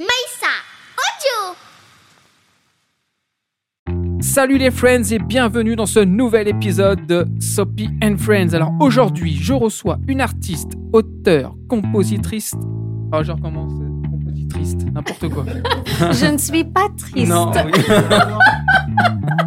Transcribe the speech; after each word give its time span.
Maïssa, 0.00 0.48
audio 0.96 1.54
Salut 4.22 4.56
les 4.56 4.70
friends 4.70 5.02
et 5.10 5.18
bienvenue 5.18 5.76
dans 5.76 5.84
ce 5.84 6.00
nouvel 6.00 6.48
épisode 6.48 7.06
de 7.06 7.26
Soppy 7.40 7.90
and 8.02 8.16
Friends. 8.16 8.54
Alors 8.54 8.72
aujourd'hui, 8.80 9.36
je 9.36 9.52
reçois 9.52 9.98
une 10.08 10.22
artiste, 10.22 10.72
auteure, 10.94 11.54
compositrice. 11.68 12.54
Ah, 13.12 13.22
je 13.22 13.32
recommence. 13.32 13.72
Compositrice, 14.10 14.76
n'importe 14.94 15.28
quoi. 15.28 15.44
Je 16.12 16.32
ne 16.32 16.38
suis 16.38 16.64
pas 16.64 16.88
triste. 16.96 17.28
Non, 17.30 17.52
oui. 17.52 17.72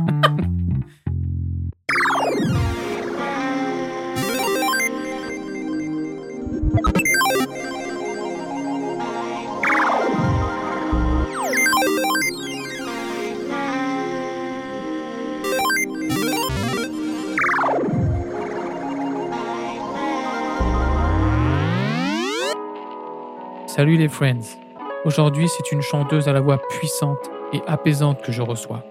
Salut 23.75 23.97
les 23.97 24.07
friends. 24.07 24.57
Aujourd'hui, 25.03 25.49
c'est 25.49 25.73
une 25.73 25.81
chanteuse 25.81 26.29
à 26.29 26.31
la 26.31 26.39
voix 26.39 26.61
puissante 26.79 27.29
et 27.51 27.59
apaisante 27.67 28.21
que 28.21 28.31
je 28.31 28.41
reçois. 28.41 28.85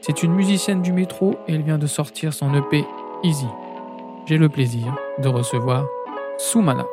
C'est 0.00 0.22
une 0.22 0.32
musicienne 0.32 0.80
du 0.80 0.92
métro 0.92 1.34
et 1.48 1.54
elle 1.54 1.62
vient 1.62 1.76
de 1.76 1.88
sortir 1.88 2.32
son 2.32 2.54
EP 2.54 2.84
Easy. 3.24 3.48
J'ai 4.26 4.38
le 4.38 4.48
plaisir 4.48 4.94
de 5.18 5.26
recevoir 5.26 5.88
Soumana. 6.38 6.86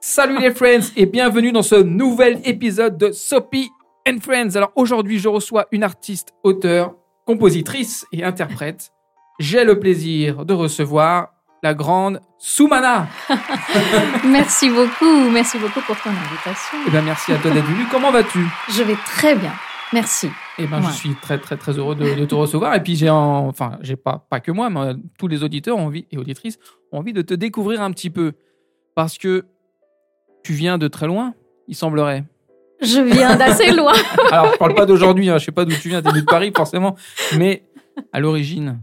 Salut 0.00 0.38
les 0.40 0.54
friends 0.54 0.90
et 0.96 1.04
bienvenue 1.04 1.52
dans 1.52 1.60
ce 1.60 1.74
nouvel 1.74 2.40
épisode 2.46 2.96
de 2.96 3.12
Soppy 3.12 3.68
and 4.08 4.20
Friends. 4.22 4.56
Alors 4.56 4.72
aujourd'hui, 4.74 5.18
je 5.18 5.28
reçois 5.28 5.66
une 5.70 5.82
artiste, 5.82 6.32
auteure, 6.44 6.94
compositrice 7.26 8.06
et 8.10 8.24
interprète. 8.24 8.90
J'ai 9.38 9.64
le 9.64 9.78
plaisir 9.78 10.46
de 10.46 10.54
recevoir 10.54 11.31
la 11.62 11.74
grande 11.74 12.20
Soumana. 12.38 13.06
Merci 14.24 14.68
beaucoup. 14.70 15.30
Merci 15.30 15.58
beaucoup 15.58 15.80
pour 15.80 15.96
ton 16.02 16.10
invitation. 16.10 16.78
Eh 16.86 16.90
bien, 16.90 17.02
merci 17.02 17.32
à 17.32 17.36
toi 17.38 17.50
d'être 17.50 17.66
venu. 17.66 17.84
Comment 17.90 18.10
vas-tu? 18.10 18.40
Je 18.70 18.82
vais 18.82 18.96
très 19.06 19.34
bien. 19.36 19.52
Merci. 19.92 20.28
Eh 20.58 20.66
ben, 20.66 20.78
Ouais. 20.80 20.86
je 20.88 20.92
suis 20.92 21.14
très, 21.14 21.38
très, 21.38 21.56
très 21.56 21.78
heureux 21.78 21.94
de, 21.94 22.14
de 22.14 22.24
te 22.24 22.34
recevoir. 22.34 22.74
Et 22.74 22.82
puis, 22.82 22.96
j'ai, 22.96 23.10
en- 23.10 23.46
enfin, 23.46 23.78
j'ai 23.82 23.96
pas, 23.96 24.26
pas 24.30 24.40
que 24.40 24.50
moi, 24.50 24.70
mais 24.70 24.94
tous 25.18 25.28
les 25.28 25.42
auditeurs 25.44 25.76
ont 25.76 25.86
envie, 25.86 26.06
et 26.10 26.18
auditrices 26.18 26.58
ont 26.92 26.98
envie 26.98 27.12
de 27.12 27.22
te 27.22 27.34
découvrir 27.34 27.82
un 27.82 27.90
petit 27.92 28.10
peu. 28.10 28.32
Parce 28.94 29.18
que 29.18 29.44
tu 30.42 30.54
viens 30.54 30.78
de 30.78 30.88
très 30.88 31.06
loin, 31.06 31.34
il 31.68 31.76
semblerait. 31.76 32.24
Je 32.80 33.00
viens 33.00 33.36
d'assez 33.36 33.70
loin. 33.76 33.92
Alors, 34.30 34.52
je 34.52 34.58
parle 34.58 34.74
pas 34.74 34.86
d'aujourd'hui, 34.86 35.30
hein, 35.30 35.38
je 35.38 35.44
sais 35.44 35.52
pas 35.52 35.64
d'où 35.64 35.74
tu 35.76 35.88
viens, 35.90 36.02
tu 36.02 36.08
es 36.08 36.20
de 36.20 36.26
Paris, 36.26 36.52
forcément. 36.56 36.96
Mais 37.38 37.64
à 38.12 38.18
l'origine, 38.20 38.80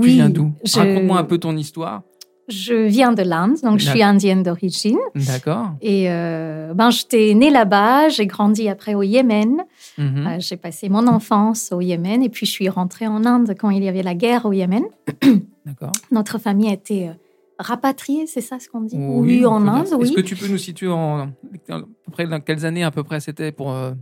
tu 0.00 0.06
viens 0.08 0.28
d'où? 0.28 0.52
je- 0.64 0.78
Raconte-moi 0.78 1.18
un 1.18 1.24
peu 1.24 1.38
ton 1.38 1.56
histoire. 1.56 2.02
Je 2.48 2.74
viens 2.74 3.12
de 3.12 3.22
l'Inde, 3.22 3.56
donc 3.62 3.78
je 3.78 3.88
suis 3.88 4.02
indienne 4.02 4.42
d'origine. 4.42 4.98
D'accord. 5.14 5.70
Et 5.80 6.10
euh, 6.10 6.74
ben, 6.74 6.90
j'étais 6.90 7.34
née 7.34 7.50
là-bas, 7.50 8.08
j'ai 8.08 8.26
grandi 8.26 8.68
après 8.68 8.94
au 8.94 9.02
Yémen. 9.02 9.62
Mhm. 9.96 10.26
Euh, 10.26 10.36
j'ai 10.40 10.56
passé 10.56 10.88
mon 10.88 11.06
enfance 11.06 11.70
au 11.72 11.80
Yémen 11.80 12.22
et 12.22 12.28
puis 12.28 12.46
je 12.46 12.50
suis 12.50 12.68
rentrée 12.68 13.06
en 13.06 13.24
Inde 13.24 13.54
quand 13.58 13.70
il 13.70 13.84
y 13.84 13.88
avait 13.88 14.02
la 14.02 14.14
guerre 14.14 14.44
au 14.46 14.52
Yémen. 14.52 14.84
D'accord. 15.66 15.92
Notre 16.10 16.38
famille 16.38 16.68
a 16.68 16.72
été 16.72 17.08
euh, 17.08 17.12
rapatriée, 17.58 18.26
c'est 18.26 18.40
ça 18.40 18.58
ce 18.58 18.68
qu'on 18.68 18.80
dit? 18.80 18.96
On 18.98 19.18
en 19.18 19.22
peut 19.22 19.28
dire 19.28 19.52
Inde, 19.52 19.88
oui. 19.96 20.08
Est-ce 20.08 20.12
que 20.12 20.20
tu 20.20 20.36
peux 20.36 20.48
nous 20.48 20.58
situer 20.58 20.88
en, 20.88 21.20
à 21.20 21.28
peu 21.68 22.10
près 22.10 22.26
dans 22.26 22.40
quelles 22.40 22.66
années 22.66 22.84
à 22.84 22.90
peu 22.90 23.04
près 23.04 23.20
c'était 23.20 23.52
pour 23.52 23.72
euh, 23.72 23.92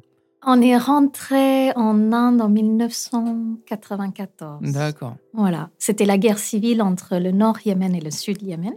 On 0.46 0.62
est 0.62 0.76
rentré 0.78 1.70
en 1.76 2.12
Inde 2.12 2.40
en 2.40 2.48
1994. 2.48 4.60
D'accord. 4.72 5.16
Voilà, 5.34 5.68
c'était 5.78 6.06
la 6.06 6.16
guerre 6.16 6.38
civile 6.38 6.80
entre 6.82 7.18
le 7.18 7.30
nord 7.30 7.58
Yémen 7.64 7.94
et 7.94 8.00
le 8.00 8.10
sud 8.10 8.40
Yémen. 8.42 8.72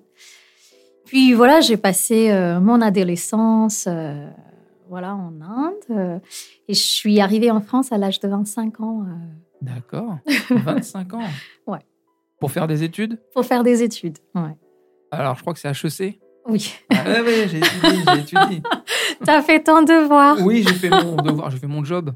Puis 1.05 1.31
voilà, 1.33 1.61
j'ai 1.61 1.77
passé 1.77 2.31
euh, 2.31 2.59
mon 2.59 2.81
adolescence 2.81 3.85
euh, 3.87 4.27
voilà, 4.89 5.15
en 5.15 5.31
Inde 5.41 5.73
euh, 5.91 6.19
et 6.67 6.73
je 6.73 6.81
suis 6.81 7.21
arrivée 7.21 7.49
en 7.51 7.61
France 7.61 7.91
à 7.93 7.97
l'âge 7.97 8.19
de 8.19 8.27
25 8.27 8.81
ans 8.81 9.03
euh, 9.03 9.05
D'accord. 9.61 10.17
25 10.49 11.13
ans. 11.13 11.21
Ouais. 11.67 11.79
Pour 12.41 12.51
faire 12.51 12.67
des 12.67 12.83
études? 12.83 13.21
Pour 13.33 13.45
faire 13.45 13.63
des 13.63 13.83
études. 13.83 14.17
Ouais. 14.35 14.57
Alors, 15.11 15.35
je 15.35 15.41
crois 15.41 15.53
que 15.53 15.59
c'est 15.59 15.69
HEC. 15.69 16.19
Oui, 16.45 16.73
Ah 16.91 17.21
ouais, 17.21 17.47
j'ai 17.47 17.59
étudié, 17.59 18.03
j'ai 18.05 18.19
étudié. 18.19 18.61
t'as 19.25 19.41
fait 19.41 19.63
ton 19.63 19.83
devoir. 19.83 20.37
Oui, 20.41 20.63
j'ai 20.67 20.73
fait 20.73 20.89
mon 20.89 21.15
devoir, 21.15 21.51
j'ai 21.51 21.57
fait 21.57 21.67
mon 21.67 21.83
job. 21.83 22.13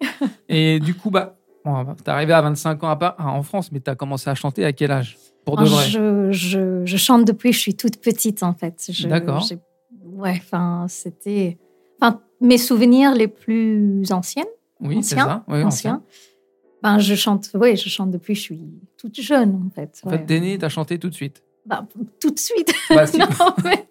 Et 0.48 0.80
du 0.80 0.94
coup, 0.94 1.10
bah, 1.10 1.36
bon, 1.64 1.94
t'es 2.02 2.10
arrivé 2.10 2.32
à 2.32 2.40
25 2.42 2.82
ans 2.84 2.90
à 2.90 2.96
pas, 2.96 3.16
en 3.18 3.42
France, 3.42 3.70
mais 3.72 3.80
t'as 3.80 3.94
commencé 3.94 4.30
à 4.30 4.34
chanter 4.34 4.64
à 4.64 4.72
quel 4.72 4.90
âge 4.90 5.18
Pour 5.44 5.56
de 5.56 5.64
vrai? 5.64 5.88
je, 5.88 6.32
je, 6.32 6.82
je 6.84 6.96
chante 6.96 7.24
depuis 7.24 7.50
que 7.50 7.56
je 7.56 7.60
suis 7.60 7.74
toute 7.74 7.98
petite 8.00 8.42
en 8.42 8.54
fait. 8.54 8.90
D'accord. 9.04 9.46
Ouais, 10.04 10.40
enfin, 10.42 10.86
c'était. 10.88 11.58
Enfin, 12.00 12.20
mes 12.40 12.58
souvenirs 12.58 13.14
les 13.14 13.28
plus 13.28 14.04
anciens 14.10 14.46
Oui, 14.80 15.02
c'est 15.02 15.16
ça. 15.16 15.44
Oui, 15.48 15.62
ancien. 15.62 16.02
Ben, 16.82 16.98
je 16.98 17.14
chante, 17.14 17.50
ouais, 17.54 17.76
je 17.76 17.88
chante 17.88 18.10
depuis 18.10 18.32
que 18.32 18.38
je 18.38 18.44
suis 18.44 18.60
toute 18.96 19.20
jeune, 19.20 19.62
en 19.66 19.70
fait. 19.74 20.00
En 20.04 20.10
ouais. 20.10 20.18
fait, 20.18 20.24
t'es 20.24 20.40
né, 20.40 20.56
t'as 20.56 20.70
chanté 20.70 20.98
tout 20.98 21.10
de 21.10 21.14
suite. 21.14 21.42
Ben, 21.66 21.86
tout 22.18 22.30
de 22.30 22.38
suite. 22.38 22.72
Bah, 22.88 23.06
si. 23.06 23.18
Non, 23.18 23.26
mais 23.62 23.86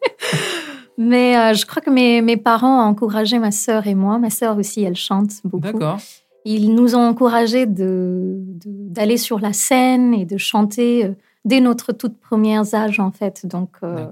mais, 1.00 1.38
euh, 1.38 1.54
je 1.54 1.66
crois 1.66 1.82
que 1.82 1.90
mes, 1.90 2.22
mes 2.22 2.38
parents 2.38 2.84
ont 2.84 2.88
encouragé 2.90 3.40
ma 3.40 3.52
sœur 3.52 3.88
et 3.88 3.96
moi. 3.96 4.20
Ma 4.20 4.30
sœur 4.30 4.58
aussi, 4.58 4.84
elle 4.84 4.96
chante 4.98 5.32
beaucoup. 5.46 5.64
D'accord. 5.80 6.00
Ils 6.46 6.74
nous 6.76 6.94
ont 6.96 7.08
encouragés 7.08 7.66
de, 7.66 8.36
de- 8.38 8.60
d'aller 8.66 9.18
sur 9.18 9.40
la 9.40 9.54
scène 9.54 10.14
et 10.14 10.26
de 10.26 10.38
chanter 10.38 11.06
euh, 11.06 11.12
dès 11.46 11.62
notre 11.62 11.94
toute 11.94 12.18
première 12.20 12.74
âge, 12.76 13.00
en 13.00 13.12
fait. 13.12 13.46
Donc, 13.46 13.70
euh, 13.84 14.08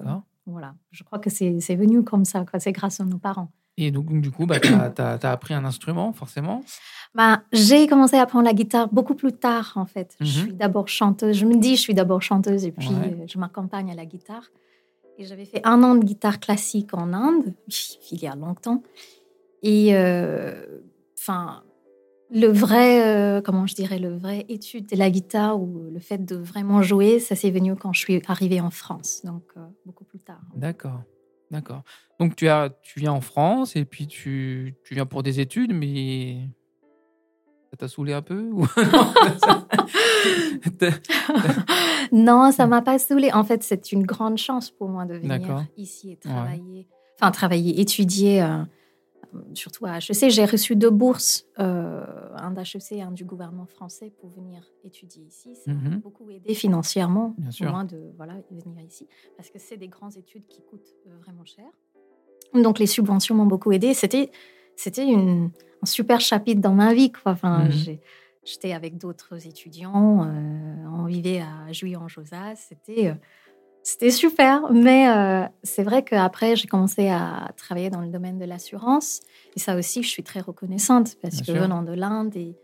voilà. 0.46 0.74
Je 0.92 1.04
crois 1.04 1.20
que 1.20 1.30
c'est, 1.30 1.52
venu 1.76 2.04
comme 2.04 2.26
ça. 2.26 2.46
C'est 2.60 2.72
grâce 2.72 3.00
à 3.02 3.06
nos 3.06 3.18
parents. 3.18 3.50
Et 3.78 3.92
donc, 3.92 4.08
du 4.22 4.32
coup, 4.32 4.46
bah, 4.48 4.60
t'as- 4.90 5.18
t'as 5.20 5.32
appris 5.32 5.54
un 5.54 5.64
instrument, 5.66 6.12
forcément? 6.14 6.64
Ben, 7.16 7.42
j'ai 7.54 7.86
commencé 7.88 8.16
à 8.18 8.22
apprendre 8.24 8.46
la 8.46 8.54
guitare 8.54 8.88
beaucoup 8.92 9.14
plus 9.16 9.34
tard, 9.34 9.74
en 9.76 9.86
fait. 9.86 10.16
Je 10.20 10.26
Mhm. 10.26 10.46
suis 10.46 10.54
d'abord 10.54 10.88
chanteuse. 10.88 11.38
Je 11.38 11.46
me 11.46 11.56
dis, 11.56 11.76
je 11.76 11.82
suis 11.82 11.94
d'abord 11.94 12.22
chanteuse 12.22 12.66
et 12.66 12.72
puis 12.72 12.88
Ouais. 12.90 13.26
je 13.28 13.38
m'accompagne 13.38 13.92
à 13.92 13.96
la 13.96 14.06
guitare. 14.06 14.44
J'avais 15.20 15.46
fait 15.46 15.62
un 15.64 15.82
an 15.84 15.96
de 15.96 16.04
guitare 16.04 16.40
classique 16.40 16.94
en 16.94 17.14
Inde, 17.14 17.54
il 18.12 18.22
y 18.22 18.28
a 18.28 18.36
longtemps. 18.36 18.84
Et 19.64 19.96
euh, 19.96 20.82
enfin, 21.18 21.64
le 22.30 22.48
vrai, 22.48 23.06
euh, 23.06 23.42
comment 23.42 23.66
je 23.66 23.76
dirais, 23.76 24.00
le 24.00 24.16
vrai 24.16 24.46
étude 24.50 24.88
de 24.88 24.96
la 24.96 25.10
guitare 25.10 25.60
ou 25.60 25.90
le 25.92 26.00
fait 26.00 26.24
de 26.24 26.36
vraiment 26.36 26.82
jouer, 26.82 27.20
ça 27.20 27.36
s'est 27.36 27.52
venu 27.52 27.76
quand 27.76 27.94
je 27.94 28.00
suis 28.00 28.22
arrivée 28.28 28.62
en 28.62 28.70
France, 28.70 29.22
donc 29.24 29.44
euh, 29.58 29.62
beaucoup 29.86 30.04
plus 30.04 30.20
tard. 30.20 30.42
D'accord. 30.56 31.02
D'accord. 31.50 31.84
Donc, 32.20 32.36
tu, 32.36 32.50
as, 32.50 32.70
tu 32.82 33.00
viens 33.00 33.14
en 33.14 33.22
France 33.22 33.78
et 33.78 33.86
puis 33.86 34.06
tu, 34.06 34.76
tu 34.84 34.94
viens 34.94 35.06
pour 35.06 35.24
des 35.24 35.40
études, 35.40 35.74
mais 35.74 36.50
ça 37.72 37.78
t'a 37.78 37.88
saoulé 37.88 38.12
un 38.12 38.22
peu 38.22 38.50
ou... 38.52 38.66
Non, 42.12 42.52
ça- 42.52 42.68
m'a 42.68 42.82
pas 42.82 43.00
saoulée. 43.00 43.32
En 43.34 43.44
fait, 43.44 43.64
c'est 43.64 43.92
une 43.92 44.04
grande 44.06 44.38
chance 44.38 44.70
pour 44.72 44.90
moi 44.90 45.06
de 45.06 45.16
venir 45.16 45.66
ici 45.78 46.12
et 46.12 46.18
travailler. 46.18 46.88
Enfin, 47.20 47.32
travailler, 47.32 47.82
étudier, 47.82 48.42
euh, 48.44 48.64
surtout 49.54 49.86
à 49.86 49.98
HEC. 49.98 50.30
J'ai 50.30 50.46
reçu 50.46 50.76
deux 50.76 50.90
bourses, 50.90 51.46
euh, 51.60 52.06
un 52.36 52.52
d'HEC 52.52 52.92
et 52.92 53.02
un 53.02 53.12
du 53.12 53.26
gouvernement 53.26 53.66
français 53.66 54.12
pour 54.22 54.30
venir 54.30 54.62
étudier 54.84 55.24
ici. 55.24 55.56
Ça 55.56 55.72
m'a 55.74 55.90
Mhm. 55.90 56.00
beaucoup 56.00 56.30
aidé 56.30 56.54
financièrement 56.54 57.34
Bien 57.38 57.52
sûr. 57.52 57.72
moi 57.72 57.84
de 57.84 58.00
voilà, 58.18 58.34
venir 58.52 58.84
ici. 58.86 59.08
Parce 59.36 59.50
que 59.50 59.60
c'est 59.60 59.78
des 59.78 59.88
grandes 59.90 60.16
études 60.18 60.48
qui 60.48 60.62
coûtent 60.62 60.96
euh, 61.08 61.18
vraiment 61.24 61.44
cher. 61.46 61.66
Donc, 62.54 62.80
les 62.80 62.88
subventions 62.88 63.36
m'ont 63.36 63.46
beaucoup 63.46 63.72
aidé. 63.74 63.94
C'était, 63.94 64.32
c'était 64.78 65.06
une- 65.06 65.50
un 65.82 65.86
super 65.86 66.22
chapitre 66.22 66.62
dans 66.62 66.74
ma 66.74 66.94
vie. 66.94 67.12
Quoi. 67.12 67.34
Enfin, 67.34 67.66
Mhm. 67.66 67.72
j'ai- 67.72 68.02
J'étais 68.48 68.72
avec 68.72 68.98
d'autres 68.98 69.46
étudiants, 69.46 70.24
euh, 70.24 70.86
on 70.94 71.04
vivait 71.04 71.42
à 71.42 71.70
Juilly-en-Josas, 71.74 72.56
c'était 72.56 73.10
euh, 73.10 73.14
c'était 73.84 74.10
super. 74.10 74.72
Mais 74.72 75.10
euh, 75.10 75.46
c'est 75.64 75.84
vrai 75.84 76.02
qu'après, 76.06 76.56
j'ai 76.56 76.70
commencé 76.70 77.10
à 77.10 77.52
travailler 77.58 77.90
dans 77.90 78.00
le 78.00 78.08
domaine 78.08 78.38
de 78.38 78.46
l'assurance. 78.46 79.20
Et 79.58 79.60
ça 79.60 79.76
aussi, 79.76 80.02
je 80.02 80.08
suis 80.08 80.24
très 80.24 80.40
reconnaissante 80.40 81.18
parce 81.22 81.36
Bien 81.36 81.42
que 81.42 81.52
sûr. 81.52 81.62
venant 81.62 81.84
de 81.84 81.92
l'Inde 81.92 82.38
et 82.38 82.56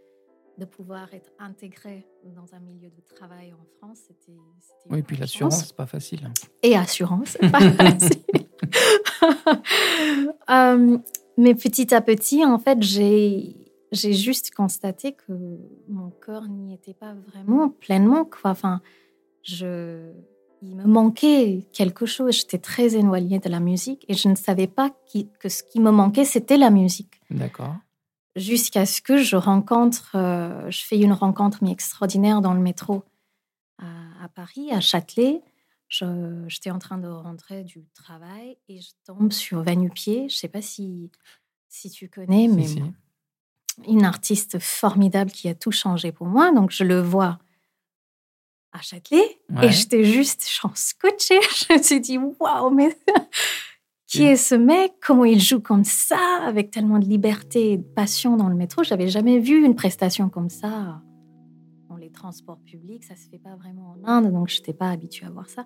de 0.57 0.63
pouvoir 0.63 1.13
être 1.13 1.31
intégrée 1.37 2.07
dans 2.33 2.55
un 2.55 2.59
milieu 2.61 2.89
de 2.89 3.15
travail 3.15 3.51
en 3.51 3.65
France, 3.77 3.99
c'était. 4.07 4.37
Oui, 4.89 5.01
puis 5.01 5.17
grande 5.17 5.19
l'assurance, 5.19 5.65
c'est 5.65 5.75
pas 5.75 5.85
facile. 5.85 6.31
Et 6.61 6.77
assurance, 6.77 7.35
c'est 7.41 7.51
pas 7.51 7.59
facile. 7.59 8.23
Mais 11.37 11.55
petit 11.55 11.93
à 11.93 11.99
petit, 11.99 12.45
en 12.45 12.59
fait, 12.59 12.81
j'ai 12.81 13.63
j'ai 13.93 14.13
juste 14.13 14.53
constaté 14.53 15.13
que 15.13 15.33
n'y 16.49 16.73
était 16.73 16.93
pas 16.93 17.13
vraiment 17.13 17.69
pleinement. 17.69 18.25
Quoi. 18.25 18.51
Enfin, 18.51 18.81
je, 19.43 20.11
il 20.61 20.75
me 20.75 20.85
manquait 20.85 21.65
quelque 21.73 22.05
chose. 22.05 22.37
J'étais 22.37 22.57
très 22.57 22.95
éloignée 22.95 23.39
de 23.39 23.49
la 23.49 23.59
musique 23.59 24.05
et 24.07 24.13
je 24.13 24.29
ne 24.29 24.35
savais 24.35 24.67
pas 24.67 24.91
que 25.39 25.49
ce 25.49 25.63
qui 25.63 25.79
me 25.79 25.91
manquait, 25.91 26.25
c'était 26.25 26.57
la 26.57 26.69
musique. 26.69 27.21
D'accord. 27.29 27.75
Jusqu'à 28.35 28.85
ce 28.85 29.01
que 29.01 29.17
je 29.17 29.35
rencontre, 29.35 30.15
euh, 30.15 30.69
je 30.71 30.83
fais 30.83 30.97
une 30.97 31.13
rencontre 31.13 31.59
mais 31.61 31.71
extraordinaire 31.71 32.41
dans 32.41 32.53
le 32.53 32.61
métro 32.61 33.03
à, 33.77 34.29
Paris, 34.29 34.71
à 34.71 34.79
Châtelet. 34.79 35.41
J'étais 35.89 36.71
en 36.71 36.79
train 36.79 36.97
de 36.97 37.07
rentrer 37.07 37.63
du 37.63 37.85
travail 37.93 38.57
et 38.69 38.79
je 38.79 38.89
tombe 39.05 39.31
sur 39.31 39.61
Vanupier. 39.61 40.29
Je 40.29 40.35
ne 40.35 40.39
sais 40.39 40.47
pas 40.47 40.61
si, 40.61 41.11
si 41.67 41.91
tu 41.91 42.09
connais, 42.09 42.47
mais 42.47 42.65
une 43.87 44.03
artiste 44.03 44.59
formidable 44.59 45.31
qui 45.31 45.47
a 45.49 45.55
tout 45.55 45.71
changé 45.71 46.11
pour 46.11 46.27
moi. 46.27 46.51
Donc 46.51 46.71
je 46.71 46.83
le 46.83 47.01
vois 47.01 47.39
à 48.73 48.81
Châtelet. 48.81 49.39
Et 49.61 49.69
j'étais 49.69 50.03
juste, 50.03 50.47
je 50.49 50.67
scotchée. 50.73 51.39
Je 51.69 51.73
me 51.73 51.81
suis 51.81 52.01
dit, 52.01 52.17
waouh, 52.17 52.71
mais 52.71 52.97
qui 54.07 54.23
est 54.23 54.35
ce 54.35 54.55
mec? 54.55 54.93
Comment 54.99 55.25
il 55.25 55.39
joue 55.39 55.59
comme 55.59 55.83
ça, 55.83 56.39
avec 56.43 56.71
tellement 56.71 56.99
de 56.99 57.05
liberté 57.05 57.73
et 57.73 57.77
de 57.77 57.83
passion 57.83 58.35
dans 58.35 58.49
le 58.49 58.55
métro 58.55 58.83
J'avais 58.83 59.07
jamais 59.07 59.39
vu 59.39 59.63
une 59.63 59.75
prestation 59.75 60.29
comme 60.29 60.49
ça 60.49 61.01
dans 61.87 61.97
les 61.97 62.11
transports 62.11 62.59
publics. 62.65 63.03
Ça 63.03 63.15
se 63.15 63.29
fait 63.29 63.37
pas 63.37 63.55
vraiment 63.55 63.95
en 63.95 64.07
Inde, 64.07 64.31
donc 64.31 64.49
je 64.49 64.57
n'étais 64.57 64.73
pas 64.73 64.89
habituée 64.89 65.27
à 65.27 65.29
voir 65.29 65.49
ça. 65.49 65.65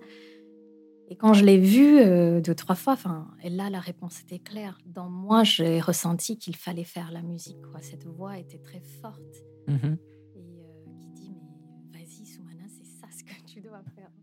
Et 1.09 1.15
quand 1.15 1.33
je 1.33 1.45
l'ai 1.45 1.57
vu 1.57 1.99
euh, 1.99 2.41
deux, 2.41 2.53
trois 2.53 2.75
fois, 2.75 2.93
enfin, 2.93 3.27
et 3.41 3.49
là, 3.49 3.69
la 3.69 3.79
réponse 3.79 4.21
était 4.21 4.39
claire. 4.39 4.77
Dans 4.85 5.09
moi, 5.09 5.43
j'ai 5.43 5.79
ressenti 5.79 6.37
qu'il 6.37 6.55
fallait 6.55 6.83
faire 6.83 7.11
la 7.11 7.21
musique. 7.21 7.61
Quoi. 7.71 7.81
Cette 7.81 8.05
voix 8.05 8.37
était 8.37 8.59
très 8.59 8.81
forte. 9.01 9.43
Mm-hmm. 9.67 9.97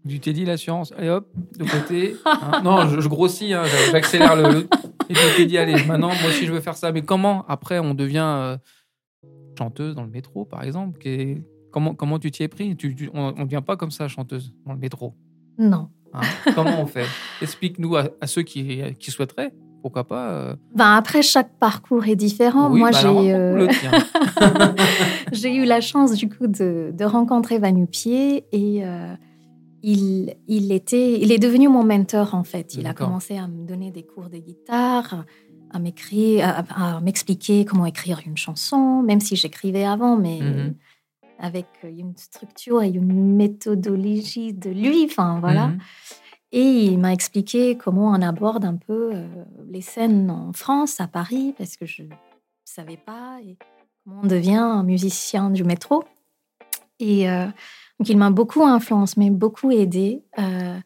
Tu 0.06 0.20
t'es 0.20 0.34
dit 0.34 0.44
l'assurance, 0.44 0.92
allez 0.98 1.08
hop, 1.08 1.32
de 1.58 1.64
côté. 1.64 2.14
Hein? 2.26 2.60
non, 2.64 2.88
je, 2.88 3.08
grossis, 3.08 3.54
hein, 3.54 3.62
j'accélère 3.90 4.36
le, 4.36 4.68
Et 5.08 5.14
tu 5.14 5.20
t'es 5.36 5.46
dit, 5.46 5.56
allez, 5.56 5.82
maintenant, 5.86 6.08
moi 6.08 6.28
aussi, 6.28 6.44
je 6.44 6.52
veux 6.52 6.60
faire 6.60 6.76
ça. 6.76 6.92
Mais 6.92 7.00
comment, 7.02 7.46
après, 7.48 7.78
on 7.78 7.94
devient 7.94 8.18
euh, 8.18 8.58
chanteuse 9.58 9.94
dans 9.94 10.02
le 10.02 10.10
métro, 10.10 10.44
par 10.44 10.62
exemple? 10.62 10.98
Comment, 11.70 11.94
comment 11.94 12.18
tu 12.18 12.30
t'y 12.30 12.42
es 12.42 12.48
pris? 12.48 12.76
On 13.14 13.32
ne 13.32 13.44
devient 13.44 13.62
pas 13.64 13.76
comme 13.76 13.90
ça, 13.90 14.06
chanteuse, 14.06 14.54
dans 14.66 14.74
le 14.74 14.78
métro? 14.78 15.14
Non. 15.56 15.88
Hein? 16.14 16.52
comment 16.54 16.80
on 16.80 16.86
fait? 16.86 17.06
Explique-nous 17.42 17.96
à, 17.96 18.26
ceux 18.26 18.42
qui, 18.42 18.82
qui 18.98 19.10
souhaiteraient 19.10 19.52
pourquoi 19.82 20.04
pas 20.04 20.30
euh. 20.30 20.54
ben 20.74 20.94
Après, 20.94 21.20
chaque 21.20 21.58
parcours 21.58 22.06
est 22.06 22.16
différent. 22.16 22.70
Moi, 22.70 22.90
j'ai 22.90 23.34
euh, 23.34 23.68
j'ai 25.32 25.54
eu 25.54 25.66
la 25.66 25.82
chance 25.82 26.12
du 26.12 26.26
coup 26.30 26.46
de, 26.46 26.90
de 26.90 27.04
rencontrer 27.04 27.58
Vanupier 27.58 28.46
et 28.50 28.82
il, 29.82 30.34
il, 30.48 30.72
était, 30.72 31.20
il 31.20 31.30
est 31.30 31.38
devenu 31.38 31.68
mon 31.68 31.84
mentor 31.84 32.34
en 32.34 32.44
fait. 32.44 32.74
Il 32.74 32.86
a 32.86 32.94
commencé 32.94 33.36
à 33.36 33.46
me 33.46 33.66
donner 33.66 33.90
des 33.90 34.02
cours 34.02 34.30
de 34.30 34.38
guitare, 34.38 35.26
à 35.70 35.78
m'écrire, 35.78 36.64
à, 36.74 37.00
m'expliquer 37.00 37.66
comment 37.66 37.84
écrire 37.84 38.20
une 38.24 38.38
chanson, 38.38 39.02
même 39.02 39.20
si 39.20 39.36
j'écrivais 39.36 39.84
avant, 39.84 40.16
mais 40.16 40.40
mhm. 40.40 40.74
Avec 41.38 41.66
une 41.82 42.16
structure 42.16 42.82
et 42.82 42.88
une 42.88 43.36
méthodologie 43.36 44.52
de 44.52 44.70
lui. 44.70 45.04
Enfin 45.04 45.38
voilà. 45.40 45.68
Mhm. 45.68 45.78
Et 46.52 46.84
il 46.84 46.98
m'a 46.98 47.12
expliqué 47.12 47.76
comment 47.76 48.10
on 48.10 48.22
aborde 48.22 48.64
un 48.64 48.76
peu 48.76 49.10
euh, 49.12 49.26
les 49.68 49.80
scènes 49.80 50.30
en 50.30 50.52
France, 50.52 51.00
à 51.00 51.08
Paris, 51.08 51.52
parce 51.58 51.76
que 51.76 51.84
je 51.84 52.04
ne 52.04 52.08
savais 52.64 52.96
pas, 52.96 53.38
et 53.42 53.56
comment 54.04 54.20
on 54.22 54.26
devient 54.26 54.54
un 54.54 54.84
musicien 54.84 55.50
du 55.50 55.64
métro. 55.64 56.04
Et 57.00 57.28
euh, 57.28 57.46
donc, 57.98 58.08
il 58.08 58.16
m'a 58.16 58.30
beaucoup 58.30 58.64
influencé, 58.64 59.14
mais 59.18 59.30
beaucoup 59.30 59.70
aidé. 59.70 60.22
Euh, 60.38 60.78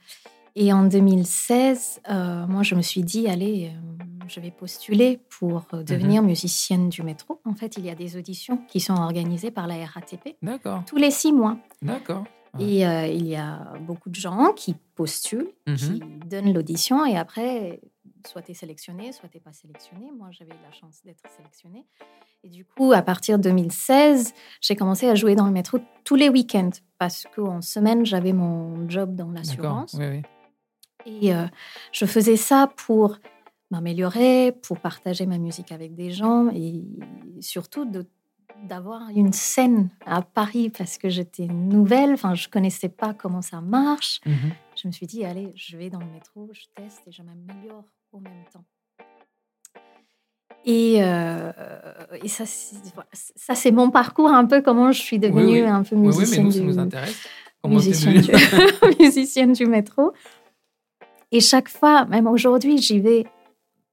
et 0.55 0.73
en 0.73 0.85
2016, 0.85 2.01
euh, 2.09 2.47
moi, 2.47 2.63
je 2.63 2.75
me 2.75 2.83
suis 2.83 3.03
dit, 3.03 3.29
allez, 3.29 3.71
euh, 3.73 4.18
je 4.29 4.41
vais 4.41 4.51
postuler 4.51 5.21
pour 5.39 5.67
devenir 5.73 6.23
mhm. 6.23 6.29
musicienne 6.29 6.89
du 6.89 7.03
métro. 7.03 7.41
En 7.45 7.55
fait, 7.55 7.77
il 7.77 7.85
y 7.85 7.91
a 7.91 7.95
des 7.95 8.17
auditions 8.17 8.59
qui 8.69 8.81
sont 8.81 8.95
organisées 8.95 9.51
par 9.51 9.67
la 9.67 9.85
RATP. 9.85 10.37
D'accord. 10.43 10.83
Tous 10.87 10.97
les 10.97 11.11
six 11.11 11.33
mois. 11.33 11.57
D'accord. 11.83 12.25
Et 12.59 12.83
il 12.83 13.27
y 13.27 13.37
a 13.37 13.75
beaucoup 13.83 14.09
de 14.09 14.15
gens 14.15 14.53
qui 14.55 14.75
postulent, 14.95 15.53
mhm. 15.67 15.77
qui 15.77 16.01
donnent 16.27 16.53
l'audition, 16.53 17.05
et 17.05 17.17
après, 17.17 17.81
soit 18.27 18.43
tu 18.43 18.53
es 18.53 18.55
sélectionné, 18.55 19.13
soit 19.13 19.29
tu 19.29 19.37
n'es 19.37 19.41
pas 19.41 19.53
sélectionné. 19.53 20.11
Moi, 20.17 20.29
j'avais 20.31 20.51
eu 20.51 20.63
la 20.65 20.73
chance 20.73 21.01
d'être 21.05 21.23
sélectionnée. 21.37 21.85
Et 22.45 22.49
du 22.49 22.65
coup, 22.65 22.93
à 22.93 23.03
partir 23.03 23.39
de 23.39 23.45
2016, 23.45 24.33
j'ai 24.61 24.77
commencé 24.77 25.09
à 25.09 25.15
jouer 25.15 25.35
dans 25.35 25.47
le 25.47 25.53
métro 25.53 25.79
tous 26.05 26.15
les 26.15 26.29
week-ends 26.29 26.71
parce 26.99 27.25
qu'en 27.35 27.61
semaine, 27.61 28.05
j'avais 28.07 28.33
mon 28.33 28.89
job 28.89 29.15
dans 29.15 29.31
l'assurance. 29.31 29.95
Oui, 29.99 30.07
oui. 30.07 30.23
Et 31.07 31.35
euh, 31.35 31.47
je 31.93 32.05
faisais 32.07 32.37
ça 32.37 32.71
pour 32.77 33.19
m'améliorer, 33.71 34.53
pour 34.63 34.79
partager 34.79 35.27
ma 35.27 35.39
musique 35.39 35.73
avec 35.73 35.95
des 35.95 36.11
gens 36.11 36.49
et 36.55 36.85
surtout 37.41 37.87
d'avoir 38.65 39.09
une 39.15 39.33
scène 39.33 39.91
à 40.07 40.23
Paris 40.23 40.71
parce 40.71 40.99
que 40.99 41.09
j'étais 41.09 41.47
nouvelle, 41.47 42.13
enfin 42.13 42.35
je 42.35 42.49
connaissais 42.49 42.89
pas 42.89 43.15
comment 43.15 43.43
ça 43.43 43.61
marche. 43.61 44.21
Mhm. 44.27 44.53
Je 44.77 44.89
me 44.89 44.93
suis 44.93 45.07
dit 45.07 45.25
allez, 45.25 45.53
je 45.55 45.77
vais 45.77 45.91
dans 45.91 46.01
le 46.01 46.07
métro, 46.07 46.49
je 46.53 46.63
teste 46.75 47.03
et 47.07 47.13
je 47.13 47.23
m'améliore 47.23 47.85
au 48.13 48.21
même 48.21 48.45
temps. 48.53 48.65
Et, 50.65 51.03
euh, 51.03 51.53
et 52.23 52.29
ça, 52.29 52.45
ça 52.47 53.55
c'est 53.55 53.71
mon 53.71 53.91
parcours, 53.91 54.31
un 54.31 54.45
peu 54.45 54.61
comment 54.61 54.93
je 54.93 55.01
suis 55.01 55.19
devenue 55.19 55.63
un 55.63 55.83
peu 55.83 55.97
musicienne, 55.97 56.29
oui, 56.29 56.37
mais 56.37 56.43
nous, 56.43 56.51
du, 56.51 56.59
ça 56.59 56.65
nous 56.65 56.79
intéresse. 56.79 57.29
musicienne, 57.65 58.21
du, 58.21 58.33
musicienne 59.01 59.53
du 59.53 59.67
métro. 59.67 60.13
Et 61.31 61.41
chaque 61.41 61.69
fois, 61.69 62.07
même 62.07 62.27
aujourd'hui, 62.27 62.79
j'y 62.79 63.01
vais 63.01 63.27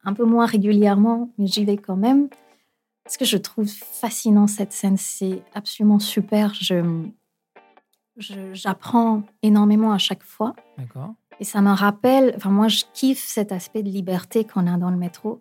un 0.06 0.14
peu 0.14 0.24
moins 0.24 0.46
régulièrement, 0.46 1.30
mais 1.38 1.48
j'y 1.48 1.66
vais 1.66 1.78
quand 1.78 1.96
même. 1.96 2.30
Parce 3.04 3.18
que 3.18 3.26
je 3.26 3.38
trouve 3.38 3.68
fascinant 3.68 4.48
cette 4.48 4.74
scène, 4.74 4.98
c'est 4.98 5.44
absolument 5.54 6.00
super. 6.00 6.54
Je, 6.56 7.04
j'apprends 8.54 9.24
énormément 9.44 9.92
à 9.92 9.98
chaque 9.98 10.24
fois. 10.24 10.56
D'accord. 10.78 11.14
Et 11.40 11.44
ça 11.44 11.62
me 11.62 11.72
rappelle, 11.72 12.34
enfin 12.38 12.50
moi 12.50 12.68
je 12.68 12.84
kiffe 12.94 13.24
cet 13.24 13.52
aspect 13.52 13.84
de 13.84 13.90
liberté 13.90 14.46
qu'on 14.46 14.68
a 14.68 14.78
dans 14.78 14.90
le 14.90 14.98
métro. 14.98 15.40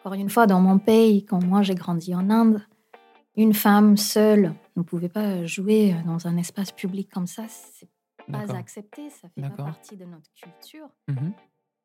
Encore 0.00 0.14
une 0.14 0.28
fois, 0.28 0.46
dans 0.46 0.60
mon 0.60 0.78
pays, 0.78 1.24
quand 1.24 1.42
moi 1.42 1.62
j'ai 1.62 1.74
grandi 1.74 2.14
en 2.14 2.30
Inde, 2.30 2.62
une 3.36 3.54
femme 3.54 3.96
seule 3.96 4.54
ne 4.76 4.82
pouvait 4.82 5.08
pas 5.08 5.44
jouer 5.46 5.94
dans 6.04 6.26
un 6.26 6.36
espace 6.36 6.72
public 6.72 7.10
comme 7.12 7.26
ça. 7.26 7.44
C'est 7.48 7.88
pas 8.30 8.54
accepté, 8.54 9.08
ça 9.10 9.28
fait 9.28 9.42
pas 9.42 9.64
partie 9.64 9.96
de 9.96 10.04
notre 10.04 10.30
culture. 10.34 10.88
Mhm. 11.08 11.32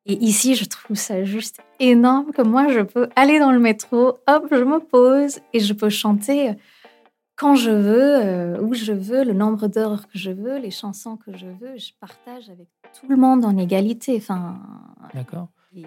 Et 0.06 0.14
ici, 0.14 0.54
je 0.54 0.64
trouve 0.64 0.96
ça 0.96 1.22
juste 1.22 1.60
énorme 1.78 2.32
que 2.32 2.42
moi, 2.42 2.68
je 2.68 2.80
peux 2.80 3.08
aller 3.14 3.38
dans 3.38 3.52
le 3.52 3.60
métro, 3.60 4.18
hop, 4.26 4.46
je 4.50 4.64
me 4.64 4.80
pose 4.80 5.38
et 5.52 5.60
je 5.60 5.72
peux 5.72 5.90
chanter 5.90 6.56
quand 7.36 7.54
je 7.56 7.70
veux, 7.70 8.16
euh, 8.24 8.60
où 8.60 8.74
je 8.74 8.92
veux, 8.92 9.24
le 9.24 9.32
nombre 9.32 9.66
d'heures 9.66 10.06
que 10.06 10.18
je 10.18 10.30
veux, 10.30 10.58
les 10.58 10.70
chansons 10.70 11.16
que 11.16 11.36
je 11.36 11.46
veux. 11.46 11.76
Je 11.76 11.92
partage 11.98 12.50
avec 12.50 12.68
tout 13.00 13.08
le 13.08 13.16
monde 13.16 13.44
en 13.44 13.56
égalité. 13.56 14.16
Enfin, 14.16 14.60
D'accord. 15.14 15.48
Et 15.74 15.84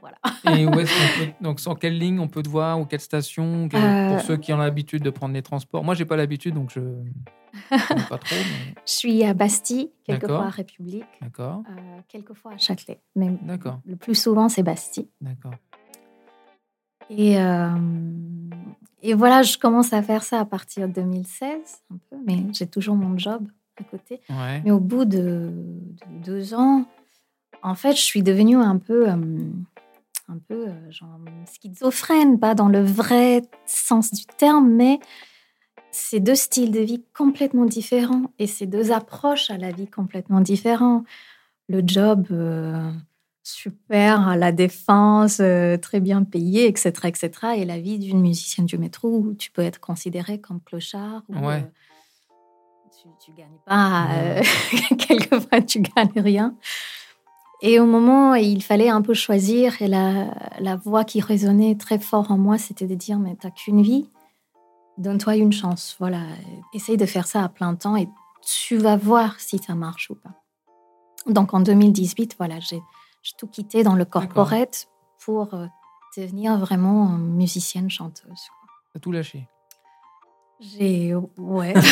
voilà. 0.00 0.16
Et 0.56 0.66
où 0.66 0.70
est-ce 0.80 1.18
peut, 1.18 1.32
donc 1.40 1.60
sur 1.60 1.78
quelle 1.78 1.98
ligne 1.98 2.20
on 2.20 2.28
peut 2.28 2.42
te 2.42 2.48
voir 2.48 2.80
ou 2.80 2.84
quelle 2.84 3.00
station 3.00 3.68
pour 3.68 3.80
euh. 3.80 4.18
ceux 4.20 4.36
qui 4.36 4.52
ont 4.52 4.58
l'habitude 4.58 5.02
de 5.02 5.10
prendre 5.10 5.34
les 5.34 5.42
transports? 5.42 5.84
Moi, 5.84 5.94
j'ai 5.94 6.04
pas 6.04 6.16
l'habitude, 6.16 6.54
donc 6.54 6.70
je 6.70 6.80
ne 6.80 8.08
pas 8.08 8.18
trop. 8.18 8.36
Je 8.86 8.92
suis 8.92 9.24
à 9.24 9.34
Bastille, 9.34 9.90
quelquefois 10.04 10.46
à 10.46 10.50
République, 10.50 11.04
D'accord. 11.20 11.62
Euh, 11.68 12.00
quelquefois 12.08 12.52
à 12.52 12.58
Châtelet, 12.58 13.00
mais 13.16 13.30
le 13.86 13.96
plus 13.96 14.14
souvent 14.14 14.48
c'est 14.48 14.62
Bastille. 14.62 15.08
D'accord. 15.20 15.54
Et 17.08 17.38
et 19.02 19.14
voilà, 19.14 19.42
je 19.42 19.56
commence 19.56 19.92
à 19.92 20.02
faire 20.02 20.22
ça 20.22 20.40
à 20.40 20.44
partir 20.44 20.88
de 20.88 20.92
2016, 20.92 21.58
un 21.90 21.96
peu, 22.10 22.16
mais 22.26 22.44
j'ai 22.52 22.66
toujours 22.66 22.96
mon 22.96 23.16
job 23.16 23.46
à 23.78 23.84
côté. 23.84 24.20
Mais 24.28 24.70
au 24.70 24.80
bout 24.80 25.04
de, 25.04 25.52
deux 26.22 26.54
ans, 26.54 26.84
en 27.62 27.74
fait, 27.74 27.92
je 27.92 28.02
suis 28.02 28.22
devenue 28.22 28.56
un 28.56 28.76
peu, 28.76 29.08
euh, 29.08 29.16
un 30.30 30.38
peu 30.38 30.68
euh, 30.68 30.90
genre 30.90 31.18
schizophrène, 31.46 32.38
pas 32.38 32.54
dans 32.54 32.68
le 32.68 32.82
vrai 32.82 33.42
sens 33.66 34.12
du 34.12 34.24
terme, 34.26 34.70
mais 34.70 35.00
c'est 35.90 36.20
deux 36.20 36.34
styles 36.34 36.70
de 36.70 36.80
vie 36.80 37.04
complètement 37.16 37.64
différents 37.64 38.32
et 38.38 38.46
c'est 38.46 38.66
deux 38.66 38.92
approches 38.92 39.50
à 39.50 39.58
la 39.58 39.72
vie 39.72 39.88
complètement 39.88 40.40
différentes. 40.40 41.04
Le 41.68 41.82
job, 41.84 42.26
euh, 42.30 42.90
super 43.42 44.28
à 44.28 44.36
la 44.36 44.52
défense, 44.52 45.38
euh, 45.40 45.76
très 45.76 46.00
bien 46.00 46.22
payé, 46.24 46.66
etc., 46.66 46.92
etc. 47.04 47.30
Et 47.56 47.64
la 47.64 47.80
vie 47.80 47.98
d'une 47.98 48.20
musicienne 48.20 48.66
du 48.66 48.78
métro 48.78 49.08
où 49.08 49.34
tu 49.34 49.50
peux 49.50 49.62
être 49.62 49.80
considéré 49.80 50.40
comme 50.40 50.60
clochard. 50.60 51.22
Ou, 51.28 51.48
euh, 51.48 51.60
tu, 53.24 53.30
ne 53.32 53.36
gagnes 53.36 53.58
pas, 53.66 54.08
quelquefois 54.98 55.62
tu 55.62 55.80
gagnes 55.80 56.20
rien. 56.20 56.54
Et 57.62 57.78
au 57.78 57.84
moment 57.86 58.32
où 58.32 58.34
il 58.36 58.62
fallait 58.62 58.88
un 58.88 59.02
peu 59.02 59.12
choisir, 59.14 59.80
et 59.82 59.86
la, 59.88 60.28
la 60.60 60.76
voix 60.76 61.04
qui 61.04 61.20
résonnait 61.20 61.74
très 61.76 61.98
fort 61.98 62.30
en 62.30 62.38
moi, 62.38 62.56
c'était 62.58 62.86
de 62.86 62.94
dire 62.94 63.18
Mais 63.18 63.36
t'as 63.38 63.50
qu'une 63.50 63.82
vie, 63.82 64.08
donne-toi 64.96 65.36
une 65.36 65.52
chance. 65.52 65.96
Voilà, 65.98 66.20
essaye 66.72 66.96
de 66.96 67.06
faire 67.06 67.26
ça 67.26 67.44
à 67.44 67.48
plein 67.48 67.74
temps 67.74 67.96
et 67.96 68.08
tu 68.42 68.78
vas 68.78 68.96
voir 68.96 69.38
si 69.38 69.58
ça 69.58 69.74
marche 69.74 70.08
ou 70.10 70.14
pas. 70.14 70.30
Donc 71.26 71.52
en 71.52 71.60
2018, 71.60 72.36
voilà, 72.38 72.58
j'ai 72.60 72.80
tout 73.36 73.46
quitté 73.46 73.82
dans 73.82 73.94
le 73.94 74.06
corporate 74.06 74.88
pour 75.22 75.52
euh, 75.52 75.66
devenir 76.16 76.58
vraiment 76.58 77.08
musicienne 77.08 77.90
chanteuse. 77.90 78.48
T'as 78.94 79.00
tout 79.00 79.12
lâché. 79.12 79.46
J'ai 80.60 81.14
ouais. 81.36 81.74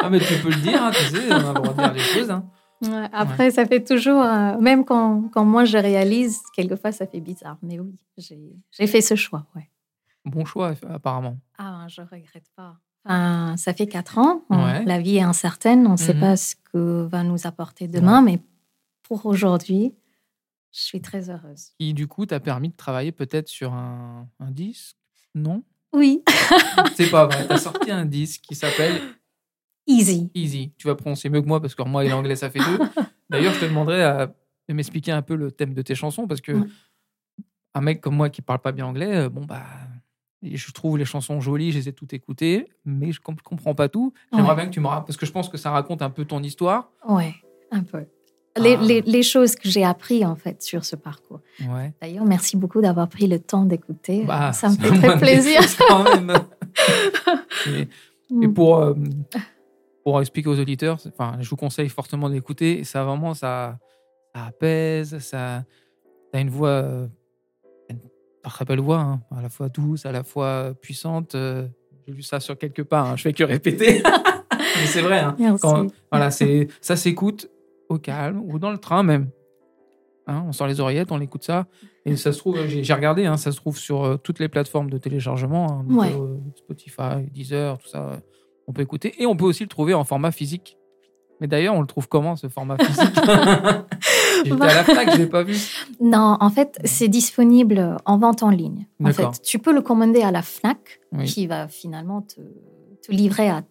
Ah, 0.00 0.10
mais 0.10 0.20
tu 0.20 0.32
peux 0.38 0.50
le 0.50 0.54
dire, 0.60 0.80
hein, 0.80 0.92
tu 0.92 1.04
sais, 1.16 1.26
on 1.28 1.34
a 1.34 1.48
le 1.48 1.54
droit 1.54 1.72
de 1.74 1.82
dire 1.82 1.92
les 1.92 1.98
choses. 2.00 2.30
hein. 2.30 2.44
Ouais, 2.82 3.08
Après, 3.12 3.50
ça 3.50 3.66
fait 3.66 3.82
toujours, 3.84 4.22
euh, 4.22 4.56
même 4.58 4.84
quand, 4.84 5.28
quand 5.32 5.44
moi 5.44 5.64
je 5.64 5.78
réalise, 5.78 6.40
quelquefois 6.54 6.92
ça 6.92 7.06
fait 7.06 7.20
bizarre. 7.20 7.58
Mais 7.62 7.78
oui, 7.80 7.98
j'ai 8.16 8.86
fait 8.86 9.00
ce 9.00 9.14
choix. 9.16 9.46
Ouais. 9.56 9.68
Bon 10.24 10.44
choix, 10.44 10.74
apparemment. 10.88 11.38
Ah, 11.58 11.86
je 11.88 12.02
regrette 12.02 12.50
pas. 12.54 12.76
Enfin, 13.04 13.56
ça 13.56 13.72
fait 13.74 13.86
quatre 13.86 14.18
ans. 14.18 14.42
on- 14.50 14.64
Ouais. 14.64 14.84
La 14.84 15.00
vie 15.00 15.16
est 15.16 15.22
incertaine. 15.22 15.86
On 15.86 15.92
ne 15.92 15.96
sait 15.96 16.14
Mhm. 16.14 16.20
pas 16.20 16.36
ce 16.36 16.54
que 16.72 17.06
va 17.10 17.22
nous 17.24 17.46
apporter 17.46 17.88
demain. 17.88 18.20
Mais 18.22 18.40
pour 19.02 19.24
aujourd'hui, 19.26 19.94
je 20.72 20.80
suis 20.80 21.00
très 21.00 21.30
heureuse. 21.30 21.70
Qui, 21.80 21.94
du 21.94 22.06
coup, 22.06 22.26
t'a 22.26 22.38
permis 22.40 22.68
de 22.68 22.76
travailler 22.76 23.10
peut-être 23.12 23.48
sur 23.48 23.72
un, 23.72 24.28
un 24.38 24.50
disque 24.50 24.96
Non? 25.34 25.62
Oui, 25.94 26.22
C'est 26.94 27.10
pas 27.10 27.26
vrai. 27.26 27.46
T'as 27.48 27.56
sorti 27.58 27.90
un 27.90 28.04
disque 28.04 28.42
qui 28.42 28.54
s'appelle 28.54 29.00
easy. 29.88 30.30
Easy. 30.34 30.72
Tu 30.78 30.86
vas 30.86 30.94
prononcer 30.94 31.28
mieux 31.30 31.42
que 31.42 31.48
moi 31.48 31.60
parce 31.60 31.74
que 31.74 31.82
moi 31.82 32.04
et 32.04 32.08
l'anglais, 32.08 32.36
ça 32.36 32.50
fait 32.50 32.60
deux. 32.60 32.78
D'ailleurs, 33.30 33.54
je 33.54 33.60
te 33.60 33.64
demanderais 33.64 34.02
à- 34.04 34.26
de 34.68 34.74
m'expliquer 34.74 35.10
un 35.12 35.22
peu 35.22 35.34
le 35.34 35.50
thème 35.50 35.74
de 35.74 35.82
tes 35.82 35.94
chansons 35.96 36.26
parce 36.26 36.40
que 36.40 36.52
Ouais. 36.52 36.66
un 37.74 37.80
mec 37.80 38.00
comme 38.00 38.14
moi 38.16 38.28
qui 38.30 38.42
parle 38.42 38.60
pas 38.60 38.72
bien 38.72 38.86
anglais, 38.86 39.16
euh, 39.16 39.28
bon, 39.28 39.44
bah. 39.44 39.62
Je 40.40 40.70
trouve 40.70 40.96
les 40.98 41.04
chansons 41.04 41.40
jolies, 41.40 41.72
je 41.72 41.78
les 41.78 41.88
ai 41.88 41.92
toutes 41.92 42.12
écoutées, 42.12 42.68
mais 42.84 43.10
je 43.10 43.20
comp- 43.20 43.42
comprends 43.42 43.74
pas 43.74 43.88
tout. 43.88 44.12
J'aimerais 44.32 44.50
Ouais. 44.50 44.54
bien 44.54 44.66
que 44.66 44.70
tu 44.70 44.78
me 44.78 44.86
racontes, 44.86 45.06
parce 45.08 45.16
que 45.16 45.26
je 45.26 45.32
pense 45.32 45.48
que 45.48 45.56
ça 45.58 45.72
raconte 45.72 46.00
un 46.00 46.10
peu 46.10 46.24
ton 46.24 46.40
histoire. 46.44 46.92
Ouais, 47.08 47.34
un 47.72 47.82
peu. 47.82 48.04
Les, 48.56 48.74
Ah. 48.74 48.82
les- 48.82 49.00
les 49.02 49.22
choses 49.24 49.56
que 49.56 49.68
j'ai 49.68 49.82
appris 49.84 50.24
en 50.24 50.36
fait 50.36 50.62
sur 50.62 50.84
ce 50.84 50.94
parcours. 50.94 51.40
Ouais. 51.68 51.92
D'ailleurs, 52.00 52.24
merci 52.24 52.56
beaucoup 52.56 52.80
d'avoir 52.80 53.08
pris 53.08 53.26
le 53.26 53.40
temps 53.40 53.64
d'écouter. 53.64 54.22
Bah, 54.24 54.52
ça 54.52 54.68
me 54.68 54.76
fait 54.76 54.96
très 54.96 55.18
plaisir. 55.18 55.60
quand 55.88 56.04
même. 56.04 56.32
et, 57.66 57.88
et 58.44 58.48
pour, 58.48 58.76
euh, 58.76 58.94
pour 60.08 60.20
expliquer 60.22 60.48
aux 60.48 60.58
auditeurs, 60.58 60.96
enfin, 61.06 61.36
je 61.38 61.50
vous 61.50 61.56
conseille 61.56 61.90
fortement 61.90 62.30
d'écouter. 62.30 62.82
Ça 62.82 63.04
vraiment, 63.04 63.34
ça, 63.34 63.78
ça 64.34 64.46
apaise, 64.46 65.18
ça, 65.18 65.64
t'as 66.32 66.40
une 66.40 66.48
voix, 66.48 66.70
euh, 66.70 67.06
une 67.90 67.98
très 68.42 68.64
belle 68.64 68.80
voix, 68.80 69.00
hein, 69.00 69.20
à 69.36 69.42
la 69.42 69.50
fois 69.50 69.68
douce, 69.68 70.06
à 70.06 70.12
la 70.12 70.24
fois 70.24 70.72
puissante. 70.80 71.34
euh, 71.34 71.68
J'ai 72.06 72.14
lu 72.14 72.22
ça 72.22 72.40
sur 72.40 72.56
quelque 72.56 72.80
part. 72.80 73.04
hein, 73.04 73.16
je 73.16 73.22
fais 73.24 73.34
que 73.34 73.44
répéter, 73.44 74.02
mais 74.50 74.86
c'est 74.86 75.02
vrai. 75.02 75.18
hein. 75.18 75.36
Quand- 75.60 75.82
voilà, 76.10 76.30
c'est 76.30 76.68
ça 76.80 76.96
s'écoute 76.96 77.50
au 77.90 77.98
calme 77.98 78.40
ou 78.42 78.58
dans 78.58 78.70
le 78.70 78.78
train 78.78 79.02
même. 79.02 79.28
Hein, 80.26 80.42
on 80.46 80.52
sort 80.52 80.68
les 80.68 80.80
oreillettes, 80.80 81.12
on 81.12 81.20
écoute 81.20 81.44
ça. 81.44 81.66
Et 82.06 82.16
ça 82.16 82.32
se 82.32 82.38
trouve, 82.38 82.66
j'ai 82.66 82.94
regardé, 82.94 83.26
hein, 83.26 83.36
ça 83.36 83.52
se 83.52 83.58
trouve 83.58 83.76
sur 83.76 84.04
euh, 84.04 84.16
toutes 84.16 84.38
les 84.38 84.48
plateformes 84.48 84.88
de 84.88 84.96
téléchargement, 84.96 85.70
hein, 85.70 85.84
Ouais. 85.94 86.14
euh, 86.18 86.38
Spotify, 86.56 87.30
Deezer, 87.30 87.76
tout 87.76 87.88
ça. 87.88 88.22
On 88.68 88.72
peut 88.72 88.82
écouter. 88.82 89.14
Et 89.20 89.26
on 89.26 89.34
peut 89.34 89.44
aussi 89.46 89.64
le 89.64 89.68
trouver 89.68 89.94
en 89.94 90.04
format 90.04 90.30
physique. 90.30 90.76
Mais 91.40 91.46
d'ailleurs, 91.46 91.74
on 91.74 91.80
le 91.80 91.86
trouve 91.86 92.08
comment 92.08 92.36
ce 92.36 92.48
format 92.48 92.76
physique? 92.78 93.14
J'étais 94.44 94.62
à 94.62 94.66
la 94.74 94.84
Fnac, 94.84 95.12
je 95.12 95.16
l'ai 95.18 95.26
pas 95.26 95.42
vu. 95.42 95.56
Non, 96.00 96.36
en 96.40 96.50
fait, 96.50 96.78
c'est 96.84 97.08
disponible 97.08 97.96
en 98.04 98.18
vente 98.18 98.42
en 98.42 98.50
ligne. 98.50 98.86
En 99.02 99.12
fait, 99.12 99.42
tu 99.42 99.58
peux 99.58 99.72
le 99.72 99.80
commander 99.80 100.22
à 100.22 100.30
la 100.30 100.42
Fnac, 100.42 101.00
Oui. 101.12 101.24
qui 101.24 101.46
va 101.46 101.66
finalement 101.68 102.22
te, 102.22 102.40
te 103.06 103.10
livrer 103.12 103.48
à, 103.48 103.62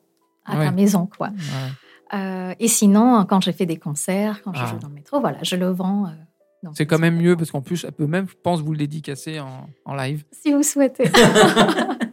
à 0.45 0.57
Ouais. 0.57 0.65
ta 0.65 0.71
maison, 0.71 1.07
quoi. 1.17 1.27
Ouais. 1.29 2.17
Euh, 2.17 2.53
et 2.59 2.67
sinon, 2.69 3.25
quand 3.29 3.41
j'ai 3.41 3.51
fait 3.53 3.65
des 3.65 3.77
concerts, 3.77 4.41
quand 4.43 4.53
je 4.53 4.61
Ah. 4.63 4.67
joue 4.67 4.77
dans 4.79 4.87
le 4.87 4.93
métro, 4.95 5.19
voilà, 5.19 5.37
je 5.43 5.57
le 5.57 5.67
vends. 5.69 6.05
euh, 6.07 6.69
C'est 6.73 6.85
quand 6.85 6.99
même 6.99 7.17
mieux 7.17 7.35
parce 7.35 7.51
qu'en 7.51 7.61
plus, 7.61 7.83
elle 7.83 7.91
peut 7.91 8.07
même, 8.07 8.27
je 8.29 8.35
pense, 8.41 8.61
vous 8.61 8.71
le 8.71 8.77
dédicacer 8.77 9.39
en, 9.41 9.67
en 9.85 9.93
live. 9.95 10.23
Si 10.31 10.53
vous 10.53 10.63
souhaitez. 10.63 11.11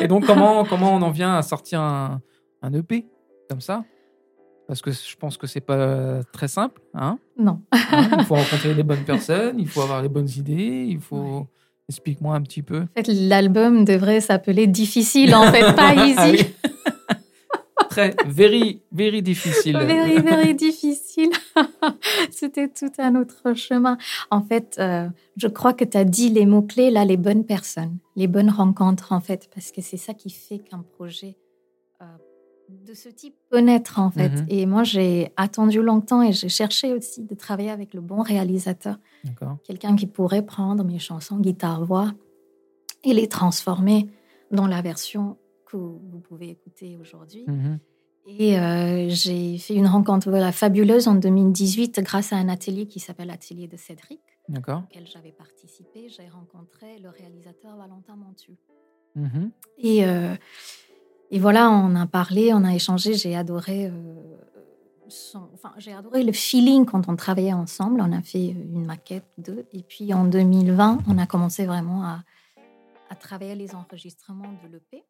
Et 0.00 0.08
donc, 0.08 0.26
comment, 0.26 0.64
comment 0.64 0.94
on 0.94 1.02
en 1.02 1.10
vient 1.10 1.34
à 1.36 1.42
sortir 1.42 1.80
un, 1.80 2.20
un 2.62 2.72
EP 2.72 3.06
comme 3.48 3.60
ça? 3.60 3.84
Parce 4.66 4.82
que 4.82 4.90
je 4.90 5.16
pense 5.16 5.38
que 5.38 5.46
c'est 5.46 5.62
pas 5.62 6.22
très 6.30 6.46
simple. 6.46 6.82
Hein? 6.94 7.18
Non. 7.38 7.62
Hein, 7.72 8.08
il 8.18 8.24
faut 8.24 8.34
rencontrer 8.34 8.74
les 8.74 8.82
bonnes 8.82 9.04
personnes, 9.06 9.58
il 9.58 9.66
faut 9.66 9.80
avoir 9.80 10.02
les 10.02 10.10
bonnes 10.10 10.28
idées, 10.36 10.86
il 10.88 11.00
faut. 11.00 11.46
Explique-moi 11.88 12.34
un 12.34 12.42
petit 12.42 12.60
peu. 12.60 12.80
En 12.82 13.02
fait, 13.02 13.08
l'album 13.08 13.86
devrait 13.86 14.20
s'appeler 14.20 14.66
Difficile, 14.66 15.34
en 15.34 15.50
fait, 15.50 15.74
pas 15.74 15.94
Easy. 16.06 16.44
Très, 17.90 18.14
very, 18.26 18.82
very 18.92 19.22
difficile. 19.22 19.76
Very, 19.78 20.20
very 20.20 20.54
difficile. 20.54 21.30
C'était 22.30 22.68
tout 22.68 22.92
un 22.98 23.14
autre 23.14 23.54
chemin. 23.54 23.98
En 24.30 24.42
fait, 24.42 24.76
euh, 24.78 25.08
je 25.36 25.48
crois 25.48 25.72
que 25.72 25.84
tu 25.84 25.96
as 25.96 26.04
dit 26.04 26.28
les 26.30 26.46
mots-clés, 26.46 26.90
là, 26.90 27.04
les 27.04 27.16
bonnes 27.16 27.44
personnes, 27.44 27.98
les 28.16 28.26
bonnes 28.26 28.50
rencontres, 28.50 29.12
en 29.12 29.20
fait, 29.20 29.48
parce 29.54 29.72
que 29.72 29.80
c'est 29.80 29.96
ça 29.96 30.14
qui 30.14 30.30
fait 30.30 30.58
qu'un 30.58 30.84
projet 30.96 31.36
euh, 32.02 32.04
de 32.68 32.94
ce 32.94 33.08
type 33.08 33.34
peut 33.50 33.60
naître, 33.60 33.98
en 33.98 34.10
fait. 34.10 34.30
Mhm. 34.30 34.46
Et 34.48 34.66
moi, 34.66 34.84
j'ai 34.84 35.32
attendu 35.36 35.82
longtemps 35.82 36.22
et 36.22 36.32
j'ai 36.32 36.48
cherché 36.48 36.92
aussi 36.92 37.24
de 37.24 37.34
travailler 37.34 37.70
avec 37.70 37.94
le 37.94 38.00
bon 38.00 38.22
réalisateur, 38.22 38.98
quelqu'un 39.64 39.96
qui 39.96 40.06
pourrait 40.06 40.44
prendre 40.44 40.84
mes 40.84 40.98
chansons 40.98 41.38
guitare-voix 41.38 42.12
et 43.04 43.12
les 43.12 43.28
transformer 43.28 44.08
dans 44.50 44.66
la 44.66 44.82
version 44.82 45.36
que 45.68 45.76
vous 45.76 46.20
pouvez 46.20 46.48
écouter 46.50 46.96
aujourd'hui. 47.00 47.44
Mhm. 47.46 47.78
Et 48.26 48.58
euh, 48.58 49.08
j'ai 49.08 49.56
fait 49.58 49.74
une 49.74 49.86
rencontre 49.86 50.28
voilà, 50.28 50.52
fabuleuse 50.52 51.08
en 51.08 51.14
2018 51.14 52.00
grâce 52.00 52.32
à 52.32 52.36
un 52.36 52.48
atelier 52.48 52.86
qui 52.86 53.00
s'appelle 53.00 53.30
Atelier 53.30 53.68
de 53.68 53.76
Cédric, 53.78 54.20
auquel 54.84 55.06
j'avais 55.06 55.32
participé. 55.32 56.08
J'ai 56.08 56.28
rencontré 56.28 56.98
le 56.98 57.08
réalisateur 57.08 57.76
Valentin 57.76 58.16
Montu. 58.16 58.56
Mhm. 59.14 59.50
Et, 59.78 60.04
euh, 60.04 60.34
et 61.30 61.38
voilà, 61.38 61.70
on 61.70 61.94
a 61.96 62.06
parlé, 62.06 62.52
on 62.52 62.64
a 62.64 62.74
échangé. 62.74 63.14
J'ai 63.14 63.34
adoré, 63.34 63.86
euh, 63.86 63.92
son- 65.08 65.48
enfin, 65.54 65.72
j'ai 65.78 65.94
adoré 65.94 66.22
le 66.22 66.32
feeling 66.32 66.84
quand 66.84 67.08
on 67.08 67.16
travaillait 67.16 67.54
ensemble. 67.54 68.00
On 68.02 68.12
a 68.12 68.20
fait 68.20 68.48
une 68.48 68.84
maquette 68.84 69.28
d'eux. 69.38 69.64
Et 69.72 69.82
puis 69.82 70.12
en 70.12 70.24
2020, 70.26 70.98
on 71.08 71.16
a 71.16 71.26
commencé 71.26 71.64
vraiment 71.64 72.04
à, 72.04 72.22
à 73.08 73.14
travailler 73.14 73.54
les 73.54 73.74
enregistrements 73.74 74.52
de 74.62 74.68
l'EP. 74.72 75.04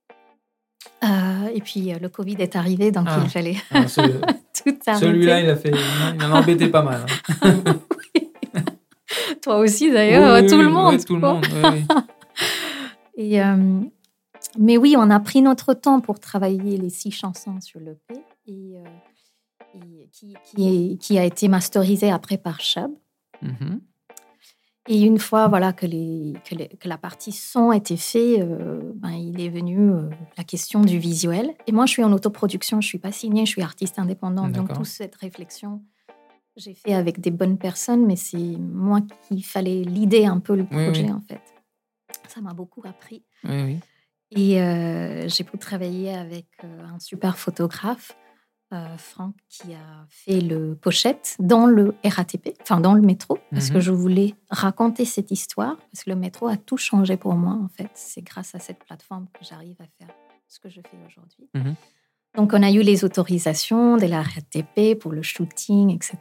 Euh, 1.04 1.48
et 1.54 1.60
puis 1.60 1.92
euh, 1.92 1.98
le 2.00 2.08
Covid 2.08 2.36
est 2.38 2.56
arrivé, 2.56 2.90
donc 2.90 3.06
Ah. 3.08 3.20
il 3.22 3.28
fallait 3.30 3.56
Ah, 3.70 3.86
ce- 3.88 4.00
tout 4.64 4.78
arrêter. 4.86 5.06
Celui-là, 5.06 5.40
il 5.40 5.50
a 5.50 5.56
fait, 5.56 5.72
il 6.14 6.24
en 6.24 6.32
a 6.34 6.40
embêté 6.40 6.68
pas 6.68 6.82
mal. 6.82 7.04
hein. 7.42 7.64
Toi 9.42 9.58
aussi 9.58 9.90
d'ailleurs, 9.90 10.42
Oui, 10.42 10.48
tout 10.48 10.56
oui, 10.56 10.62
le 10.62 10.68
monde. 10.68 11.04
tout 11.04 11.14
le 11.14 11.20
monde. 11.20 11.46
Et, 13.16 13.42
euh, 13.42 13.80
mais 14.58 14.76
oui, 14.76 14.94
on 14.96 15.10
a 15.10 15.18
pris 15.20 15.42
notre 15.42 15.74
temps 15.74 16.00
pour 16.00 16.20
travailler 16.20 16.76
les 16.76 16.90
six 16.90 17.10
chansons 17.10 17.60
sur 17.60 17.80
l'EP 17.80 18.14
et, 18.46 18.76
euh, 18.76 18.84
et 19.74 20.08
qui, 20.12 20.34
qui, 20.44 20.68
est- 20.92 20.96
qui 20.98 21.18
a 21.18 21.24
été 21.24 21.48
masterisé 21.48 22.10
après 22.10 22.38
par 22.38 22.60
Chubb. 22.60 22.92
Mhm. 23.42 23.80
Et 24.90 25.02
une 25.02 25.18
fois 25.18 25.48
voilà, 25.48 25.72
que, 25.74 25.84
les, 25.86 26.32
que, 26.48 26.54
les- 26.54 26.68
que 26.68 26.88
la 26.88 26.96
partie 26.96 27.32
son 27.32 27.72
était 27.72 27.96
faite, 27.98 28.40
euh, 28.40 28.80
ben, 28.94 29.10
il 29.10 29.38
est 29.40 29.50
venu 29.50 29.78
euh, 29.90 30.08
la 30.38 30.44
question 30.44 30.80
du 30.80 30.98
visuel. 30.98 31.50
Et 31.66 31.72
moi, 31.72 31.84
je 31.86 31.92
suis 31.92 32.04
en 32.04 32.12
autoproduction, 32.12 32.80
je 32.80 32.86
ne 32.86 32.88
suis 32.88 32.98
pas 32.98 33.12
signée, 33.12 33.44
je 33.44 33.50
suis 33.50 33.62
artiste 33.62 33.98
indépendante. 33.98 34.52
Donc, 34.52 34.72
toute 34.72 34.86
cette 34.86 35.14
réflexion, 35.16 35.82
j'ai 36.56 36.74
fait 36.74 36.94
avec 36.94 37.20
des 37.20 37.30
bonnes 37.30 37.58
personnes, 37.58 38.06
mais 38.06 38.16
c'est 38.16 38.36
moi 38.58 39.00
qui 39.28 39.42
fallait 39.42 39.82
l'idée 39.82 40.24
un 40.24 40.40
peu 40.40 40.56
le 40.56 40.64
projet, 40.64 41.04
oui. 41.04 41.12
en 41.12 41.20
fait. 41.20 41.42
Ça 42.28 42.40
m'a 42.40 42.54
beaucoup 42.54 42.82
appris. 42.86 43.22
Oui. 43.44 43.78
Et 44.30 44.60
euh, 44.60 45.28
j'ai 45.28 45.44
pu 45.44 45.56
travailler 45.58 46.14
avec 46.14 46.46
un 46.62 46.98
super 46.98 47.38
photographe, 47.38 48.16
euh, 48.72 48.96
Franck, 48.98 49.34
qui 49.48 49.72
a 49.74 50.06
fait 50.08 50.40
le 50.40 50.74
pochette 50.74 51.36
dans 51.38 51.66
le 51.66 51.94
RATP, 52.04 52.54
enfin 52.60 52.80
dans 52.80 52.92
le 52.94 53.00
métro, 53.02 53.38
parce 53.50 53.68
Mhm. 53.68 53.74
que 53.74 53.80
je 53.80 53.92
voulais 53.92 54.34
raconter 54.50 55.04
cette 55.06 55.30
histoire, 55.30 55.76
parce 55.90 56.04
que 56.04 56.10
le 56.10 56.16
métro 56.16 56.48
a 56.48 56.56
tout 56.56 56.76
changé 56.76 57.16
pour 57.16 57.34
moi, 57.34 57.54
en 57.54 57.68
fait. 57.68 57.88
C'est 57.94 58.22
grâce 58.22 58.54
à 58.54 58.58
cette 58.58 58.80
plateforme 58.84 59.26
que 59.32 59.44
j'arrive 59.44 59.76
à 59.80 59.86
faire 59.98 60.14
ce 60.48 60.60
que 60.60 60.68
je 60.68 60.80
fais 60.82 60.98
aujourd'hui. 61.06 61.48
Mhm. 61.54 61.74
Donc, 62.36 62.52
on 62.52 62.62
a 62.62 62.70
eu 62.70 62.82
les 62.82 63.04
autorisations 63.04 63.96
de 63.96 64.06
la 64.06 64.22
RATP 64.22 64.94
pour 64.98 65.12
le 65.12 65.22
shooting, 65.22 65.90
etc. 65.94 66.16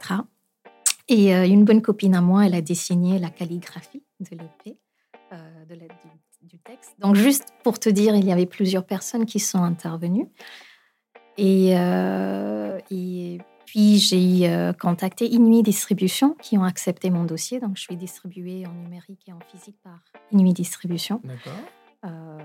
Et 1.08 1.34
euh, 1.34 1.46
une 1.46 1.64
bonne 1.64 1.82
copine 1.82 2.14
à 2.14 2.20
moi, 2.20 2.46
elle 2.46 2.54
a 2.54 2.60
dessiné 2.62 3.18
la 3.18 3.30
calligraphie 3.30 4.02
de 4.20 4.36
l'EP, 4.36 4.78
euh, 5.32 5.64
de 5.66 5.74
la- 5.74 5.86
du, 5.86 6.46
du 6.46 6.58
texte. 6.60 6.94
Donc, 6.98 7.14
juste 7.14 7.48
pour 7.62 7.78
te 7.78 7.88
dire, 7.90 8.14
il 8.16 8.24
y 8.24 8.32
avait 8.32 8.46
plusieurs 8.46 8.84
personnes 8.86 9.26
qui 9.26 9.38
sont 9.38 9.62
intervenues. 9.62 10.28
Et, 11.38 11.74
euh, 11.76 12.78
et 12.90 13.38
puis, 13.64 13.98
j'ai 13.98 14.50
euh, 14.50 14.72
contacté 14.72 15.26
Inuit 15.26 15.62
Distribution 15.62 16.36
qui 16.42 16.58
ont 16.58 16.64
accepté 16.64 17.10
mon 17.10 17.24
dossier. 17.24 17.60
Donc, 17.60 17.76
je 17.76 17.82
suis 17.82 17.96
distribuée 17.96 18.64
en 18.66 18.72
numérique 18.72 19.20
et 19.28 19.32
en 19.32 19.38
physique 19.50 19.76
par 19.84 20.00
Inuit 20.32 20.52
Distribution. 20.52 21.20
D'accord. 21.22 21.52
Euh, 22.04 22.38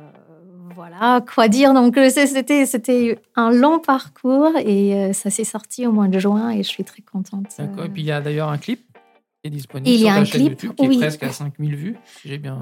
voilà, 0.75 1.23
quoi 1.33 1.47
dire? 1.47 1.73
Donc, 1.73 1.95
c'était, 1.95 2.67
c'était 2.67 3.19
un 3.35 3.51
long 3.51 3.79
parcours 3.79 4.51
et 4.57 5.11
ça 5.13 5.31
s'est 5.31 5.43
sorti 5.43 5.87
au 5.87 5.91
mois 5.91 6.07
de 6.07 6.19
juin 6.19 6.51
et 6.51 6.57
je 6.57 6.69
suis 6.69 6.83
très 6.83 7.01
contente. 7.01 7.47
D'accord. 7.57 7.85
Et 7.85 7.89
puis 7.89 8.03
il 8.03 8.07
y 8.07 8.11
a 8.11 8.21
d'ailleurs 8.21 8.49
un 8.49 8.57
clip 8.57 8.92
est 9.43 9.49
disponible 9.49 9.89
Il 9.89 10.01
y 10.01 10.07
a 10.07 10.13
un 10.15 10.23
clip, 10.23 10.49
YouTube 10.51 10.71
qui 10.77 10.87
oui. 10.87 10.95
est 10.95 10.99
presque 10.99 11.23
à 11.23 11.31
5000 11.31 11.75
vues, 11.75 11.97
si 12.21 12.29
j'ai 12.29 12.37
bien 12.37 12.57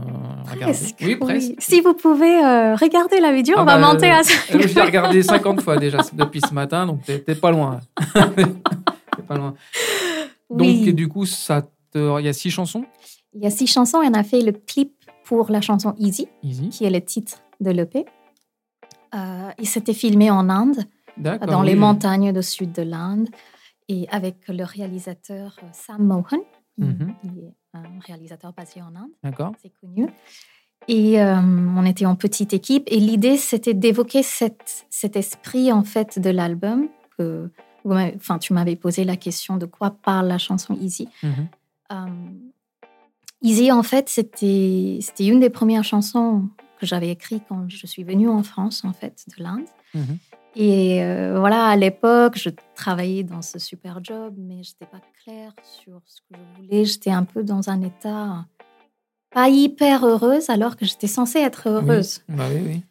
regardé. 0.51 0.73
presque, 0.73 0.95
Oui, 1.01 1.15
presque. 1.15 1.53
Si 1.59 1.79
vous 1.81 1.93
pouvez 1.93 2.43
euh, 2.43 2.75
regarder 2.75 3.19
la 3.19 3.31
vidéo, 3.31 3.55
Ah 3.57 3.61
on 3.61 3.65
va 3.65 3.77
bah, 3.79 3.93
monter 3.93 4.09
à 4.09 4.19
euh, 4.19 4.23
ça. 4.23 4.33
Je 4.49 4.57
l'ai 4.73 4.81
regardé 4.81 5.21
50 5.23 5.61
fois 5.61 5.77
déjà 5.77 5.99
depuis 6.13 6.41
ce 6.41 6.53
matin, 6.53 6.85
donc 6.87 7.03
t'es 7.05 7.35
pas 7.35 7.51
loin. 7.51 7.79
T'es 9.15 9.23
pas 9.27 9.35
loin. 9.37 9.53
Donc 10.49 10.61
Oui. 10.61 10.93
du 10.93 11.07
coup, 11.07 11.25
ça 11.25 11.61
te- 11.91 12.19
il 12.19 12.25
y 12.25 12.29
a 12.29 12.33
six 12.33 12.49
chansons? 12.49 12.85
Il 13.33 13.41
y 13.43 13.45
a 13.45 13.49
six 13.49 13.67
chansons 13.67 14.01
et 14.01 14.07
on 14.07 14.13
a 14.13 14.23
fait 14.23 14.41
le 14.41 14.51
clip 14.53 14.93
pour 15.25 15.51
la 15.51 15.61
chanson 15.61 15.93
Easy, 15.99 16.27
Easy. 16.43 16.69
qui 16.69 16.85
est 16.85 16.89
le 16.89 17.01
titre 17.01 17.39
de 17.59 17.71
l'EP. 17.71 18.05
Euh, 19.13 19.49
il 19.59 19.67
s'était 19.67 19.93
filmé 19.93 20.31
en 20.31 20.49
Inde, 20.49 20.85
dans 21.17 21.61
les 21.61 21.75
montagnes 21.75 22.31
du 22.33 22.41
sud 22.41 22.71
de 22.71 22.81
l'Inde, 22.81 23.27
et 23.89 24.07
avec 24.09 24.47
le 24.47 24.63
réalisateur 24.63 25.57
euh, 25.63 25.67
Sam 25.73 26.03
Mohan. 26.05 26.41
Il, 26.77 26.85
Mhm. 26.85 27.13
il 27.23 27.39
est 27.45 27.53
un 27.73 27.83
réalisateur 28.05 28.53
basé 28.53 28.81
en 28.81 28.95
Inde, 28.95 29.11
D'accord. 29.23 29.53
c'est 29.61 29.71
connu. 29.81 30.07
Et 30.87 31.21
euh, 31.21 31.35
on 31.39 31.85
était 31.85 32.05
en 32.07 32.15
petite 32.15 32.53
équipe, 32.53 32.83
et 32.87 32.99
l'idée 32.99 33.37
c'était 33.37 33.73
d'évoquer 33.75 34.23
cet 34.23 35.15
esprit 35.15 35.71
en 35.71 35.83
fait 35.83 36.17
de 36.19 36.29
l'album. 36.29 36.87
Enfin, 37.85 38.39
tu 38.39 38.53
m'avais 38.53 38.75
posé 38.75 39.03
la 39.03 39.15
question 39.15 39.57
de 39.57 39.65
quoi 39.65 39.91
parle 39.91 40.27
la 40.27 40.37
chanson 40.37 40.75
Easy. 40.81 41.07
Mhm. 41.23 41.47
Euh, 41.91 42.05
Easy, 43.43 43.71
en 43.71 43.83
fait, 43.83 44.07
c'était 44.09 44.99
c'était 45.01 45.25
une 45.27 45.39
des 45.39 45.49
premières 45.49 45.83
chansons 45.83 46.47
que 46.79 46.85
j'avais 46.85 47.09
écrites 47.09 47.43
quand 47.49 47.67
je 47.69 47.85
suis 47.87 48.03
venue 48.03 48.29
en 48.29 48.43
France, 48.43 48.83
en 48.85 48.93
fait, 48.93 49.25
de 49.37 49.43
l'Inde. 49.43 49.65
Mhm. 49.93 50.17
Et 50.55 51.01
euh, 51.03 51.39
voilà, 51.39 51.67
à 51.67 51.75
l'époque, 51.77 52.37
je 52.37 52.49
travaillais 52.75 53.23
dans 53.23 53.41
ce 53.41 53.57
super 53.57 54.03
job, 54.03 54.33
mais 54.37 54.63
je 54.63 54.71
n'étais 54.71 54.85
pas 54.85 55.01
claire 55.23 55.53
sur 55.63 56.01
ce 56.05 56.19
que 56.21 56.37
je 56.37 56.61
voulais. 56.61 56.85
J'étais 56.85 57.11
un 57.11 57.23
peu 57.23 57.43
dans 57.43 57.69
un 57.69 57.81
état 57.81 58.45
pas 59.33 59.47
hyper 59.47 60.05
heureuse, 60.05 60.49
alors 60.49 60.75
que 60.75 60.85
j'étais 60.85 61.07
censée 61.07 61.39
être 61.39 61.69
heureuse. 61.69 62.21
Oui. 62.27 62.35
Bah 62.35 62.45
oui, 62.53 62.61
oui. 62.65 62.83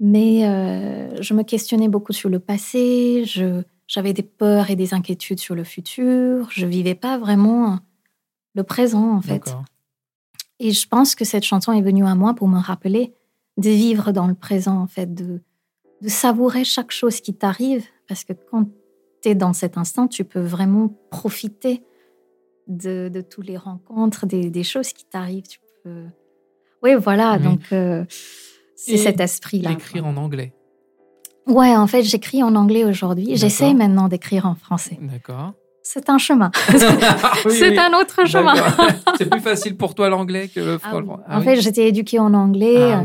Mais 0.00 0.48
euh, 0.48 1.22
je 1.22 1.34
me 1.34 1.42
questionnais 1.42 1.88
beaucoup 1.88 2.12
sur 2.12 2.28
le 2.30 2.40
passé, 2.40 3.24
je, 3.24 3.62
j'avais 3.86 4.12
des 4.12 4.22
peurs 4.22 4.70
et 4.70 4.74
des 4.74 4.94
inquiétudes 4.94 5.38
sur 5.38 5.54
le 5.54 5.64
futur, 5.64 6.48
je 6.50 6.66
vivais 6.66 6.94
pas 6.94 7.18
vraiment 7.18 7.78
le 8.54 8.64
présent, 8.64 9.12
en 9.12 9.20
fait. 9.20 9.54
Et 10.58 10.72
je 10.72 10.88
pense 10.88 11.14
que 11.14 11.24
cette 11.24 11.44
chanson 11.44 11.72
est 11.72 11.82
venue 11.82 12.06
à 12.06 12.14
moi 12.14 12.34
pour 12.34 12.48
me 12.48 12.58
rappeler 12.58 13.14
de 13.58 13.70
vivre 13.70 14.12
dans 14.12 14.26
le 14.26 14.34
présent, 14.34 14.80
en 14.80 14.86
fait, 14.86 15.14
de, 15.14 15.40
de 16.02 16.08
savourer 16.08 16.64
chaque 16.64 16.90
chose 16.90 17.20
qui 17.20 17.32
t'arrive. 17.34 17.84
Parce 18.08 18.24
que 18.24 18.32
quand 18.50 18.66
tu 19.22 19.28
es 19.30 19.34
dans 19.34 19.52
cet 19.52 19.78
instant, 19.78 20.08
tu 20.08 20.24
peux 20.24 20.40
vraiment 20.40 20.92
profiter 21.10 21.82
de, 22.68 23.08
de 23.08 23.20
toutes 23.20 23.46
les 23.46 23.56
rencontres, 23.56 24.26
des, 24.26 24.50
des 24.50 24.62
choses 24.64 24.92
qui 24.92 25.04
t'arrivent. 25.04 25.46
Tu 25.48 25.58
peux... 25.84 26.04
Oui, 26.82 26.94
voilà, 26.96 27.36
Oui. 27.38 27.44
donc 27.44 27.60
euh, 27.72 28.04
c'est 28.76 28.92
Et 28.92 28.96
cet 28.98 29.20
esprit-là. 29.20 29.70
L'écrire 29.70 30.04
en 30.06 30.16
anglais. 30.16 30.52
Ouais, 31.46 31.74
en 31.76 31.86
fait, 31.86 32.02
j'écris 32.02 32.42
en 32.42 32.54
anglais 32.54 32.84
aujourd'hui. 32.84 33.36
J'essaie 33.36 33.74
maintenant 33.74 34.08
d'écrire 34.08 34.46
en 34.46 34.54
français. 34.54 34.98
D'accord. 35.00 35.52
C'est 35.84 36.08
un 36.08 36.18
chemin. 36.18 36.50
Ah 37.24 37.32
oui, 37.44 37.52
c'est 37.58 37.70
oui. 37.70 37.78
un 37.78 37.92
autre 37.98 38.24
chemin. 38.26 38.54
C'est 39.18 39.28
plus 39.28 39.40
facile 39.40 39.76
pour 39.76 39.94
toi 39.96 40.08
l'anglais 40.08 40.48
que 40.48 40.60
le 40.60 40.78
Ah 40.82 40.88
français. 40.90 41.22
en 41.28 41.40
fait, 41.40 41.60
j'étais 41.60 41.88
éduquée 41.88 42.20
en 42.20 42.32
anglais. 42.34 42.92
Ah. 42.92 43.04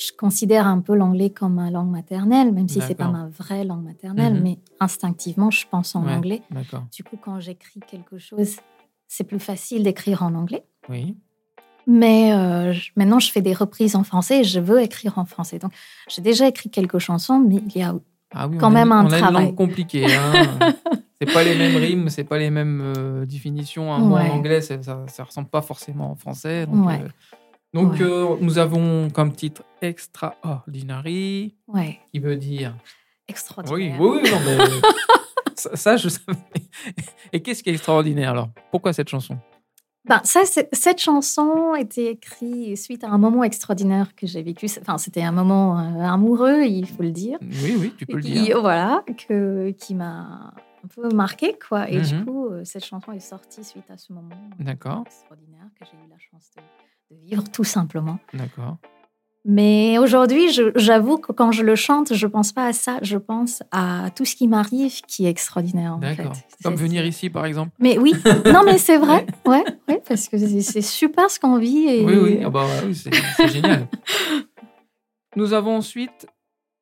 Je 0.00 0.12
considère 0.16 0.66
un 0.66 0.80
peu 0.80 0.94
l'anglais 0.94 1.30
comme 1.30 1.54
ma 1.54 1.70
langue 1.70 1.90
maternelle, 1.90 2.52
même 2.52 2.68
si 2.68 2.80
c'est 2.80 2.94
pas 2.94 3.08
ma 3.08 3.28
vraie 3.28 3.64
langue 3.64 3.84
maternelle, 3.84 4.34
Mhm. 4.34 4.42
mais 4.42 4.58
instinctivement, 4.80 5.50
je 5.50 5.66
pense 5.70 5.94
en 5.94 6.04
Ouais. 6.06 6.14
anglais. 6.14 6.42
Du 6.92 7.04
coup, 7.04 7.16
quand 7.22 7.38
j'écris 7.40 7.80
quelque 7.86 8.18
chose, 8.18 8.56
c'est 9.08 9.24
plus 9.24 9.40
facile 9.40 9.82
d'écrire 9.82 10.22
en 10.22 10.34
anglais. 10.34 10.64
Oui. 10.88 11.16
Mais 11.86 12.32
euh, 12.32 12.72
je- 12.72 12.90
maintenant, 12.96 13.18
je 13.18 13.30
fais 13.30 13.42
des 13.42 13.52
reprises 13.52 13.96
en 13.96 14.04
français 14.04 14.40
et 14.40 14.44
je 14.44 14.60
veux 14.60 14.80
écrire 14.80 15.18
en 15.18 15.24
français. 15.24 15.58
Donc, 15.58 15.72
j'ai 16.08 16.22
déjà 16.22 16.46
écrit 16.48 16.70
quelques 16.70 16.98
chansons, 16.98 17.38
mais 17.38 17.56
il 17.56 17.76
y 17.76 17.82
a 17.82 17.94
Ah 18.32 18.46
oui, 18.46 18.58
Quand 18.58 18.68
a 18.68 18.70
même 18.70 18.92
un 18.92 19.04
on 19.06 19.10
a 19.10 19.16
une 19.18 19.22
travail. 19.24 19.46
langue 19.46 19.54
compliquée. 19.56 20.06
Hein. 20.06 20.32
c'est 21.20 21.32
pas 21.32 21.42
les 21.42 21.56
mêmes 21.58 21.74
rimes, 21.76 22.08
c'est 22.10 22.22
pas 22.22 22.38
les 22.38 22.48
mêmes 22.50 22.80
euh, 22.96 23.26
définitions. 23.26 23.92
Un 23.92 23.98
mot 23.98 24.16
en 24.16 24.30
anglais, 24.30 24.60
ça, 24.60 24.76
ça 25.08 25.24
ressemble 25.24 25.48
pas 25.48 25.62
forcément 25.62 26.12
en 26.12 26.14
français. 26.14 26.64
Donc, 26.66 26.86
Ouais. 26.86 27.00
euh, 27.02 27.08
donc 27.74 27.92
Ouais. 27.94 28.02
euh, 28.02 28.36
nous 28.40 28.58
avons 28.58 29.10
comme 29.10 29.32
titre 29.32 29.62
Extraordinary, 29.82 31.54
ouais, 31.68 31.98
qui 32.12 32.18
veut 32.20 32.36
dire. 32.36 32.74
Extraordinaire. 33.28 34.00
oui, 34.00 34.20
oui, 34.22 34.30
non, 34.30 34.38
mais 34.44 34.56
ça, 35.54 35.76
ça, 35.76 35.96
je 35.96 36.08
savais. 36.08 36.38
Et 37.32 37.40
qu'est-ce 37.40 37.62
qui 37.62 37.70
est 37.70 37.74
extraordinaire 37.74 38.30
alors? 38.30 38.48
Pourquoi 38.70 38.92
cette 38.92 39.08
chanson? 39.08 39.38
Ben, 40.06 40.20
ça, 40.24 40.40
cette 40.72 40.98
chanson 41.00 41.74
était 41.74 42.12
écrite 42.12 42.76
suite 42.78 43.04
à 43.04 43.08
un 43.10 43.18
moment 43.18 43.44
extraordinaire 43.44 44.14
que 44.16 44.26
j'ai 44.26 44.42
vécu. 44.42 44.66
Enfin, 44.80 44.96
c'était 44.98 45.22
un 45.22 45.30
moment 45.30 45.78
euh, 45.78 46.00
amoureux, 46.02 46.64
il 46.64 46.86
faut 46.88 47.02
le 47.02 47.10
dire. 47.12 47.38
Oui, 47.42 47.76
oui, 47.78 47.94
tu 47.96 48.06
peux 48.06 48.16
le 48.16 48.22
dire. 48.22 48.60
voilà, 48.62 49.04
que, 49.28 49.70
qui 49.72 49.94
m'a 49.94 50.54
un 50.84 50.88
peu 50.88 51.08
marqué, 51.14 51.56
quoi. 51.68 51.88
Et 51.90 51.98
Mhm. 51.98 52.04
du 52.04 52.24
coup, 52.24 52.46
euh, 52.48 52.64
cette 52.64 52.84
chanson 52.84 53.12
est 53.12 53.20
sortie 53.20 53.64
suite 53.64 53.90
à 53.90 53.96
ce 53.96 54.12
moment 54.12 54.34
D'accord, 54.58 55.02
extraordinaire 55.06 55.66
que 55.78 55.84
j'ai 55.84 55.96
eu 55.96 56.08
la 56.10 56.18
chance 56.18 56.50
de, 56.56 57.14
de 57.14 57.20
vivre, 57.22 57.44
tout 57.50 57.64
simplement. 57.64 58.18
d'accord. 58.34 58.76
Mais 59.46 59.96
aujourd'hui, 59.96 60.48
j'avoue 60.76 61.16
que 61.16 61.32
quand 61.32 61.50
je 61.50 61.62
le 61.62 61.74
chante, 61.74 62.12
je 62.12 62.26
pense 62.26 62.52
pas 62.52 62.66
à 62.66 62.72
ça. 62.74 62.98
Je 63.00 63.16
pense 63.16 63.62
à 63.70 64.10
tout 64.14 64.26
ce 64.26 64.36
qui 64.36 64.46
m'arrive 64.46 65.00
qui 65.08 65.24
est 65.24 65.30
extraordinaire. 65.30 65.96
D'accord. 65.96 66.34
Comme 66.62 66.74
venir 66.74 67.06
ici, 67.06 67.30
par 67.30 67.46
exemple. 67.46 67.72
Mais 67.78 67.96
oui, 67.96 68.12
non, 68.44 68.60
mais 68.66 68.76
c'est 68.76 68.98
vrai. 68.98 69.26
Ouais, 69.46 69.64
ouais, 69.88 70.02
parce 70.06 70.28
que 70.28 70.36
c'est 70.36 70.82
super 70.82 71.30
ce 71.30 71.40
qu'on 71.40 71.56
vit. 71.56 71.86
Et... 71.88 72.04
Oui, 72.04 72.16
oui, 72.18 72.40
ah 72.44 72.50
bah, 72.50 72.66
oui, 72.86 72.94
c'est 72.94 73.48
génial. 73.48 73.88
Nous 75.36 75.54
avons 75.54 75.76
ensuite 75.76 76.26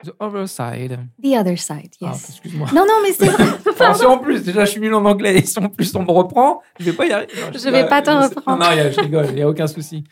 The 0.05 0.11
Other 0.21 0.47
Side. 0.49 0.99
The 1.23 1.37
other 1.39 1.59
side, 1.59 1.91
Ah, 2.03 2.11
yes. 2.13 2.29
excuse-moi. 2.31 2.69
non, 2.73 2.85
non, 2.87 3.01
mais 3.03 3.13
c'est 3.13 3.27
vrai. 3.29 3.95
Si 3.95 4.05
en 4.07 4.19
plus, 4.19 4.45
déjà, 4.45 4.65
je 4.65 4.71
suis 4.71 4.81
nul 4.81 4.95
en 4.95 5.05
anglais, 5.05 5.39
et 5.39 5.43
si 5.45 5.59
en 5.59 5.69
plus 5.69 5.93
on 5.97 6.03
me 6.05 6.11
reprend, 6.13 6.63
je 6.79 6.85
vais 6.85 6.93
pas 6.93 7.07
y 7.07 7.13
arriver. 7.13 7.33
Non, 7.41 7.49
Je 7.53 7.59
sais 7.59 7.71
vais 7.73 7.87
pas 7.89 8.01
te 8.01 8.11
je 8.11 8.29
sais- 8.29 8.35
reprendre. 8.37 8.59
Non, 8.63 8.71
non, 8.71 8.77
y 8.77 8.81
a- 8.81 8.91
je 8.93 9.01
rigole, 9.01 9.27
il 9.31 9.35
n'y 9.35 9.43
a 9.43 9.49
aucun 9.49 9.67
souci. 9.67 10.05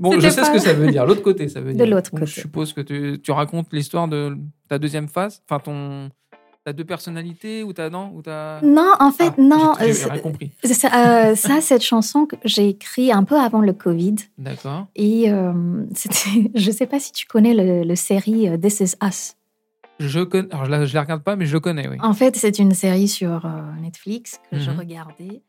Bon, 0.00 0.12
je 0.18 0.28
sais 0.28 0.40
pas- 0.40 0.46
ce 0.48 0.52
que 0.52 0.58
ça 0.58 0.72
veut 0.74 0.90
dire. 0.90 1.06
L'autre 1.06 1.22
côté, 1.22 1.48
ça 1.48 1.60
veut 1.60 1.72
De 1.72 1.76
dire. 1.78 1.86
l'autre 1.86 2.10
Donc, 2.10 2.20
côté. 2.20 2.32
Je 2.32 2.40
suppose 2.40 2.72
que 2.72 2.80
tu, 2.80 3.20
tu 3.22 3.30
racontes 3.30 3.68
l'histoire 3.72 4.08
de 4.08 4.36
ta 4.68 4.78
deuxième 4.78 5.08
phase, 5.08 5.40
enfin, 5.48 5.60
ton. 5.60 6.10
T'as 6.66 6.72
deux 6.72 6.84
personnalités 6.84 7.62
ou 7.62 7.72
t'as 7.72 7.90
non 7.90 8.10
ou 8.12 8.22
t'as. 8.22 8.60
Non, 8.60 8.90
en 8.98 9.12
fait, 9.12 9.32
Ah, 9.38 9.40
non. 9.40 9.72
j'ai- 9.78 9.92
rien 10.10 10.18
compris. 10.20 10.50
c'est- 10.64 10.92
euh, 10.92 11.36
ça, 11.36 11.60
cette 11.60 11.84
chanson 11.84 12.26
que 12.26 12.34
j'ai 12.44 12.70
écrite 12.70 13.12
un 13.12 13.22
peu 13.22 13.36
avant 13.38 13.60
le 13.60 13.72
Covid. 13.72 14.16
D'accord. 14.36 14.88
Et 14.96 15.30
euh, 15.30 15.52
c'était, 15.94 16.50
je 16.56 16.70
sais 16.72 16.86
pas 16.86 16.98
si 16.98 17.12
tu 17.12 17.24
connais 17.26 17.54
le, 17.54 17.84
le 17.84 17.94
série 17.94 18.48
euh, 18.48 18.56
This 18.58 18.80
Is 18.80 18.96
Us. 19.00 19.34
Je 20.00 20.18
connais. 20.24 20.52
Alors, 20.52 20.64
je 20.64 20.70
la, 20.72 20.86
je 20.86 20.94
la 20.96 21.02
regarde 21.02 21.22
pas, 21.22 21.36
mais 21.36 21.46
je 21.46 21.52
le 21.52 21.60
connais, 21.60 21.86
oui. 21.86 21.98
En 22.02 22.14
fait, 22.14 22.34
c'est 22.36 22.58
une 22.58 22.74
série 22.74 23.06
sur 23.06 23.46
euh, 23.46 23.50
Netflix 23.80 24.40
que 24.50 24.58
je 24.58 24.72
Mhm. 24.72 24.78
regardais. 24.80 25.42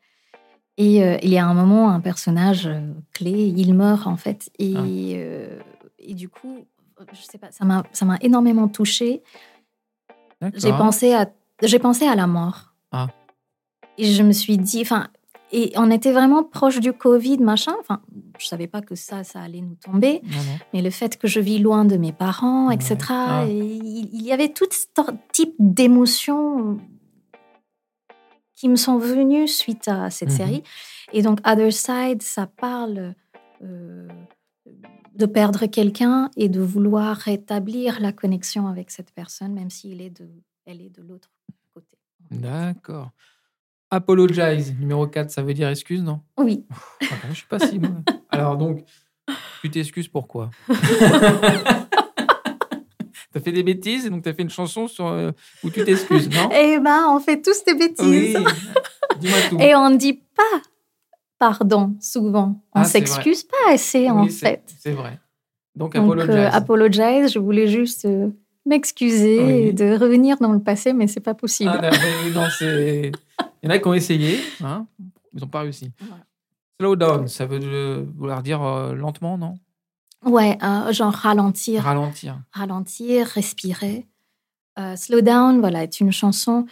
Et 0.77 1.03
euh, 1.03 1.17
il 1.23 1.29
y 1.31 1.39
a 1.39 1.47
un 1.47 1.55
moment, 1.55 1.89
un 1.89 1.99
personnage 1.99 2.69
clé, 3.11 3.31
il 3.31 3.73
meurt 3.73 4.05
en 4.05 4.17
fait. 4.17 4.51
Et, 4.59 4.75
Ah. 4.77 4.83
et 5.97 6.13
du 6.13 6.29
coup, 6.29 6.59
je 7.11 7.21
sais 7.23 7.39
pas, 7.39 7.47
ça 7.49 7.65
m'a, 7.65 7.81
ça 7.91 8.05
m'a 8.05 8.17
énormément 8.21 8.67
touchée. 8.67 9.23
J'ai 10.55 10.71
pensé 10.71 11.13
à, 11.13 11.29
j'ai 11.63 11.79
pensé 11.79 12.05
à 12.07 12.15
la 12.15 12.27
mort. 12.27 12.73
Ah. 12.91 13.07
Et 13.97 14.05
je 14.11 14.21
me 14.23 14.31
suis 14.31 14.57
dit, 14.57 14.81
enfin, 14.81 15.07
et 15.51 15.71
on 15.75 15.89
était 15.89 16.11
vraiment 16.11 16.43
proche 16.43 16.79
du 16.79 16.93
Covid, 16.93 17.37
machin. 17.39 17.73
Enfin, 17.79 18.01
je 18.37 18.45
savais 18.45 18.67
pas 18.67 18.81
que 18.81 18.95
ça, 18.95 19.23
ça 19.23 19.41
allait 19.41 19.61
nous 19.61 19.75
tomber. 19.75 20.21
Mais 20.73 20.81
le 20.81 20.89
fait 20.89 21.17
que 21.17 21.27
je 21.27 21.39
vis 21.39 21.59
loin 21.59 21.85
de 21.85 21.97
mes 21.97 22.11
parents, 22.11 22.69
etc. 22.69 22.97
Ah. 23.09 23.45
et 23.47 23.53
il, 23.57 24.21
y 24.21 24.31
avait 24.31 24.49
tout 24.49 24.67
type 25.31 25.55
d'émotions 25.57 26.77
qui 28.55 28.67
me 28.69 28.75
sont 28.75 28.97
venues 28.97 29.47
suite 29.47 29.87
à 29.87 30.09
cette 30.09 30.29
Mhm. 30.29 30.35
série. 30.35 30.63
Et 31.13 31.21
donc, 31.21 31.39
Other 31.47 31.71
Side, 31.71 32.21
ça 32.21 32.47
parle 32.47 33.13
euh, 33.63 34.07
de 35.17 35.25
perdre 35.25 35.65
quelqu'un 35.65 36.29
et 36.37 36.47
de 36.49 36.61
vouloir 36.61 37.15
rétablir 37.17 37.99
la 37.99 38.11
connexion 38.11 38.67
avec 38.67 38.91
cette 38.91 39.11
personne, 39.11 39.53
même 39.53 39.69
si 39.69 39.91
elle 39.91 40.01
est 40.01 40.09
de, 40.09 40.29
elle 40.65 40.81
est 40.81 40.89
de 40.89 41.01
l'autre 41.01 41.29
côté. 41.73 41.97
D'accord. 42.31 43.11
Apologize, 43.89 44.75
numéro 44.79 45.07
4, 45.07 45.31
ça 45.31 45.41
veut 45.41 45.53
dire 45.53 45.69
excuse, 45.69 46.03
non? 46.03 46.21
Oui. 46.37 46.65
Ah 46.69 47.05
bon, 47.09 47.29
Je 47.29 47.35
suis 47.35 47.47
pas 47.47 47.59
si. 47.59 47.79
moi. 47.79 47.89
Alors 48.29 48.57
donc, 48.57 48.83
tu 49.61 49.69
t'excuses 49.71 50.07
pourquoi 50.09 50.49
T'as 53.33 53.39
fait 53.41 53.51
des 53.51 53.63
bêtises 53.63 54.05
et 54.05 54.09
donc 54.09 54.23
t'as 54.23 54.33
fait 54.33 54.41
une 54.41 54.49
chanson 54.49 54.87
sur, 54.87 55.07
euh, 55.07 55.31
où 55.63 55.69
tu 55.69 55.83
t'excuses, 55.83 56.29
non? 56.29 56.49
Eh 56.53 56.79
ben, 56.79 57.07
on 57.09 57.19
fait 57.19 57.41
tous 57.41 57.63
des 57.65 57.75
bêtises. 57.75 58.35
Oui. 58.37 58.45
Dis-moi 59.19 59.37
tout. 59.49 59.59
Et 59.59 59.75
on 59.75 59.89
ne 59.89 59.97
dit 59.97 60.13
pas 60.35 60.61
pardon 61.39 61.95
souvent. 61.99 62.61
On 62.73 62.81
Ah, 62.81 62.83
c'est 62.83 62.91
s'excuse 62.99 63.43
pas 63.43 63.73
assez, 63.73 64.09
en 64.09 64.23
Oui, 64.23 64.29
fait. 64.31 64.63
C'est 64.79 64.91
vrai. 64.93 65.19
Donc, 65.75 65.93
Donc, 65.95 66.03
apologize. 66.03 66.35
euh, 66.35 66.49
apologize, 66.51 67.31
je 67.33 67.39
voulais 67.39 67.67
juste 67.67 68.05
euh, 68.05 68.29
m'excuser 68.65 69.39
Oui. 69.43 69.51
et 69.67 69.73
de 69.73 69.97
revenir 69.97 70.37
dans 70.39 70.51
le 70.51 70.59
passé, 70.59 70.93
mais 70.93 71.07
c'est 71.07 71.19
pas 71.19 71.33
possible. 71.35 71.71
Ah, 71.73 71.89
non, 72.33 72.41
non. 72.41 72.47
Il 72.59 73.11
y 73.63 73.67
en 73.67 73.69
a 73.71 73.79
qui 73.79 73.87
ont 73.87 73.93
essayé, 73.93 74.39
hein, 74.63 74.85
ils 75.33 75.39
n'ont 75.41 75.47
pas 75.47 75.61
réussi. 75.61 75.91
Voilà. 75.99 76.23
Slow 76.79 76.95
down, 76.95 77.27
ça 77.27 77.45
veut 77.47 78.07
vouloir 78.15 78.41
dire 78.43 78.61
euh, 78.63 78.93
lentement, 78.93 79.37
non? 79.37 79.55
Ouais, 80.25 80.57
euh, 80.63 80.91
genre 80.93 81.13
ralentir, 81.13 81.83
Ralentir. 81.83 82.37
ralentir, 82.51 83.27
respirer. 83.27 84.05
Euh, 84.79 84.95
Slow 84.95 85.21
Down, 85.21 85.59
voilà, 85.59 85.83
est 85.83 85.99
une 85.99 86.11
chanson 86.11 86.65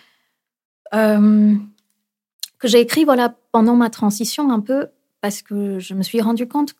que 0.91 2.67
j'ai 2.67 2.79
écrite 2.79 3.05
voilà, 3.05 3.35
pendant 3.55 3.77
ma 3.77 3.89
transition 3.89 4.51
un 4.51 4.59
peu 4.59 4.87
parce 5.21 5.41
que 5.41 5.79
je 5.79 5.93
me 5.93 6.03
suis 6.03 6.19
rendu 6.19 6.45
compte 6.45 6.73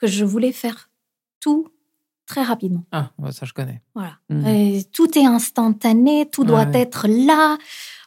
que 0.00 0.06
je 0.06 0.24
voulais 0.24 0.52
faire 0.52 0.88
tout 1.40 1.66
très 2.24 2.44
rapidement. 2.44 2.84
Ah, 2.92 3.10
ça 3.32 3.46
je 3.46 3.52
connais. 3.52 3.82
Voilà. 3.96 4.12
Et 4.48 4.84
tout 4.92 5.18
est 5.18 5.26
instantané, 5.26 6.28
tout 6.30 6.44
doit 6.44 6.66
Ouais. 6.66 6.82
être 6.82 7.08
là. 7.08 7.58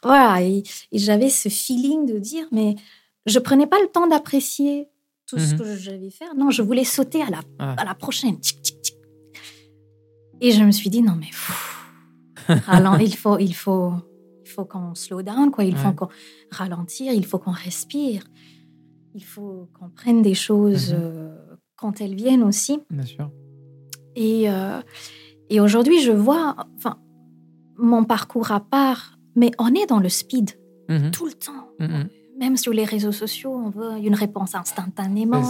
Voilà. 0.02 0.40
Et, 0.42 0.62
et 0.90 0.98
j'avais 0.98 1.28
ce 1.28 1.50
feeling 1.50 2.06
de 2.06 2.18
dire, 2.18 2.46
mais 2.50 2.76
je 3.26 3.38
prenais 3.38 3.66
pas 3.66 3.78
le 3.82 3.88
temps 3.88 4.06
d'apprécier 4.06 4.88
tout 5.26 5.38
ce 5.38 5.52
Mhm. 5.52 5.58
que 5.58 5.76
j'avais 5.76 6.08
faire. 6.10 6.34
Non, 6.34 6.48
je 6.50 6.62
voulais 6.62 6.84
sauter 6.84 7.20
à 7.20 7.28
la, 7.28 7.38
Ouais. 7.60 7.74
à 7.76 7.84
la 7.84 7.94
prochaine. 7.94 8.40
Tic, 8.40 8.62
tic, 8.62 8.80
tic. 8.80 8.96
Et 10.40 10.50
je 10.52 10.64
me 10.64 10.70
suis 10.70 10.88
dit, 10.88 11.02
non, 11.02 11.16
mais 11.20 11.26
pff, 11.26 11.90
ralent- 12.66 12.96
il 12.98 13.14
faut, 13.16 13.38
il 13.38 13.54
faut, 13.54 13.92
faut 14.54 14.64
qu'on 14.64 14.94
slow 14.94 15.22
down, 15.22 15.50
quoi. 15.50 15.64
Il 15.64 15.76
faut 15.76 15.92
qu'on 15.92 16.08
ralentir, 16.50 17.12
il 17.12 17.26
faut 17.26 17.38
qu'on 17.38 17.50
respire. 17.68 18.22
Il 19.14 19.24
faut 19.24 19.68
qu'on 19.78 19.88
prenne 19.90 20.22
des 20.22 20.34
choses 20.34 20.92
Mhm. 20.92 21.00
euh, 21.02 21.36
quand 21.76 22.00
elles 22.00 22.14
viennent 22.14 22.42
aussi. 22.42 22.74
Bien 22.90 23.04
sûr. 23.14 23.30
Et, 24.16 24.48
euh, 24.50 24.80
et 25.50 25.60
aujourd'hui, 25.60 26.00
je 26.00 26.12
vois 26.12 26.56
enfin, 26.76 26.96
mon 27.76 28.04
parcours 28.04 28.50
à 28.52 28.60
part, 28.60 29.18
mais 29.36 29.50
on 29.58 29.74
est 29.74 29.86
dans 29.86 30.00
le 30.00 30.08
speed 30.08 30.50
Mhm. 30.88 31.10
tout 31.10 31.26
le 31.26 31.32
temps. 31.32 31.68
Mhm. 31.80 32.08
Même 32.38 32.56
sur 32.56 32.72
les 32.72 32.84
réseaux 32.84 33.12
sociaux, 33.12 33.52
on 33.54 33.70
veut 33.70 33.92
une 34.02 34.14
réponse 34.14 34.54
instantanément. 34.54 35.42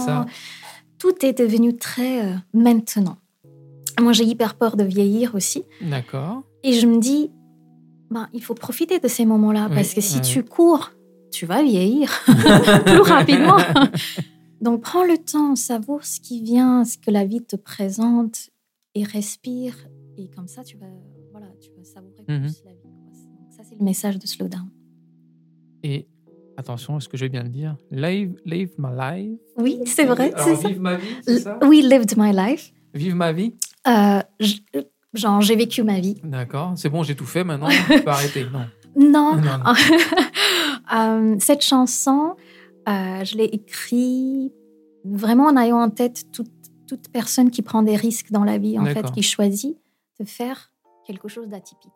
Tout 0.99 1.25
est 1.25 1.37
devenu 1.37 1.75
très 1.75 2.25
euh, 2.25 2.35
maintenant. 2.53 3.17
Moi, 3.99 4.13
j'ai 4.13 4.25
hyper 4.25 4.55
peur 4.55 4.77
de 4.77 4.83
vieillir 4.83 5.35
aussi. 5.35 5.63
D'accord. 5.81 6.43
Et 6.63 6.73
je 6.73 6.85
me 6.87 6.99
dis, 6.99 7.31
ben, 8.11 8.27
il 8.33 8.41
faut 8.43 8.53
profiter 8.55 8.99
de 8.99 9.07
ces 9.07 9.25
moments-là, 9.25 9.67
Oui, 9.69 9.75
parce 9.75 9.93
que 9.93 10.01
si 10.01 10.21
tu 10.21 10.43
cours, 10.43 10.91
tu 11.31 11.45
vas 11.45 11.61
vieillir 11.63 12.11
plus 12.85 13.01
rapidement. 13.01 13.57
Donc, 14.61 14.81
prends 14.81 15.03
le 15.03 15.17
temps, 15.17 15.55
savoure 15.55 16.05
ce 16.05 16.19
qui 16.21 16.41
vient, 16.41 16.85
ce 16.85 16.97
que 16.97 17.11
la 17.11 17.25
vie 17.25 17.41
te 17.43 17.55
présente, 17.55 18.49
et 18.93 19.03
respire. 19.03 19.75
Et 20.17 20.29
comme 20.29 20.47
ça, 20.47 20.63
tu 20.63 20.77
vas, 20.77 20.85
voilà, 21.31 21.47
tu 21.61 21.69
vas 21.77 21.83
savourer 21.83 22.23
Mhm. 22.27 22.41
plus 22.43 22.63
la 22.63 22.71
vie. 22.71 22.89
ça, 23.55 23.63
c'est 23.67 23.77
le 23.77 23.83
message 23.83 24.17
de 24.17 24.25
Slow 24.27 24.47
Down. 24.47 24.69
Et 25.83 26.07
attention, 26.57 26.97
est-ce 26.97 27.09
que 27.09 27.17
je 27.17 27.25
vais 27.25 27.29
bien 27.29 27.43
le 27.43 27.49
dire 27.49 27.75
Live, 27.91 28.35
live 28.45 28.71
my 28.77 28.89
life. 28.97 29.39
Oui, 29.57 29.79
c'est 29.85 30.05
vrai, 30.05 30.33
Alors, 30.33 30.57
ça. 30.61 30.67
vive 30.69 30.79
ma 30.79 30.95
vie, 30.95 31.39
ça? 31.39 31.59
Oui, 31.63 31.81
lived 31.81 32.13
my 32.17 32.31
life. 32.33 32.73
Vive 32.93 33.15
ma 33.15 33.33
vie 33.33 33.53
Euh, 33.87 34.21
genre, 35.17 35.41
j'ai 35.41 35.55
vécu 35.55 35.83
ma 35.83 35.99
vie. 35.99 36.17
D'accord. 36.23 36.73
C'est 36.75 36.89
bon, 36.89 37.03
j'ai 37.03 37.15
tout 37.15 37.25
fait 37.25 37.43
maintenant. 37.43 37.69
Je 37.89 37.99
peux 38.01 38.09
arrêter. 38.09 38.45
Non. 38.51 38.65
Non, 38.97 39.35
Non, 39.35 39.57
non. 39.57 39.73
Euh, 40.95 41.35
cette 41.39 41.63
chanson, 41.63 42.35
euh, 42.87 43.23
je 43.25 43.35
l'ai 43.37 43.45
écrite 43.45 44.53
vraiment 45.03 45.45
en 45.47 45.57
ayant 45.57 45.81
en 45.81 45.89
tête 45.89 46.31
toute, 46.31 46.51
toute 46.87 47.09
personne 47.09 47.49
qui 47.49 47.63
prend 47.63 47.81
des 47.81 47.95
risques 47.95 48.31
dans 48.31 48.43
la 48.43 48.59
vie, 48.59 48.77
en 48.77 48.85
fait, 48.85 49.11
qui 49.11 49.23
choisit 49.23 49.75
de 50.19 50.25
faire 50.25 50.71
quelque 51.07 51.27
chose 51.27 51.47
d'atypique, 51.47 51.91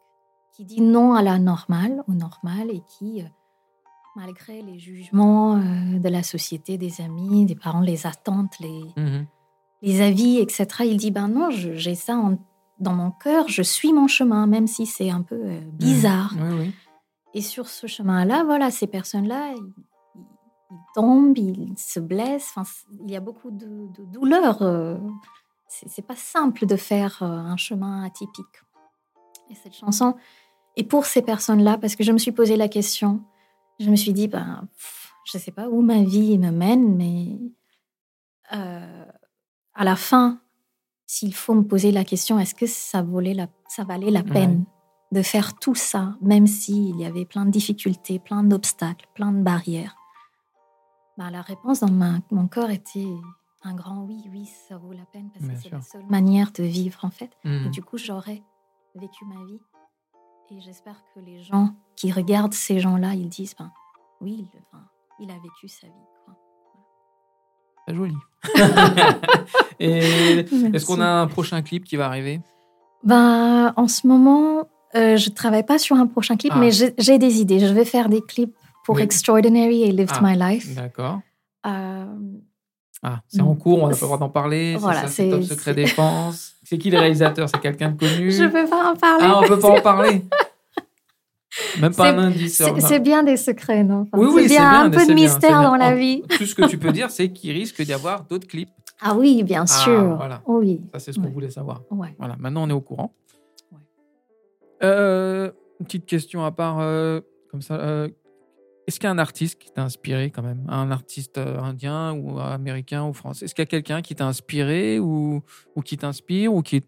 qui 0.55 0.65
dit 0.65 0.82
non 0.82 1.13
à 1.13 1.21
la 1.21 1.38
normale, 1.38 2.03
au 2.08 2.13
normal, 2.13 2.71
et 2.71 2.82
qui, 2.97 3.21
euh, 3.21 3.25
malgré 4.15 4.63
les 4.63 4.79
jugements 4.79 5.58
de 5.58 6.10
la 6.10 6.23
société, 6.23 6.79
des 6.79 6.99
amis, 7.01 7.45
des 7.45 7.55
parents, 7.55 7.82
les 7.82 8.08
attentes, 8.08 8.60
les, 8.60 8.82
Mhm. 8.97 9.27
les 9.84 10.01
avis, 10.01 10.38
etc., 10.39 10.65
il 10.86 10.97
dit, 10.97 11.12
ben 11.12 11.27
non, 11.27 11.49
j'ai 11.51 11.93
ça 11.95 12.15
en- 12.17 12.39
dans 12.79 12.93
mon 12.93 13.11
cœur, 13.11 13.47
je 13.47 13.61
suis 13.61 13.93
mon 13.93 14.07
chemin, 14.07 14.47
même 14.47 14.67
si 14.67 14.85
c'est 14.85 15.09
un 15.09 15.21
peu 15.21 15.35
euh, 15.35 15.59
bizarre. 15.73 16.33
Oui, 16.37 16.57
oui. 16.59 16.71
Et 17.33 17.41
sur 17.41 17.67
ce 17.67 17.87
chemin-là, 17.87 18.43
voilà, 18.43 18.71
ces 18.71 18.87
personnes-là, 18.87 19.53
ils, 19.55 19.73
ils 20.71 20.77
tombent, 20.95 21.37
ils 21.37 21.77
se 21.77 21.99
blessent. 21.99 22.53
Enfin, 22.55 22.69
il 23.05 23.11
y 23.11 23.15
a 23.15 23.19
beaucoup 23.19 23.51
de, 23.51 23.87
de 23.97 24.05
douleurs. 24.05 24.61
euh, 24.61 24.97
c'est 25.67 26.05
pas 26.05 26.15
simple 26.15 26.65
de 26.65 26.75
faire 26.75 27.21
euh, 27.21 27.27
un 27.27 27.57
chemin 27.57 28.03
atypique. 28.03 28.63
Et 29.51 29.55
cette 29.55 29.75
chanson 29.75 30.15
est 30.75 30.83
pour 30.83 31.05
ces 31.05 31.21
personnes-là 31.21 31.77
parce 31.77 31.95
que 31.95 32.03
je 32.03 32.11
me 32.11 32.17
suis 32.17 32.31
posé 32.31 32.55
la 32.55 32.67
question. 32.67 33.21
Je 33.79 33.89
me 33.89 33.95
suis 33.95 34.13
dit, 34.13 34.27
ben, 34.27 34.67
pff, 34.75 35.13
je 35.25 35.37
sais 35.37 35.51
pas 35.51 35.69
où 35.69 35.81
ma 35.81 36.03
vie 36.03 36.37
me 36.37 36.51
mène, 36.51 36.95
mais 36.95 37.37
euh, 38.53 39.05
à 39.75 39.83
la 39.83 39.95
fin, 39.95 40.39
s'il 41.12 41.34
faut 41.34 41.56
me 41.56 41.63
poser 41.63 41.91
la 41.91 42.04
question, 42.04 42.38
est-ce 42.38 42.54
que 42.54 42.67
ça 42.67 43.02
valait 43.02 43.34
la, 43.34 43.48
ça 43.67 43.84
valait 43.84 44.12
la 44.12 44.19
Ouais. 44.22 44.30
peine 44.32 44.65
de 45.12 45.24
faire 45.24 45.58
tout 45.58 45.74
ça, 45.74 46.15
même 46.22 46.45
s'il 46.45 47.00
y 47.00 47.06
avait 47.06 47.26
plein 47.26 47.45
de 47.45 47.50
difficultés, 47.50 48.19
plein 48.19 48.43
d'obstacles, 48.43 49.08
plein 49.15 49.32
de 49.32 49.41
barrières? 49.41 49.95
Ben, 51.17 51.32
La 51.32 51.41
réponse 51.41 51.80
dans 51.80 51.89
ma- 51.91 52.19
mon 52.30 52.48
corps 52.48 52.69
était 52.69 53.08
un 53.63 53.74
grand 53.74 54.04
oui, 54.04 54.24
oui, 54.32 54.45
ça 54.67 54.78
vaut 54.78 54.93
la 54.93 55.06
peine 55.06 55.32
parce 55.32 55.45
Bien 55.45 55.56
que 55.56 55.62
c'est 55.63 55.69
la 55.72 55.82
seule 55.82 56.06
manière 56.06 56.52
de 56.52 56.62
vivre 56.63 57.04
en 57.04 57.10
fait. 57.10 57.32
Et 57.43 57.50
Mhm. 57.50 57.72
du 57.72 57.82
coup, 57.82 57.98
j'aurais 57.98 58.43
vécu 58.93 59.26
ma 59.26 59.43
vie. 59.45 59.60
Et 60.52 60.62
j'espère 60.62 61.04
que 61.15 61.19
les 61.22 61.41
gens 61.41 61.76
qui 61.95 62.12
regardent 62.12 62.54
ces 62.54 62.80
gens-là, 62.80 63.15
ils 63.15 63.30
disent, 63.30 63.56
ben, 63.58 63.72
oui, 64.22 64.48
il, 65.19 65.32
a 65.32 65.39
vécu 65.39 65.67
sa 65.67 65.88
vie. 65.88 65.93
quoi. 66.26 66.36
Très 67.89 67.95
joli. 67.97 68.13
Est-ce 69.80 70.86
qu'on 70.86 71.02
a 71.02 71.08
un 71.08 71.28
prochain 71.28 71.62
clip 71.63 71.84
qui 71.86 71.95
va 71.95 72.06
arriver? 72.06 72.39
Ben, 73.04 73.73
en 73.75 73.88
ce 73.88 74.06
moment, 74.06 74.67
euh, 74.95 75.17
je 75.17 75.30
travaille 75.32 75.65
pas 75.65 75.80
sur 75.80 75.95
un 75.95 76.06
prochain 76.06 76.36
clip, 76.38 76.52
Ah. 76.56 76.60
mais 76.60 76.69
j'ai 76.71 77.17
des 77.17 77.41
idées. 77.41 77.60
Je 77.60 77.73
vais 77.73 77.86
faire 77.86 78.10
des 78.10 78.21
clips 78.21 78.54
pour 78.86 78.95
Oui. 78.97 79.02
Extraordinary 79.02 79.84
et 79.84 79.91
Lived 79.91 80.12
Ah. 80.13 80.19
My 80.21 80.38
Life. 80.38 80.75
D'accord. 80.75 81.19
Euh, 81.65 82.06
Ah, 83.02 83.21
c'est 83.28 83.41
en 83.41 83.56
cours, 83.56 83.82
on 83.82 83.88
n'a 83.88 83.93
pas 83.95 84.02
le 84.02 84.06
droit 84.08 84.17
d'en 84.17 84.30
parler. 84.30 84.73
c'est 84.73 84.80
Voilà, 84.80 85.08
c'est 85.08 85.30
top 85.30 85.41
secret 85.43 85.73
défense. 85.73 86.54
C'est 86.63 86.78
qui 86.78 86.89
le 86.91 86.99
réalisateur? 86.99 87.47
C'est 87.49 87.62
quelqu'un 87.62 87.89
de 87.91 87.97
connu? 87.97 88.30
Je 88.32 88.43
peux 88.43 88.67
pas 88.69 88.91
en 88.91 88.95
parler. 88.95 89.25
Ah, 89.25 89.39
on 89.41 89.47
peut 89.47 89.58
pas 89.58 89.69
en 89.69 89.82
parler. 89.82 90.21
Même 91.80 91.93
pas 91.93 92.12
un 92.12 92.17
indice. 92.17 92.62
C'est 92.80 93.00
bien 93.00 93.24
des 93.24 93.38
secrets, 93.38 93.84
non? 93.84 94.02
Enfin, 94.12 94.17
Oui, 94.24 94.28
oui, 94.34 94.41
C'est 94.43 94.56
bien 94.56 94.84
un 94.86 94.89
peu 94.89 95.06
de 95.06 95.13
mystère 95.13 95.60
bien. 95.60 95.63
dans 95.63 95.76
la 95.76 95.95
vie. 95.95 96.22
Tout 96.30 96.45
ce 96.45 96.56
que 96.56 96.65
tu 96.67 96.78
peux 96.78 96.91
dire, 96.91 97.10
c'est 97.12 97.30
qu'il 97.32 97.52
risque 97.52 97.82
d'y 97.82 97.93
avoir 97.93 98.24
d'autres 98.26 98.48
clips. 98.48 98.69
Ah 99.02 99.15
oui, 99.15 99.43
bien 99.43 99.63
Ah, 99.63 99.67
sûr. 99.67 100.15
voilà. 100.17 100.41
Oh 100.45 100.58
oui. 100.60 100.82
Ça, 100.93 101.00
c'est 101.00 101.13
ce 101.13 101.19
qu'on 101.19 101.26
Ouais. 101.26 101.32
voulait 101.32 101.50
savoir. 101.52 101.82
Ouais. 101.91 102.13
Voilà, 102.19 102.36
maintenant 102.38 102.63
on 102.63 102.69
est 102.69 102.74
au 102.74 102.82
courant. 102.82 103.13
Ouais. 103.72 103.78
Euh, 104.84 105.52
une 105.80 105.86
petite 105.86 106.06
question 106.06 106.43
à 106.43 106.52
part, 106.52 106.80
euh, 106.80 107.22
comme 107.50 107.62
ça. 107.62 107.76
euh, 107.76 108.10
Est-ce 108.88 109.00
qu'il 109.00 109.06
y 109.06 109.08
a 109.08 109.12
un 109.12 109.19
artiste 109.19 109.60
qui 109.62 109.72
t'a 109.72 109.84
inspiré 109.84 110.32
quand 110.32 110.41
même? 110.41 110.65
Un 110.67 110.89
artiste 110.89 111.38
indien 111.38 112.12
ou 112.13 112.39
américain 112.39 113.06
ou 113.06 113.13
français? 113.13 113.45
Est-ce 113.45 113.54
qu'il 113.54 113.62
y 113.62 113.67
a 113.67 113.67
quelqu'un 113.67 114.02
qui 114.02 114.15
t'a 114.15 114.26
inspiré 114.26 115.00
ou, 115.00 115.41
ou 115.76 115.82
qui 115.82 115.95
t'inspire 115.95 116.52
ou 116.54 116.62
qui... 116.63 116.84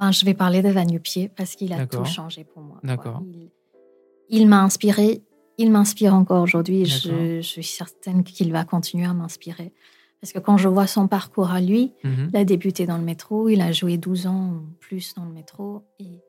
Ben, 0.00 0.12
je 0.12 0.24
vais 0.24 0.34
parler 0.34 0.62
de 0.62 0.68
Vanupier 0.68 1.28
parce 1.28 1.54
qu'il 1.54 1.72
a 1.72 1.86
tout 1.86 2.04
changé 2.04 2.44
pour 2.44 2.62
moi. 2.62 2.78
D'accord. 2.82 3.22
Il, 3.24 3.50
il 4.28 4.46
m'a 4.48 4.62
inspiré. 4.62 5.22
Il 5.58 5.70
m'inspire 5.70 6.14
encore 6.14 6.42
aujourd'hui. 6.42 6.84
Je, 6.84 7.36
je 7.36 7.40
suis 7.40 7.64
certaine 7.64 8.22
qu'il 8.24 8.52
va 8.52 8.64
continuer 8.64 9.06
à 9.06 9.14
m'inspirer. 9.14 9.72
Parce 10.20 10.32
que 10.32 10.38
quand 10.38 10.56
je 10.58 10.68
vois 10.68 10.86
son 10.86 11.08
parcours 11.08 11.50
à 11.50 11.60
lui, 11.60 11.92
Mhm. 12.04 12.30
il 12.32 12.36
a 12.36 12.44
débuté 12.44 12.84
dans 12.86 12.98
le 12.98 13.04
métro, 13.04 13.48
il 13.48 13.60
a 13.60 13.72
joué 13.72 13.96
12 13.96 14.26
ans 14.26 14.50
ou 14.54 14.66
plus 14.80 15.14
dans 15.14 15.24
le 15.24 15.32
métro. 15.32 15.82
Et 15.98 16.20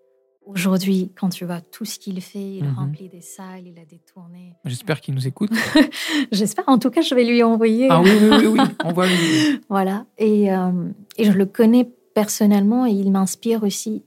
aujourd'hui, 0.45 1.12
quand 1.19 1.30
tu 1.30 1.43
vois 1.45 1.60
tout 1.62 1.84
ce 1.86 1.97
qu'il 1.99 2.21
fait, 2.21 2.58
il 2.58 2.63
Mhm. 2.65 2.73
remplit 2.75 3.10
des 3.10 3.21
salles, 3.21 3.65
il 3.67 3.77
a 3.80 3.86
des 3.86 3.99
tournées. 4.13 4.53
J'espère 4.65 5.01
qu'il 5.01 5.13
nous 5.13 5.27
écoute. 5.27 5.51
J'espère, 6.32 6.65
en 6.67 6.77
tout 6.80 6.89
cas, 6.89 7.01
je 7.01 7.13
vais 7.15 7.25
lui 7.25 7.43
envoyer. 7.43 7.88
ah 7.89 8.01
oui, 8.01 8.12
oui, 8.21 8.30
oui, 8.32 8.47
oui. 8.47 8.60
on 8.86 8.93
voit 8.93 9.08
lui. 9.08 9.15
Voilà. 9.69 10.06
Et, 10.17 10.53
euh, 10.53 10.71
et 11.17 11.25
je 11.25 11.32
le 11.32 11.45
connais 11.45 11.89
personnellement 12.21 12.88
et 12.88 12.93
il 12.93 13.12
m'inspire 13.12 13.62
aussi, 13.62 14.03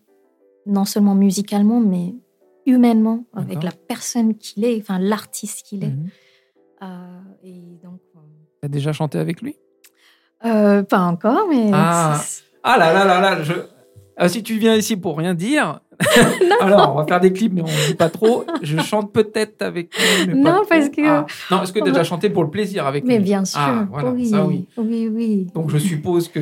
non 0.66 0.84
seulement 0.84 1.14
musicalement, 1.14 1.78
mais 1.78 2.12
humainement, 2.66 3.24
avec 3.36 3.62
la 3.62 3.70
personne 3.70 4.34
qu'il 4.36 4.64
est, 4.64 4.78
enfin 4.80 4.98
l'artiste 4.98 5.64
qu'il 5.64 5.84
est. 5.84 5.90
Mhm. 5.90 6.08
Euh, 6.82 6.86
et 7.44 7.78
donc, 7.84 8.00
T'as 8.60 8.66
déjà 8.66 8.92
chanté 8.92 9.16
avec 9.18 9.40
lui? 9.42 9.54
Euh, 10.44 10.82
pas 10.82 10.98
encore, 11.02 11.46
mais. 11.48 11.70
Ah. 11.72 12.20
Ah 12.64 12.76
là 12.78 12.92
là 12.92 13.04
là 13.04 13.20
là, 13.20 13.42
je... 13.44 13.52
Ah, 14.16 14.28
si 14.28 14.42
tu 14.42 14.58
viens 14.58 14.74
ici 14.74 14.96
pour 14.96 15.16
rien 15.16 15.34
dire, 15.34 15.80
alors 16.60 16.92
on 16.92 16.96
va 16.98 17.06
faire 17.06 17.20
des 17.20 17.32
clips, 17.32 17.52
mais 17.54 17.62
on 17.62 17.66
ne 17.66 17.86
dit 17.86 17.94
pas 17.94 18.10
trop. 18.10 18.44
Je 18.60 18.76
chante 18.78 19.12
peut-être 19.12 19.62
avec 19.62 19.96
lui, 19.96 20.26
mais 20.34 20.42
pas 20.42 20.50
Non, 20.50 20.56
trop. 20.56 20.66
parce 20.68 20.88
que- 20.88 21.06
Ah. 21.06 21.26
Non, 21.52 21.62
est-ce 21.62 21.72
que 21.72 21.78
tu 21.78 21.84
as 21.88 21.92
déjà 21.92 22.02
chanté 22.12 22.28
pour 22.28 22.42
le 22.42 22.50
plaisir 22.50 22.86
avec 22.86 23.04
Mais 23.04 23.18
lui? 23.18 23.24
bien 23.24 23.44
sûr. 23.44 23.60
Ah, 23.62 23.86
voilà, 23.88 24.10
oui, 24.10 24.26
ça 24.26 24.44
oui. 24.44 24.66
oui, 24.76 25.08
oui. 25.08 25.46
Donc 25.54 25.70
je 25.70 25.78
suppose 25.78 26.26
que 26.28 26.40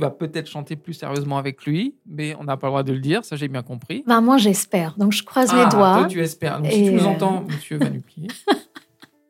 tu 0.00 0.04
vas 0.04 0.10
peut-être 0.10 0.46
chanter 0.48 0.76
plus 0.76 0.94
sérieusement 0.94 1.36
avec 1.38 1.64
lui, 1.66 1.94
mais 2.06 2.34
on 2.40 2.44
n'a 2.44 2.56
pas 2.56 2.68
le 2.68 2.70
droit 2.70 2.82
de 2.82 2.92
le 2.92 3.00
dire, 3.00 3.24
ça 3.24 3.36
j'ai 3.36 3.48
bien 3.48 3.62
compris. 3.62 4.02
Ben, 4.06 4.20
moi, 4.20 4.38
j'espère. 4.38 4.96
Donc, 4.96 5.12
je 5.12 5.22
croise 5.22 5.50
Ah, 5.52 5.64
les 5.64 5.70
doigts. 5.70 5.98
Toi, 5.98 6.06
tu 6.06 6.20
espères. 6.20 6.60
Donc, 6.60 6.70
si 6.72 6.80
Et, 6.80 6.84
tu 6.86 6.92
nous 6.94 7.04
euh, 7.04 7.08
entends, 7.08 7.42
monsieur 7.48 7.76
Vanupier, 7.78 8.28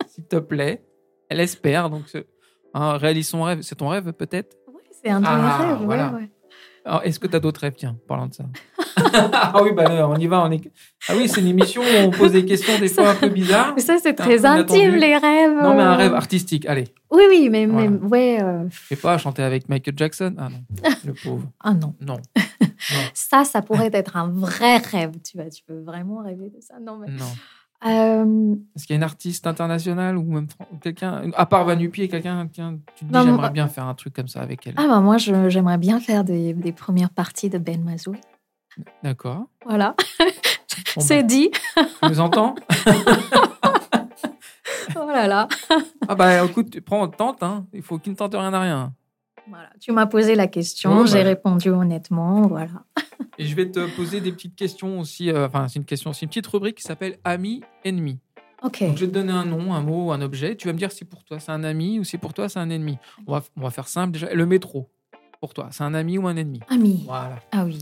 s'il 0.07 0.25
te 0.25 0.37
plaît, 0.37 0.83
elle 1.29 1.41
espère. 1.41 1.91
Donc, 1.91 2.05
hein, 2.75 2.97
réalise 2.99 3.29
son 3.29 3.43
rêve. 3.43 3.63
C'est 3.63 3.75
ton 3.75 3.89
rêve, 3.89 4.13
peut-être? 4.13 4.57
Oui, 4.69 4.83
c'est 5.03 5.11
un 5.11 5.21
de 5.21 5.27
mes 5.27 5.29
Ah, 5.33 5.59
rêves. 5.75 5.79
voilà. 5.85 6.13
ouais. 6.13 6.31
Est-ce 7.05 7.19
que 7.21 7.27
tu 7.27 7.37
as 7.37 7.41
d'autres 7.41 7.61
rêves, 7.61 7.75
tiens, 7.77 7.97
parlant 8.09 8.27
de 8.27 8.35
ça 8.35 8.45
Ah 9.33 9.63
oui, 9.63 9.71
bah, 9.73 9.85
là, 9.85 10.09
on 10.09 10.17
y 10.17 10.27
va. 10.27 10.43
On 10.45 10.51
est... 10.51 10.61
Ah 11.09 11.13
oui, 11.17 11.29
c'est 11.29 11.41
une 11.41 11.47
émission 11.49 11.83
où 11.83 12.07
on 12.07 12.11
pose 12.11 12.33
des 12.33 12.45
questions 12.45 12.79
des 12.79 12.89
fois 12.95 13.11
un 13.11 13.15
peu 13.15 13.29
bizarres. 13.29 13.73
Mais 13.75 13.81
ça, 13.83 13.97
c'est 14.03 14.15
très 14.15 14.45
intime, 14.45 14.97
les 14.97 15.17
rêves. 15.17 15.53
Non, 15.53 15.75
mais 15.75 15.83
un 15.83 15.93
euh. 15.93 15.97
rêve 15.97 16.15
artistique. 16.15 16.67
Allez, 16.67 16.89
Oui, 17.11 17.23
oui, 17.29 17.49
mais, 17.51 17.67
mais 17.67 17.89
Voilà. 17.89 18.07
ouais. 18.09 18.43
euh, 18.43 18.69
je 18.71 18.79
sais 18.89 18.97
pas, 18.97 19.17
chanter 19.19 19.43
avec 19.43 19.69
Michael 19.69 19.95
Jackson. 19.97 20.35
Ah 20.39 20.49
non, 20.49 20.91
le 21.07 21.13
pauvre. 21.15 21.45
Ah 21.63 21.75
non. 21.75 21.95
Non, 22.01 22.19
Ça, 23.15 23.45
ça 23.45 23.63
pourrait 23.63 23.91
être 23.93 24.17
un 24.17 24.29
vrai 24.29 24.79
rêve. 24.79 25.13
Tu 25.25 25.37
vois, 25.37 25.49
tu 25.51 25.63
peux 25.65 25.81
vraiment 25.81 26.23
rêver 26.23 26.51
de 26.51 26.61
ça. 26.61 26.75
Non, 26.81 26.99
mais. 26.99 27.09
non. 27.13 27.27
Euh, 27.87 28.55
Est-ce 28.77 28.87
qu'il 28.87 28.95
y 28.95 28.97
a 28.97 28.99
une 28.99 29.03
artiste 29.03 29.47
internationale 29.47 30.17
ou 30.19 30.23
même 30.25 30.47
quelqu'un, 30.83 31.31
à 31.35 31.47
part 31.47 31.65
Vanupier, 31.65 32.09
quelqu'un, 32.09 32.47
tiens, 32.53 32.79
tu 32.95 33.07
te 33.07 33.13
dis 33.13 33.19
j'aimerais 33.25 33.51
bien 33.51 33.69
faire 33.69 33.87
un 33.87 33.95
truc 33.95 34.15
comme 34.15 34.29
ça 34.29 34.41
avec 34.43 34.67
elle 34.67 34.75
Ah, 34.77 34.87
bah, 34.87 35.01
moi, 35.01 35.17
j'aimerais 35.19 35.79
bien 35.79 35.99
faire 36.01 36.23
des, 36.25 36.53
des 36.53 36.73
premières 36.73 37.11
parties 37.11 37.49
de 37.49 37.57
Ben 37.59 37.83
Mazou. 37.83 38.15
D'accord. 39.03 39.47
Voilà, 39.67 39.95
Bon, 40.97 41.01
c'est 41.01 41.23
bah, 41.23 41.27
dit. 41.27 41.51
tu 42.03 42.09
nous 42.09 42.21
entends 42.21 42.55
Oh 44.97 45.07
là 45.09 45.27
là. 45.27 45.49
Ah 46.09 46.15
bah 46.15 46.45
écoute, 46.45 46.71
tu 46.71 46.81
prends, 46.81 47.07
tente, 47.09 47.43
hein. 47.43 47.67
il 47.73 47.83
faut 47.83 47.99
qu'il 47.99 48.13
ne 48.13 48.17
tente 48.17 48.35
rien 48.35 48.53
à 48.53 48.61
rien. 48.61 48.93
Voilà. 49.49 49.71
Tu 49.81 49.93
m'as 49.93 50.07
posé 50.07 50.35
la 50.35 50.47
question, 50.47 51.01
Ouais, 51.01 51.07
j'ai 51.07 51.23
bah. 51.23 51.29
répondu 51.31 51.71
honnêtement. 51.71 52.47
Voilà. 52.47 52.71
Et 53.39 53.47
je 53.47 53.55
vais 53.57 53.71
te 53.71 53.87
poser 53.97 54.21
des 54.21 54.33
petites 54.33 54.55
questions 54.55 55.01
aussi, 55.01 55.31
euh, 55.31 55.47
enfin 55.47 55.67
c'est 55.69 55.79
une 55.79 55.85
question, 55.85 56.13
c'est 56.13 56.23
une 56.25 56.29
petite 56.29 56.47
rubrique 56.47 56.77
qui 56.77 56.83
s'appelle 56.83 57.19
ami, 57.25 57.63
ennemi. 57.85 58.19
Ok. 58.63 58.81
Donc 58.83 58.97
je 58.99 59.05
vais 59.07 59.11
te 59.11 59.15
donner 59.15 59.33
un 59.33 59.47
nom, 59.47 59.73
un 59.73 59.81
mot, 59.81 60.13
un 60.13 60.21
objet, 60.21 60.57
tu 60.57 60.67
vas 60.69 60.75
me 60.75 60.79
dire 60.79 60.93
si 60.93 61.05
pour 61.05 61.25
toi 61.25 61.41
c'est 61.41 61.51
un 61.53 61.65
ami 61.65 61.99
ou 61.99 62.05
si 62.05 62.19
pour 62.19 62.35
toi 62.35 62.49
c'est 62.51 62.59
un 62.59 62.69
ennemi. 62.69 62.99
On 63.27 63.33
va, 63.33 63.43
on 63.57 63.63
va 63.63 63.71
faire 63.71 63.89
simple 63.89 64.13
déjà. 64.13 64.33
Le 64.35 64.45
métro, 64.47 64.91
pour 65.41 65.55
toi, 65.55 65.69
c'est 65.71 65.85
un 65.85 65.95
ami 65.95 66.19
ou 66.19 66.29
un 66.29 66.37
ennemi? 66.37 66.61
Ami. 66.69 67.05
Voilà. 67.07 67.37
Ah 67.53 67.65
oui. 67.65 67.79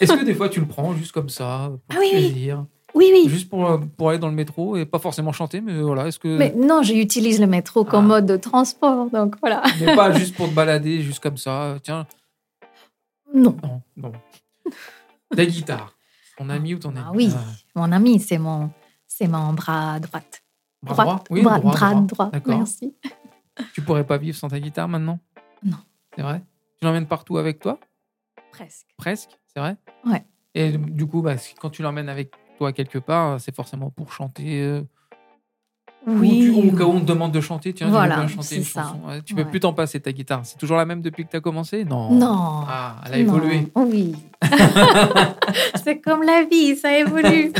Est-ce 0.00 0.14
que 0.14 0.24
des 0.24 0.32
fois 0.34 0.48
tu 0.48 0.60
le 0.60 0.66
prends 0.66 0.94
juste 0.94 1.12
comme 1.12 1.28
ça, 1.28 1.70
pour 1.70 1.80
Ah 1.90 2.00
oui, 2.00 2.08
oui. 2.14 2.30
plaisir? 2.32 2.60
Oui, 2.60 2.66
oui. 2.94 3.24
Juste 3.28 3.48
pour, 3.48 3.80
pour 3.96 4.10
aller 4.10 4.18
dans 4.18 4.28
le 4.28 4.34
métro 4.34 4.76
et 4.76 4.84
pas 4.86 4.98
forcément 4.98 5.32
chanter, 5.32 5.60
mais 5.60 5.80
voilà, 5.80 6.06
est-ce 6.08 6.18
que. 6.18 6.36
Mais 6.38 6.52
non, 6.56 6.82
j'utilise 6.82 7.40
le 7.40 7.46
métro 7.46 7.84
comme 7.84 8.04
Ah. 8.06 8.08
mode 8.08 8.26
de 8.26 8.36
transport, 8.36 9.10
donc 9.10 9.36
voilà. 9.40 9.62
mais 9.80 9.94
pas 9.96 10.12
juste 10.12 10.34
pour 10.36 10.48
te 10.48 10.54
balader, 10.54 11.02
juste 11.02 11.20
comme 11.22 11.36
ça. 11.36 11.76
Tiens, 11.82 12.06
Non. 13.34 13.56
non, 13.62 13.82
non. 13.96 14.12
La 15.32 15.46
guitare, 15.46 15.94
ton 16.36 16.48
ami 16.48 16.74
ou 16.74 16.78
ton 16.78 16.90
ami 16.90 17.00
Ah 17.06 17.12
oui, 17.14 17.30
mon 17.76 17.92
ami, 17.92 18.18
c'est 18.18 18.38
mon, 18.38 18.70
c'est 19.06 19.28
mon 19.28 19.52
bras 19.52 20.00
droit. 20.00 20.20
Bras 20.82 20.94
Droite, 20.94 21.06
droit? 21.06 21.24
Oui, 21.30 21.42
bras, 21.42 21.58
droit, 21.60 21.72
bras 21.72 21.90
droit. 21.94 22.02
droit. 22.06 22.30
D'accord. 22.30 22.56
Merci. 22.56 22.94
Tu 23.74 23.82
pourrais 23.82 24.04
pas 24.04 24.16
vivre 24.16 24.36
sans 24.36 24.48
ta 24.48 24.58
guitare 24.58 24.88
maintenant? 24.88 25.18
Non. 25.62 25.76
C'est 26.16 26.22
vrai? 26.22 26.42
Tu 26.78 26.86
l'emmènes 26.86 27.06
partout 27.06 27.36
avec 27.36 27.60
toi? 27.60 27.78
Presque. 28.50 28.86
Presque, 28.96 29.30
c'est 29.52 29.60
vrai? 29.60 29.76
Ouais. 30.06 30.24
Et 30.54 30.72
du 30.78 31.06
coup, 31.06 31.20
bah, 31.22 31.34
quand 31.60 31.70
tu 31.70 31.82
l'emmènes 31.82 32.08
avec 32.08 32.32
toi 32.60 32.72
quelque 32.74 32.98
part, 32.98 33.40
c'est 33.40 33.54
forcément 33.54 33.88
pour 33.88 34.12
chanter. 34.12 34.60
euh, 34.60 34.82
Oui. 36.06 36.50
Ou, 36.50 36.68
au 36.68 36.76
cas 36.76 36.84
où 36.84 36.90
on 36.90 37.00
te 37.00 37.06
demande 37.06 37.32
de 37.32 37.40
chanter, 37.40 37.72
tiens, 37.72 37.88
Voilà, 37.88 38.16
tu 38.16 38.20
veux 38.20 38.28
chanter 38.28 38.56
une 38.56 38.64
c'est 38.64 38.70
ça. 38.72 38.82
chanson. 38.82 38.98
Ouais, 39.08 39.22
tu 39.22 39.34
peux 39.34 39.42
Ouais. 39.44 39.48
plus 39.50 39.60
t'en 39.60 39.72
passer 39.72 39.98
ta 39.98 40.12
guitare. 40.12 40.42
C'est 40.44 40.58
toujours 40.58 40.76
la 40.76 40.84
même 40.84 41.00
depuis 41.00 41.24
que 41.24 41.30
tu 41.30 41.36
as 41.38 41.40
commencé? 41.40 41.86
Non. 41.86 42.10
Non. 42.12 42.64
Ah, 42.68 42.96
elle 43.06 43.14
a 43.14 43.16
Non. 43.24 43.36
évolué. 43.38 43.72
Oui. 43.74 44.14
c'est 45.82 46.00
comme 46.00 46.22
la 46.22 46.44
vie, 46.44 46.76
ça 46.76 46.96
évolue. 46.98 47.52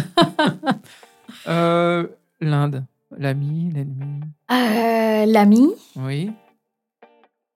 Euh, 1.48 2.06
L'Inde, 2.42 2.84
l'ami, 3.16 3.70
l'ennemi? 3.74 4.20
Euh, 4.52 5.24
L'ami, 5.26 5.68
Oui. 5.96 6.30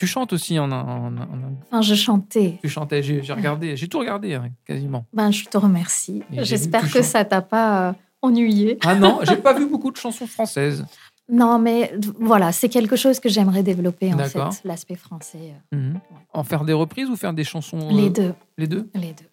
Tu 0.04 0.08
chantes 0.08 0.34
aussi 0.34 0.58
en, 0.58 0.70
en, 0.70 0.74
en- 0.74 1.16
en- 1.16 1.56
enfin, 1.66 1.80
je 1.80 1.94
chantais. 1.94 2.58
Tu 2.60 2.68
chantais, 2.68 3.02
j'ai 3.02 3.20
regardé, 3.32 3.74
j'ai 3.74 3.88
tout 3.88 3.98
regardé 3.98 4.34
hein, 4.34 4.50
quasiment. 4.66 5.06
Ben, 5.14 5.30
je 5.30 5.46
te 5.46 5.56
remercie. 5.56 6.22
J'espère 6.30 6.82
que 6.82 6.88
chantes. 6.98 7.04
ça 7.04 7.24
t'a 7.24 7.40
pas 7.40 7.88
euh, 7.88 7.92
ennuyé. 8.20 8.78
Ah 8.84 8.94
non, 8.94 9.20
j'ai 9.22 9.36
pas 9.36 9.54
vu 9.58 9.66
beaucoup 9.66 9.90
de 9.90 9.96
chansons 9.96 10.26
françaises. 10.26 10.84
Non, 11.26 11.58
mais 11.58 11.94
voilà, 12.20 12.52
c'est 12.52 12.68
quelque 12.68 12.96
chose 12.96 13.18
que 13.18 13.30
j'aimerais 13.30 13.62
développer 13.62 14.12
en 14.12 14.18
fait, 14.18 14.60
l'aspect 14.64 14.94
français. 14.96 15.54
euh, 15.72 15.76
Mhm. 15.78 16.00
En 16.34 16.44
faire 16.44 16.64
des 16.66 16.74
reprises 16.74 17.08
ou 17.08 17.16
faire 17.16 17.32
des 17.32 17.44
chansons 17.44 17.88
Les 17.96 18.08
euh, 18.08 18.10
deux, 18.10 18.34
Les 18.58 18.66
deux? 18.66 18.90
Les 18.94 19.12
deux. 19.14 19.24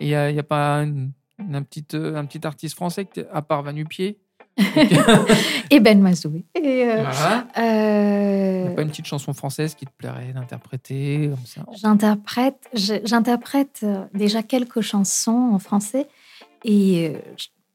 Et 0.00 0.10
il 0.10 0.32
n'y 0.34 0.38
a, 0.38 0.42
pas 0.44 0.76
une- 0.82 1.12
une- 1.38 1.56
un, 1.56 1.62
petit, 1.62 1.84
un 1.96 2.24
petit 2.26 2.46
artiste 2.46 2.76
français, 2.76 3.08
à 3.32 3.40
part 3.42 3.62
Vanupier? 3.62 4.18
Et 5.70 5.80
Ben 5.80 6.00
Mazoué. 6.00 6.44
Et 6.54 6.84
euh, 6.84 7.02
Voilà. 7.04 7.46
euh, 7.58 8.74
pas 8.74 8.82
une 8.82 8.88
petite 8.90 9.06
chanson 9.06 9.32
française 9.32 9.74
qui 9.74 9.86
te 9.86 9.90
plairait 9.96 10.32
d'interpréter 10.32 11.28
comme 11.30 11.46
ça? 11.46 11.64
J'interprète, 11.80 12.68
j'interprète 13.04 13.80
euh, 13.82 14.04
déjà 14.14 14.42
quelques 14.42 14.80
chansons 14.80 15.50
en 15.52 15.58
français 15.58 16.06
et 16.64 17.08
euh, 17.14 17.18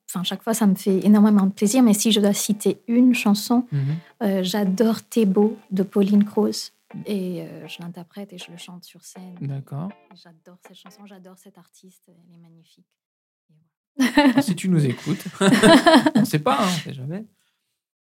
enfin 0.09 0.23
chaque 0.23 0.43
fois 0.43 0.53
ça 0.53 0.67
me 0.67 0.75
fait 0.75 1.05
énormément 1.05 1.45
de 1.45 1.51
plaisir. 1.51 1.81
Mais 1.83 1.93
si 1.93 2.11
je 2.11 2.19
dois 2.19 2.33
citer 2.33 2.81
une 2.87 3.13
chanson, 3.15 3.65
Mhm. 3.71 3.81
euh, 4.23 4.43
j'adore 4.43 5.01
T'es 5.03 5.25
beau 5.25 5.57
de 5.71 5.83
Pauline 5.83 6.23
Croze 6.25 6.71
et 7.07 7.41
euh, 7.41 7.67
je 7.67 7.81
l'interprète 7.81 8.33
et 8.33 8.37
je 8.37 8.51
le 8.51 8.57
chante 8.57 8.83
sur 8.83 9.03
scène. 9.03 9.35
D'accord. 9.41 9.89
J'adore 10.21 10.57
cette 10.67 10.77
chanson, 10.77 11.05
j'adore 11.05 11.37
cet 11.37 11.57
artiste, 11.57 12.03
elle 12.07 12.35
est 12.35 12.37
magnifique. 12.41 12.85
Si 14.41 14.55
tu 14.55 14.69
nous 14.69 14.85
écoutes, 14.85 15.23
on 16.15 16.19
ne 16.21 16.25
sait 16.25 16.39
pas, 16.39 16.57
hein, 16.61 16.65
on 16.67 16.81
sait 16.83 16.93
jamais. 16.93 17.25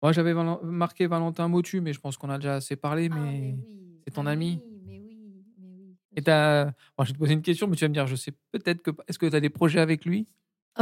Moi, 0.02 0.12
j'avais 0.12 0.34
marqué 0.62 1.06
Valentin 1.06 1.48
Motu, 1.48 1.80
mais 1.80 1.92
je 1.92 2.00
pense 2.00 2.16
qu'on 2.16 2.30
a 2.30 2.36
déjà 2.38 2.54
assez 2.56 2.76
parlé. 2.76 3.08
Ah, 3.12 3.16
Mais... 3.16 3.54
oui. 3.56 3.94
c'est 4.04 4.12
ton 4.14 4.26
Ah, 4.26 4.30
ami 4.30 4.60
oui, 4.62 4.76
mais 4.86 5.00
oui, 5.04 5.16
mais 5.60 5.68
oui. 5.76 5.96
Et 6.16 6.22
t'as... 6.22 6.66
Bon, 6.96 7.02
je 7.04 7.06
vais 7.08 7.12
te 7.14 7.18
poser 7.18 7.32
une 7.32 7.42
question, 7.42 7.66
mais 7.66 7.74
tu 7.76 7.84
vas 7.84 7.88
me 7.88 7.94
dire, 7.94 8.06
je 8.06 8.14
sais 8.16 8.32
peut-être 8.52 8.82
que... 8.82 8.90
Est-ce 9.08 9.18
que 9.18 9.26
tu 9.26 9.34
as 9.34 9.40
des 9.40 9.50
projets 9.50 9.80
avec 9.80 10.04
lui? 10.04 10.26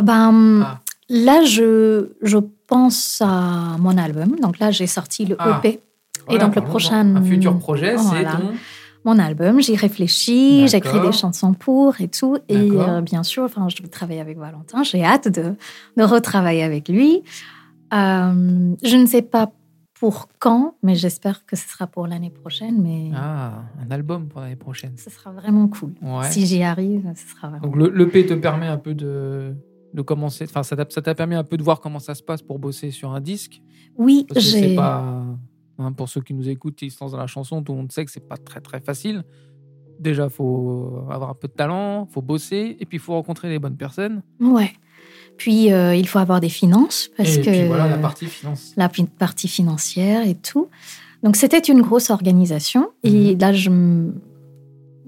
Ben, 0.00 0.60
Ah. 0.62 0.80
Là, 1.08 1.44
je, 1.44 2.10
je 2.20 2.38
pense 2.66 3.22
à 3.24 3.76
mon 3.78 3.96
album. 3.96 4.36
Donc 4.40 4.58
là, 4.58 4.70
j'ai 4.72 4.86
sorti 4.88 5.24
le 5.24 5.36
Ah. 5.38 5.60
EP. 5.64 5.80
Et 6.28 6.38
donc, 6.38 6.56
le 6.56 6.62
prochain- 6.62 7.14
Un 7.16 7.22
futur 7.22 7.56
projet, 7.58 7.94
Voilà. 7.94 8.32
c'est 8.32 8.38
ton... 8.38 8.52
Mon 9.06 9.18
album, 9.20 9.60
j'y 9.62 9.76
réfléchis, 9.76 10.66
j'écris 10.66 11.00
des 11.00 11.12
chansons 11.12 11.54
pour 11.54 12.00
et 12.00 12.08
tout. 12.08 12.38
Et 12.48 12.56
euh, 12.56 13.00
bien 13.00 13.22
sûr, 13.22 13.44
enfin, 13.44 13.68
je 13.68 13.80
vais 13.80 13.88
travailler 13.88 14.20
avec 14.20 14.36
Valentin. 14.36 14.82
J'ai 14.82 15.04
hâte 15.04 15.28
de, 15.28 15.54
de 15.96 16.02
retravailler 16.02 16.64
avec 16.64 16.88
lui. 16.88 17.22
Euh, 17.94 18.74
je 18.82 18.96
ne 18.96 19.06
sais 19.06 19.22
pas 19.22 19.52
pour 19.98 20.28
quand, 20.40 20.74
mais 20.82 20.94
j'espère 20.96 21.46
que 21.46 21.54
ce 21.56 21.68
sera 21.68 21.86
pour 21.86 22.06
l'année 22.08 22.30
prochaine. 22.30 22.82
Mais 22.82 23.10
Ah, 23.14 23.62
un 23.80 23.90
album 23.92 24.26
pour 24.26 24.40
l'année 24.40 24.56
prochaine. 24.56 24.94
ce 24.96 25.08
sera 25.08 25.30
vraiment 25.30 25.68
cool. 25.68 25.94
Ouais. 26.02 26.28
Si 26.30 26.44
j'y 26.44 26.62
arrive, 26.64 27.08
ce 27.14 27.28
sera 27.34 27.48
vraiment 27.48 27.64
Donc 27.64 27.76
le 27.76 27.88
l'EP 27.90 28.26
te 28.26 28.34
permet 28.34 28.66
un 28.66 28.76
peu 28.76 28.94
de, 28.94 29.54
de 29.94 30.02
commencer, 30.02 30.44
enfin 30.48 30.62
ça 30.64 30.74
t'a 30.76 30.84
ça 30.88 31.00
t'a 31.00 31.14
permis 31.14 31.36
un 31.36 31.44
peu 31.44 31.56
de 31.56 31.62
voir 31.62 31.80
comment 31.80 32.00
ça 32.00 32.14
se 32.16 32.22
passe 32.24 32.42
pour 32.42 32.58
bosser 32.58 32.90
sur 32.90 33.12
un 33.12 33.20
disque? 33.20 33.62
Oui, 33.96 34.26
j'ai. 34.36 34.74
pas, 34.74 35.24
hein, 35.78 35.92
pour 35.92 36.08
ceux 36.08 36.20
qui 36.20 36.34
nous 36.34 36.48
écoutent, 36.48 36.76
qui 36.76 36.90
se 36.90 36.98
lancent 37.02 37.12
dans 37.12 37.18
la 37.18 37.26
chanson, 37.26 37.62
tout 37.62 37.72
le 37.72 37.78
monde 37.78 37.92
sait 37.92 38.04
que 38.04 38.10
c'est 38.10 38.26
pas 38.26 38.36
très 38.36 38.60
très 38.60 38.80
facile. 38.80 39.24
Déjà, 39.98 40.28
faut 40.28 41.04
avoir 41.10 41.30
un 41.30 41.34
peu 41.34 41.48
de 41.48 41.52
talent, 41.54 42.06
faut 42.10 42.20
bosser, 42.22 42.76
et 42.78 42.84
puis 42.86 42.98
il 42.98 43.00
faut 43.00 43.14
rencontrer 43.14 43.48
les 43.48 43.58
bonnes 43.58 43.76
personnes. 43.76 44.22
Ouais. 44.40 44.72
Puis, 45.38 45.72
euh, 45.72 45.94
il 45.94 46.06
faut 46.08 46.18
avoir 46.18 46.40
des 46.40 46.48
finances 46.48 47.10
parce 47.16 47.36
et 47.36 47.40
que. 47.42 47.50
puis 47.50 47.66
voilà 47.66 47.88
la 47.88 47.98
partie 47.98 48.26
finance. 48.26 48.72
la 48.76 48.90
partie 49.18 49.48
financière 49.48 50.26
et 50.26 50.34
tout. 50.34 50.68
Donc 51.22 51.36
c'était 51.36 51.58
une 51.58 51.80
grosse 51.82 52.10
organisation. 52.10 52.90
Et 53.04 53.34
Mhm. 53.34 53.40
là, 53.40 53.52
je, 53.52 53.70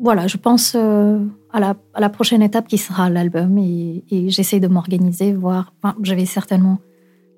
voilà, 0.00 0.26
je 0.26 0.36
pense 0.36 0.74
euh, 0.74 1.18
à, 1.52 1.60
la, 1.60 1.76
à 1.94 2.00
la 2.00 2.08
prochaine 2.08 2.40
étape 2.42 2.68
qui 2.68 2.78
sera 2.78 3.10
l'album 3.10 3.58
et, 3.58 4.04
et 4.10 4.30
j'essaie 4.30 4.60
de 4.60 4.68
m'organiser, 4.68 5.32
voir. 5.34 5.72
Enfin, 5.82 5.96
je 6.02 6.14
vais 6.14 6.26
certainement 6.26 6.78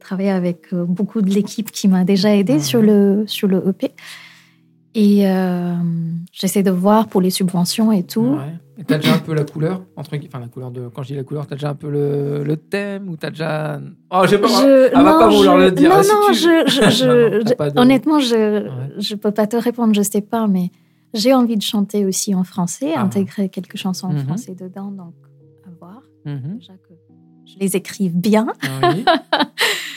travailler 0.01 0.31
avec 0.31 0.73
euh, 0.73 0.85
beaucoup 0.85 1.23
de 1.23 1.31
l'équipe 1.31 1.71
qui 1.71 1.87
m'a 1.89 2.05
déjà 2.05 2.35
aidé 2.35 2.55
Mhm. 2.55 2.61
sur, 2.61 2.83
le, 2.83 3.25
sur 3.27 3.47
le 3.49 3.63
EP. 3.69 3.93
Et 4.95 5.29
euh, 5.29 5.75
j'essaie 6.33 6.65
de 6.65 6.71
voir 6.73 7.07
pour 7.07 7.21
les 7.21 7.31
subventions 7.31 7.93
et 7.93 8.03
tout. 8.03 8.23
Ouais. 8.23 8.55
Et 8.79 8.83
t'as 8.85 8.97
déjà 8.99 9.15
un 9.15 9.19
peu 9.19 9.35
la 9.35 9.45
couleur 9.45 9.83
entre 9.95 10.17
enfin 10.27 10.41
la 10.41 10.49
couleur 10.49 10.71
de 10.73 10.89
quand 10.89 11.03
je 11.03 11.09
dis 11.09 11.15
la 11.15 11.23
couleur, 11.23 11.47
t'as 11.47 11.55
déjà 11.55 11.69
un 11.71 11.75
peu 11.75 11.91
le, 11.91 12.43
le 12.43 12.57
thème 12.57 13.09
ou 13.11 13.17
t'as 13.17 13.29
déjà 13.31 13.79
oh 14.11 14.23
j'ai 14.29 14.39
pas 14.39 14.49
Je- 14.49 14.87
elle 14.89 15.05
va 15.05 15.19
pas 15.19 15.29
non, 15.29 15.37
vouloir 15.37 15.59
je- 15.61 15.65
le 15.67 15.71
dire. 15.71 15.91
Non, 15.91 16.03
Si 16.03 16.11
non, 16.11 16.17
tu- 16.29 16.35
je, 16.35 16.91
je- 16.91 17.39
Non, 17.61 17.67
non, 17.67 17.71
de- 17.75 17.79
honnêtement, 17.81 18.19
je 18.21 18.65
Ouais. 18.65 18.71
je 18.99 19.15
peux 19.15 19.31
pas 19.33 19.47
te 19.47 19.57
répondre, 19.57 19.95
je 19.95 20.01
sais 20.03 20.23
pas, 20.23 20.47
mais 20.49 20.71
j'ai 21.15 21.35
envie 21.35 21.57
de 21.57 21.63
chanter 21.63 22.05
aussi 22.07 22.35
en 22.35 22.43
français, 22.43 22.93
Ah. 22.97 23.03
intégrer 23.03 23.49
quelques 23.51 23.77
chansons 23.77 24.07
en 24.09 24.13
Mhm. 24.15 24.25
français 24.27 24.55
dedans, 24.55 24.91
donc 24.91 25.15
à 25.67 25.71
voir. 25.79 26.01
Mhm. 26.25 26.57
Déjà 26.59 26.73
que 26.73 26.95
je 27.45 27.59
les 27.61 27.77
écrive 27.77 28.17
bien. 28.17 28.47
Ah 28.63 28.93
oui. 28.95 29.05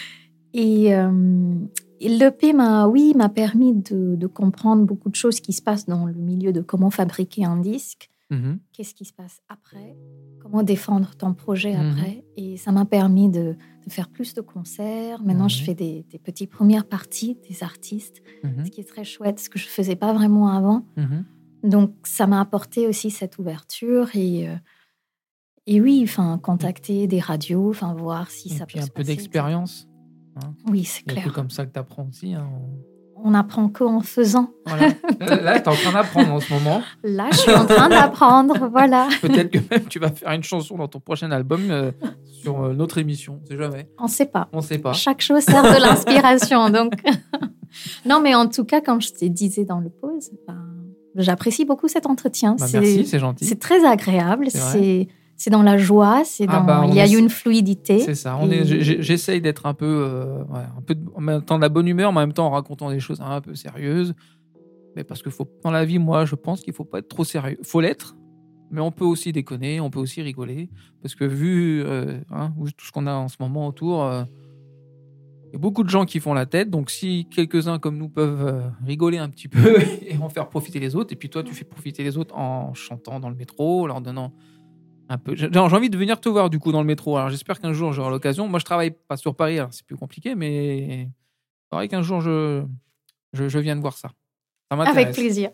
Et, 0.54 0.94
euh, 0.96 1.56
l'EP 2.00 2.54
m'a, 2.54 2.88
oui, 2.88 3.14
m'a 3.16 3.30
permis 3.30 3.74
de, 3.74 4.16
de 4.16 4.28
comprendre 4.28 4.84
beaucoup 4.86 5.10
de 5.10 5.16
choses 5.16 5.40
qui 5.40 5.54
se 5.54 5.62
passent 5.62 5.86
dans 5.86 6.06
le 6.06 6.14
milieu 6.14 6.52
de 6.54 6.62
comment 6.62 6.90
fabriquer 6.90 7.46
un 7.46 7.58
disque, 7.58 8.10
Mhm. 8.30 8.60
qu'est-ce 8.72 8.94
qui 8.96 9.06
se 9.06 9.14
passe 9.14 9.42
après, 9.48 9.96
comment 10.42 10.64
défendre 10.64 11.12
ton 11.16 11.34
projet 11.34 11.76
Mhm. 11.78 11.92
après? 11.92 12.26
Et 12.38 12.58
ça 12.58 12.72
m'a 12.72 12.86
permis 12.86 13.30
de, 13.30 13.56
de 13.86 13.90
faire 13.92 14.10
plus 14.10 14.34
de 14.34 14.42
concerts. 14.42 15.22
Maintenant, 15.24 15.48
je 15.48 15.62
fais 15.64 15.76
des, 15.76 16.06
des 16.10 16.18
petites 16.20 16.50
premières 16.50 16.86
parties 16.86 17.38
des 17.50 17.64
artistes, 17.64 18.22
Mhm. 18.44 18.66
ce 18.66 18.72
qui 18.72 18.82
est 18.82 18.86
très 18.88 19.04
chouette, 19.04 19.40
ce 19.40 19.50
que 19.50 19.60
je 19.60 19.68
faisais 19.68 19.96
pas 19.96 20.14
vraiment 20.14 20.50
avant. 20.50 20.86
Donc, 21.64 21.94
ça 22.04 22.28
m'a 22.28 22.42
apporté 22.42 22.88
aussi 22.88 23.10
cette 23.12 23.38
ouverture 23.40 24.10
et, 24.16 24.50
euh, 24.50 24.56
et 25.66 25.80
oui, 25.80 26.02
enfin, 26.04 26.38
contacter 26.40 27.08
des 27.08 27.20
radios, 27.20 27.70
enfin, 27.70 27.94
voir 27.94 28.30
si 28.32 28.50
Et 28.52 28.58
ça 28.58 28.66
puis 28.66 28.76
peut 28.80 28.84
un 28.84 28.86
se 28.88 28.92
peu 28.92 29.02
passer. 29.04 29.14
D'expérience. 30.34 30.56
Oui, 30.70 30.84
c'est 30.84 31.04
clair. 31.04 31.32
comme 31.34 31.50
ça 31.50 31.66
que 31.66 31.74
tu 31.74 31.80
apprends 31.80 32.08
aussi. 32.10 32.34
hein. 32.34 32.48
On 33.26 33.34
apprend 33.36 33.70
qu'en 33.70 34.02
faisant. 34.02 34.50
Voilà. 34.66 34.88
Là, 35.42 35.60
tu 35.62 35.66
es 35.66 35.68
en 35.70 35.76
train 35.76 35.94
d'apprendre 35.94 36.34
en 36.34 36.40
ce 36.42 36.54
moment. 36.54 36.82
Là, 37.04 37.28
je 37.32 37.38
suis 37.38 37.54
en 37.54 37.66
train 37.66 37.88
d'apprendre, 37.88 38.68
voilà. 38.72 39.08
Peut-être 39.22 39.50
que 39.50 39.60
même 39.72 39.86
tu 39.88 39.98
vas 40.00 40.10
faire 40.10 40.32
une 40.32 40.44
chanson 40.44 40.76
dans 40.78 40.90
ton 40.90 41.00
prochain 41.00 41.32
album 41.32 41.62
euh, 41.72 41.92
sur 42.26 42.62
euh, 42.62 42.74
notre 42.74 42.98
émission. 42.98 43.40
On 43.42 43.46
sait 43.48 43.58
jamais. 43.58 43.88
On 43.98 44.04
ne 44.06 44.10
sait 44.10 44.26
pas. 44.26 44.50
On 44.52 44.60
sait 44.60 44.78
pas. 44.80 44.92
Chaque 44.92 45.22
chose 45.22 45.44
sert 45.44 45.64
de 45.64 45.82
l'inspiration, 45.82 46.70
donc. 46.70 46.94
non, 48.06 48.20
mais 48.22 48.36
en 48.36 48.48
tout 48.48 48.66
cas, 48.66 48.82
comme 48.82 49.02
je 49.02 49.12
te 49.14 49.24
disais 49.26 49.64
dans 49.64 49.80
le 49.80 49.90
pause, 49.90 50.32
ben, 50.46 50.58
j'apprécie 51.16 51.64
beaucoup 51.64 51.88
cet 51.88 52.06
entretien. 52.08 52.58
Bah, 52.60 52.68
C'est- 52.68 52.80
merci, 52.82 53.06
c'est 53.06 53.20
gentil. 53.20 53.46
C'est 53.46 53.60
très 53.60 53.86
agréable. 53.86 54.48
C'est. 54.50 55.08
C'est 55.38 55.50
dans 55.50 55.64
la 55.64 55.78
joie. 55.78 56.24
C'est 56.26 56.46
Ah 56.48 56.60
dans. 56.60 56.64
bah, 56.66 56.82
on 56.86 56.90
il 56.90 56.96
y 56.96 57.00
a 57.02 57.08
eu 57.08 57.18
une 57.18 57.30
fluidité. 57.30 58.00
C'est 58.00 58.16
ça. 58.16 58.38
On 58.40 58.50
Et- 58.52 58.58
est, 58.60 59.02
j'essaye 59.02 59.42
d'être 59.42 59.66
un 59.66 59.74
peu, 59.74 59.86
euh, 59.86 60.44
ouais, 60.46 60.60
un 60.78 60.82
peu 60.82 60.96
de- 60.96 61.10
en 61.16 61.22
même 61.22 61.42
temps 61.42 61.58
de 61.58 61.62
la 61.62 61.70
bonne 61.70 61.88
humeur, 61.88 62.12
mais 62.14 62.20
en 62.20 62.22
même 62.22 62.34
temps 62.34 62.48
en 62.48 62.52
racontant 62.52 62.90
des 62.90 63.00
choses 63.00 63.20
un 63.22 63.42
peu 63.42 63.56
sérieuses. 63.56 64.14
Mais 64.96 65.04
parce 65.04 65.22
que 65.22 65.30
faut, 65.30 65.48
dans 65.64 65.72
la 65.72 65.86
vie, 65.86 66.00
moi, 66.00 66.26
je 66.26 66.36
pense 66.36 66.62
qu'il 66.62 66.74
faut 66.74 66.86
pas 66.86 67.00
être 67.00 67.10
trop 67.10 67.24
sérieux. 67.24 67.58
Faut 67.64 67.82
l'être, 67.82 68.16
mais 68.72 68.80
on 68.80 68.92
peut 68.92 69.06
aussi 69.06 69.32
déconner, 69.32 69.80
on 69.82 69.90
peut 69.90 70.00
aussi 70.00 70.22
rigoler, 70.22 70.70
parce 71.02 71.16
que 71.16 71.26
vu 71.26 71.84
euh, 71.84 72.20
hein, 72.30 72.54
tout 72.78 72.86
ce 72.86 72.92
qu'on 72.92 73.08
a 73.08 73.14
en 73.14 73.28
ce 73.28 73.38
moment 73.40 73.68
autour, 73.68 74.04
euh, 74.04 74.24
il 75.50 75.54
y 75.54 75.56
a 75.56 75.60
beaucoup 75.60 75.84
de 75.84 75.90
gens 75.90 76.06
qui 76.06 76.20
font 76.20 76.34
la 76.34 76.46
tête. 76.46 76.70
Donc 76.70 76.90
si 76.92 77.28
quelques-uns 77.30 77.80
comme 77.80 77.98
nous 77.98 78.10
peuvent 78.10 78.64
rigoler 78.86 79.18
un 79.18 79.30
petit 79.30 79.48
peu 79.48 79.78
et 80.08 80.16
en 80.22 80.30
faire 80.30 80.48
profiter 80.48 80.80
les 80.80 80.96
autres, 80.96 81.12
et 81.12 81.16
puis 81.16 81.30
toi, 81.30 81.44
tu 81.44 81.54
fais 81.56 81.66
profiter 81.66 82.04
les 82.04 82.18
autres 82.18 82.36
en 82.38 82.74
chantant 82.76 83.20
dans 83.20 83.30
le 83.30 83.36
métro, 83.36 83.88
leur 83.88 84.00
donnant 84.00 84.32
un 85.10 85.18
peu. 85.18 85.36
J'ai 85.36 85.50
envie 85.58 85.90
de 85.90 85.98
venir 85.98 86.20
te 86.20 86.30
voir 86.30 86.50
du 86.50 86.60
coup 86.60 86.72
dans 86.72 86.82
le 86.82 86.88
métro. 86.88 87.18
Alors 87.18 87.30
j'espère 87.30 87.60
qu'un 87.60 87.74
jour 87.74 87.94
j'aurai 87.94 88.10
l'occasion. 88.10 88.48
Moi 88.48 88.60
je 88.60 88.66
travaille 88.66 88.92
pas 88.92 89.18
sur 89.18 89.36
Paris, 89.36 89.60
alors 89.60 89.74
c'est 89.74 89.86
plus 89.86 89.98
compliqué, 89.98 90.36
mais 90.36 91.10
vrai 91.72 91.88
qu'un 91.88 92.02
jour 92.04 92.22
je, 92.22 92.64
je, 93.34 93.50
je 93.50 93.60
viens 93.60 93.76
de 93.76 93.82
voir 93.82 93.98
ça. 93.98 94.10
Ça. 94.72 94.78
Avec 94.82 95.12
plaisir. 95.12 95.50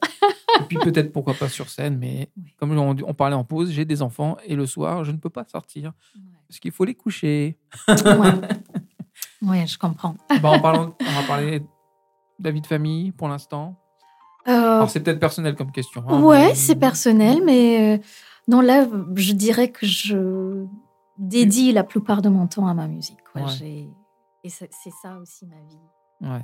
Et 0.61 0.63
puis 0.67 0.77
peut-être 0.77 1.11
pourquoi 1.11 1.33
pas 1.33 1.49
sur 1.49 1.69
scène, 1.69 1.97
mais 1.97 2.29
Oui. 2.37 2.53
comme 2.57 2.71
on, 2.77 2.95
on 3.05 3.13
parlait 3.13 3.35
en 3.35 3.43
pause, 3.43 3.71
j'ai 3.71 3.85
des 3.85 4.01
enfants 4.01 4.37
et 4.45 4.55
le 4.55 4.65
soir 4.65 5.03
je 5.03 5.11
ne 5.11 5.17
peux 5.17 5.29
pas 5.29 5.45
sortir 5.45 5.93
parce 6.47 6.59
qu'il 6.59 6.71
faut 6.71 6.85
les 6.85 6.95
coucher. 6.95 7.57
Ouais. 7.87 8.31
Ouais, 9.41 9.65
je 9.67 9.77
comprends. 9.77 10.15
Bah, 10.41 10.49
en 10.49 10.59
parlant, 10.59 10.95
on 10.99 11.21
va 11.21 11.27
parler 11.27 11.59
de 11.59 11.65
la 12.43 12.51
vie 12.51 12.61
de 12.61 12.67
famille 12.67 13.11
pour 13.11 13.27
l'instant. 13.29 13.79
Euh, 14.47 14.51
Alors 14.51 14.89
c'est 14.89 14.99
peut-être 15.01 15.19
personnel 15.19 15.55
comme 15.55 15.71
question. 15.71 16.03
hein, 16.07 16.21
ouais, 16.21 16.47
mais- 16.49 16.55
c'est 16.55 16.75
personnel, 16.75 17.41
mais 17.45 17.97
euh, 17.97 18.01
non, 18.49 18.61
là, 18.61 18.85
je 19.15 19.33
dirais 19.33 19.69
que 19.71 19.85
je 19.85 20.65
dédie 21.17 21.71
la 21.71 21.83
plupart 21.83 22.21
de 22.21 22.29
mon 22.29 22.47
temps 22.47 22.67
à 22.67 22.73
ma 22.73 22.87
musique. 22.87 23.19
quoi. 23.31 23.43
Ouais. 23.43 23.47
J'ai- 23.57 23.89
Et 24.43 24.49
c'est 24.49 24.69
ça 25.01 25.17
aussi 25.19 25.45
ma 25.45 25.55
vie 25.69 25.79
Ouais. 26.21 26.41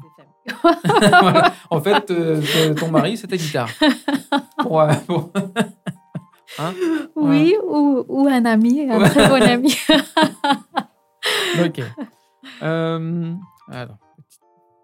Voilà. 1.22 1.52
En 1.70 1.82
fait, 1.82 2.10
euh, 2.12 2.74
ton 2.76 2.90
mari, 2.92 3.18
c'était 3.18 3.38
guitare. 3.38 3.70
Euh, 3.82 4.94
pour- 5.08 5.32
Oui, 7.16 7.56
ou, 7.68 8.06
ou 8.08 8.28
un 8.28 8.46
ami, 8.46 8.90
un 8.90 9.00
très 9.10 9.28
bon 9.28 9.42
ami. 9.42 9.76
Ok. 11.66 11.82
Euh, 12.62 13.34
alors, 13.70 13.98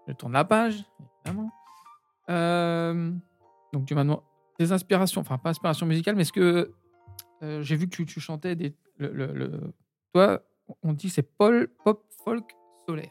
je 0.08 0.12
tourne 0.14 0.32
la 0.32 0.44
page, 0.44 0.84
évidemment. 1.24 1.50
Euh, 2.28 3.12
donc, 3.72 3.86
tu 3.86 3.94
m'as 3.94 4.02
demandé 4.04 4.22
des 4.58 4.72
inspirations, 4.72 5.20
enfin, 5.20 5.38
pas 5.38 5.50
inspiration 5.50 5.86
musicale, 5.86 6.14
mais 6.16 6.22
est-ce 6.22 6.32
que 6.32 6.72
euh, 7.42 7.62
j'ai 7.62 7.76
vu 7.76 7.88
que 7.88 7.94
tu, 7.96 8.06
tu 8.06 8.20
chantais 8.20 8.54
des. 8.56 8.74
Le, 8.98 9.08
le- 9.12 9.32
le- 9.32 9.72
toi, 10.14 10.40
on 10.82 10.92
dit 10.92 11.10
c'est 11.10 11.22
Paul, 11.22 11.68
pop, 11.84 12.04
folk, 12.24 12.44
solaire. 12.86 13.10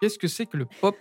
Qu'est-ce 0.00 0.18
que 0.18 0.28
c'est 0.28 0.46
que 0.46 0.56
le 0.56 0.66
pop, 0.66 0.96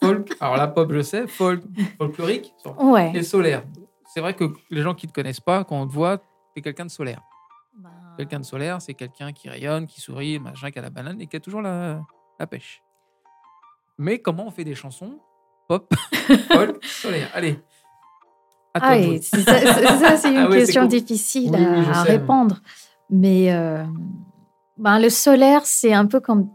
folk? 0.00 0.36
Alors, 0.40 0.56
la 0.56 0.68
pop, 0.68 0.92
je 0.92 1.00
sais, 1.02 1.26
folk, 1.26 1.62
folklorique 1.98 2.52
Ouais. 2.78 3.12
et 3.14 3.22
solaire. 3.22 3.64
C'est 4.12 4.20
vrai 4.20 4.34
que 4.34 4.44
les 4.70 4.82
gens 4.82 4.94
qui 4.94 5.06
ne 5.06 5.10
te 5.10 5.14
connaissent 5.14 5.40
pas, 5.40 5.64
quand 5.64 5.80
on 5.80 5.86
te 5.86 5.92
voit, 5.92 6.18
tu 6.18 6.24
es 6.56 6.62
quelqu'un 6.62 6.86
de 6.86 6.90
solaire. 6.90 7.22
Ben, 7.78 7.90
Quelqu'un 8.16 8.40
de 8.40 8.44
solaire, 8.44 8.80
c'est 8.80 8.94
quelqu'un 8.94 9.32
qui 9.32 9.48
rayonne, 9.48 9.86
qui 9.86 10.00
sourit, 10.00 10.38
machin, 10.38 10.70
qui 10.70 10.78
a 10.78 10.82
la 10.82 10.90
banane 10.90 11.20
et 11.20 11.26
qui 11.26 11.36
a 11.36 11.40
toujours 11.40 11.60
la, 11.62 12.00
la 12.38 12.46
pêche. 12.46 12.82
Mais 13.98 14.18
comment 14.20 14.46
on 14.46 14.50
fait 14.50 14.64
des 14.64 14.74
chansons 14.74 15.18
pop, 15.68 15.92
folk, 16.52 16.84
solaire? 16.84 17.30
Allez. 17.34 17.58
Ah, 18.82 19.00
jouer. 19.02 19.20
c'est 19.22 19.40
ça, 19.42 20.16
c'est- 20.16 20.28
une 20.30 20.36
Ah 20.38 20.48
ouais, 20.48 20.52
c'est 20.60 20.66
question 20.66 20.86
difficile 20.86 21.50
Oui, 21.52 21.60
oui, 21.60 21.82
je 21.84 21.90
à, 21.90 22.04
sais. 22.04 22.10
répondre. 22.16 22.60
Mais 23.10 23.52
euh, 23.52 23.84
ben, 24.78 24.98
le 24.98 25.08
solaire, 25.10 25.64
c'est 25.66 25.92
un 25.92 26.06
peu 26.06 26.20
comme. 26.20 26.48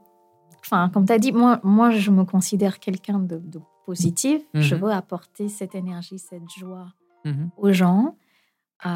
Enfin, 0.64 0.90
comme 0.90 1.06
tu 1.06 1.14
as 1.14 1.20
dit, 1.20 1.32
moi, 1.32 1.60
moi, 1.64 1.90
je 1.92 2.12
me 2.12 2.24
considère 2.24 2.80
quelqu'un 2.80 3.20
de, 3.20 3.38
de 3.38 3.60
positif. 3.86 4.42
Je 4.54 4.76
Mhm. 4.76 4.82
veux 4.82 4.92
apporter 4.92 5.50
cette 5.50 5.76
énergie, 5.76 6.20
cette 6.20 6.50
joie 6.50 6.88
Mhm. 7.26 7.50
aux 7.58 7.72
gens. 7.74 8.16
Euh, 8.86 8.90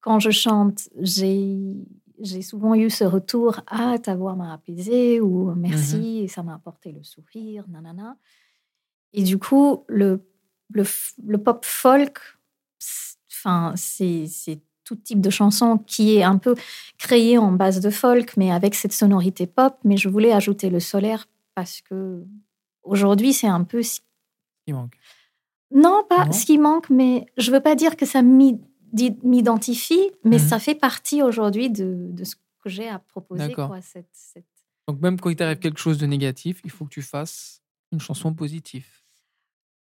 quand 0.00 0.18
je 0.20 0.30
chante, 0.30 0.88
j'ai 1.00 2.42
souvent 2.42 2.74
eu 2.74 2.88
ce 2.90 3.04
retour 3.04 3.60
Ah, 3.66 3.96
ta 4.00 4.14
voix 4.16 4.34
m'a 4.36 4.52
apaisé 4.54 5.20
ou 5.20 5.52
merci, 5.54 6.20
et 6.24 6.28
ça 6.28 6.42
m'a 6.42 6.54
apporté 6.54 6.92
le 6.92 7.02
sourire, 7.02 7.64
nanana. 7.68 8.16
Et 9.12 9.22
du 9.22 9.38
coup, 9.38 9.84
le, 9.88 10.24
le, 10.70 11.38
pop 11.38 11.64
folk, 11.64 12.18
enfin, 13.46 13.72
c'est 13.76 14.26
tout 14.84 14.96
type 14.96 15.20
de 15.20 15.30
chanson 15.30 15.78
qui 15.78 16.16
est 16.16 16.22
un 16.22 16.38
peu 16.38 16.54
créé 16.98 17.38
en 17.38 17.52
base 17.52 17.80
de 17.80 17.90
folk, 17.90 18.36
mais 18.36 18.50
avec 18.52 18.74
cette 18.74 18.92
sonorité 18.92 19.46
pop. 19.46 19.76
Mais 19.84 19.96
je 19.96 20.08
voulais 20.08 20.32
ajouter 20.32 20.68
le 20.70 20.80
solaire 20.80 21.26
parce 21.54 21.80
que 21.80 22.24
aujourd'hui, 22.82 23.32
c'est 23.32 23.48
un 23.48 23.64
peu 23.64 23.82
ce 23.82 24.00
Il 24.66 24.74
manque? 24.74 24.96
non, 25.74 26.04
pas 26.08 26.26
Non? 26.26 26.32
ce 26.32 26.46
qui 26.46 26.58
manque, 26.58 26.88
mais 26.90 27.26
je 27.36 27.50
veux 27.50 27.60
pas 27.60 27.74
dire 27.74 27.96
que 27.96 28.06
ça 28.06 28.22
m'identifie, 28.22 30.10
mais 30.24 30.36
Mhm. 30.38 30.48
ça 30.48 30.58
fait 30.60 30.74
partie 30.76 31.22
aujourd'hui 31.22 31.70
de, 31.70 32.08
de 32.10 32.24
ce 32.24 32.36
que 32.36 32.68
j'ai 32.68 32.88
à 32.88 32.98
proposer. 33.00 33.52
Quoi, 33.54 33.80
cette, 33.82 34.08
cette- 34.12 34.44
Donc, 34.88 35.00
même 35.00 35.18
quand 35.18 35.30
il 35.30 35.36
t'arrive 35.36 35.58
quelque 35.58 35.80
chose 35.80 35.98
de 35.98 36.06
négatif, 36.06 36.60
il 36.64 36.70
faut 36.70 36.84
que 36.84 36.90
tu 36.90 37.02
fasses 37.02 37.60
une 37.92 37.98
chanson 38.00 38.32
positive. 38.34 38.86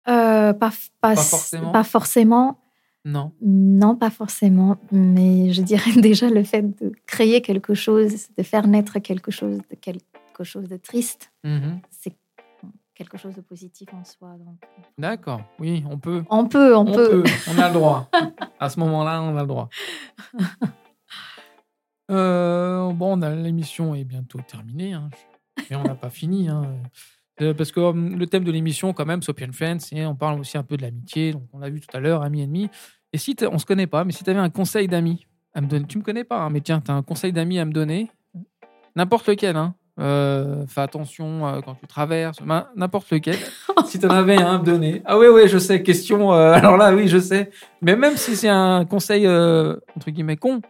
Euh, 0.08 0.52
pas, 0.54 0.70
f- 0.70 0.90
pas, 1.00 1.16
Pas 1.16 1.22
s- 1.22 1.30
forcément? 1.30 1.72
pas 1.72 1.84
forcément. 1.84 2.61
Non. 3.06 3.32
Non, 3.42 3.96
pas 3.96 4.10
forcément. 4.12 4.78
Mais 4.92 5.52
je 5.54 5.62
dirais 5.62 5.92
déjà 6.02 6.30
le 6.30 6.44
fait 6.44 6.62
de 6.82 6.92
créer 7.08 7.42
quelque 7.42 7.74
chose, 7.74 8.28
de 8.38 8.44
faire 8.44 8.68
naître 8.68 9.00
quelque 9.00 9.32
chose 9.32 9.58
de 9.70 9.76
quelque 9.76 10.44
chose 10.44 10.68
de 10.68 10.78
triste, 10.78 11.32
Mhm. 11.44 11.80
c'est 11.90 12.14
quelque 12.96 13.18
chose 13.18 13.34
de 13.36 13.42
positif 13.42 13.90
en 13.94 14.04
soi. 14.04 14.36
Donc, 14.38 14.58
D'accord. 14.98 15.42
Oui, 15.60 15.84
on 15.90 15.98
peut. 15.98 16.24
on 16.30 16.46
peut, 16.48 16.76
on, 16.76 16.82
On 16.82 16.86
peut. 16.94 17.24
peut. 17.24 17.30
On 17.50 17.58
a 17.58 17.68
le 17.70 17.74
droit. 17.74 18.10
à 18.60 18.70
ce 18.70 18.80
moment-là, 18.80 19.22
on 19.24 19.36
a 19.38 19.42
le 19.42 19.48
droit. 19.48 19.70
Euh, 22.12 22.92
bon, 22.92 23.16
l'émission 23.18 23.96
est 23.96 24.04
bientôt 24.04 24.40
terminée, 24.48 24.94
hein. 24.94 25.10
mais 25.70 25.76
on 25.78 25.84
n'a 25.84 25.96
pas 25.96 26.10
fini. 26.10 26.50
hein. 26.50 26.64
Parce 27.58 27.72
que 27.72 27.80
euh, 27.80 27.94
le 27.94 28.28
thème 28.28 28.44
de 28.44 28.52
l'émission, 28.52 28.94
quand 28.94 29.06
même, 29.06 29.22
Sopian 29.22 29.52
Friends, 29.52 29.80
c'est 29.80 30.06
on 30.06 30.16
parle 30.16 30.40
aussi 30.40 30.58
un 30.58 30.64
peu 30.64 30.78
de 30.78 30.84
l'amitié. 30.84 31.34
Donc, 31.34 31.44
on 31.54 31.60
l'a 31.60 31.70
vu 31.70 31.82
tout 31.82 31.96
à 31.96 32.00
l'heure, 32.00 32.24
ami 32.24 32.42
ennemi. 32.42 32.70
Et 33.14 33.18
si 33.18 33.36
on 33.52 33.58
se 33.58 33.66
connaît 33.66 33.88
pas, 33.88 34.04
mais 34.04 34.12
si 34.12 34.24
tu 34.24 34.30
avais 34.30 34.40
un 34.40 34.50
conseil 34.50 34.88
d'amis 34.88 35.26
à 35.54 35.62
me 35.62 35.68
donner, 35.68 35.86
tu 35.86 35.98
me 35.98 36.04
connais 36.04 36.24
pas, 36.24 36.40
hein, 36.40 36.50
mais 36.50 36.62
tiens, 36.62 36.82
tu 36.82 36.92
as 36.92 36.94
un 36.94 37.04
conseil 37.04 37.34
d'amis 37.34 37.60
à 37.60 37.66
me 37.66 37.74
donner, 37.74 38.10
n'importe 38.96 39.28
lequel, 39.28 39.58
hein. 39.58 39.76
Euh, 40.00 40.66
fais 40.68 40.82
attention 40.82 41.46
euh, 41.46 41.60
quand 41.64 41.76
tu 41.76 41.86
traverses, 41.86 42.38
n'importe 42.76 43.12
lequel. 43.12 43.36
si 43.86 44.00
tu 44.00 44.06
en 44.06 44.10
avais 44.10 44.38
un 44.38 44.56
à 44.56 44.58
me 44.58 44.64
donner. 44.64 45.02
Ah 45.06 45.18
oui, 45.18 45.28
oui, 45.28 45.48
je 45.48 45.58
sais, 45.58 45.84
question. 45.84 46.34
euh, 46.34 46.54
alors 46.54 46.78
là, 46.78 46.94
oui, 46.94 47.08
je 47.08 47.20
sais. 47.20 47.52
Mais 47.82 47.96
même 47.96 48.16
si 48.16 48.36
c'est 48.36 48.50
un 48.50 48.86
conseil, 48.86 49.28
entre 49.28 50.10
guillemets, 50.10 50.38
con, 50.38 50.62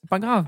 c'est 0.00 0.08
pas 0.08 0.20
grave. 0.20 0.46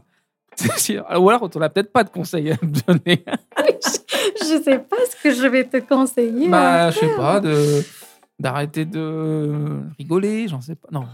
Ou 1.18 1.30
alors, 1.30 1.48
on 1.54 1.58
n'a 1.58 1.68
peut-être 1.68 1.92
pas 1.92 2.04
de 2.04 2.10
conseil 2.10 2.50
à 2.52 2.56
me 2.62 2.70
donner. 2.86 3.24
je 4.40 4.62
sais 4.62 4.78
pas 4.78 4.96
ce 5.10 5.22
que 5.22 5.34
je 5.34 5.46
vais 5.46 5.64
te 5.64 5.78
conseiller. 5.78 6.46
hein. 6.46 6.50
bah, 6.50 6.90
je 6.90 6.98
sais 6.98 7.16
pas, 7.16 7.40
de 7.40 7.82
d'arrêter 8.38 8.84
de 8.86 9.80
rigoler, 9.98 10.48
j'en 10.48 10.60
sais 10.60 10.74
pas. 10.74 10.88
Non, 10.90 11.04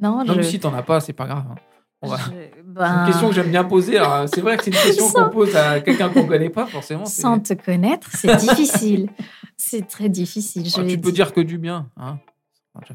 Non, 0.00 0.24
non 0.24 0.34
mais 0.36 0.42
je- 0.42 0.48
si 0.48 0.60
t'en 0.60 0.72
as 0.74 0.82
pas, 0.82 1.00
c'est 1.00 1.12
pas 1.12 1.26
grave. 1.26 1.44
hein. 1.50 1.54
Je- 2.02 2.08
C'est 2.08 2.52
ben, 2.64 3.00
une 3.00 3.06
question 3.06 3.28
que 3.28 3.34
j'aime 3.34 3.50
bien 3.50 3.64
poser. 3.64 3.98
Alors, 3.98 4.26
C'est 4.28 4.40
vrai 4.40 4.56
que 4.56 4.64
c'est 4.64 4.70
une 4.70 4.76
question 4.82 5.08
Sans- 5.08 5.24
qu'on 5.24 5.30
pose 5.30 5.54
à 5.56 5.80
quelqu'un 5.80 6.08
qu'on 6.08 6.22
ne 6.22 6.28
connaît 6.28 6.48
pas 6.48 6.66
forcément. 6.66 7.04
c'est- 7.04 7.20
Sans 7.22 7.38
te 7.40 7.52
connaître, 7.54 8.08
c'est 8.14 8.36
difficile. 8.36 9.10
c'est 9.56 9.86
très 9.86 10.08
difficile. 10.08 10.66
Je 10.68 10.80
Ah, 10.80 10.84
tu 10.84 10.98
peux 10.98 11.12
dire 11.12 11.32
que 11.32 11.40
du 11.40 11.58
bien, 11.58 11.88
hein 11.96 12.18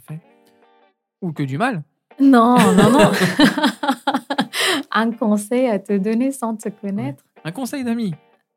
fait. 0.07 0.19
Ou 1.21 1.31
que 1.33 1.43
du 1.43 1.57
mal. 1.57 1.83
Non, 2.19 2.55
non, 2.73 2.89
non. 2.91 3.11
Un 4.95 5.11
conseil 5.11 5.67
à 5.67 5.79
te 5.79 5.97
donner 5.97 6.31
sans 6.31 6.55
te 6.55 6.69
connaître. 6.69 7.23
Un 7.43 7.51
conseil 7.51 7.83
d'ami. 7.83 8.13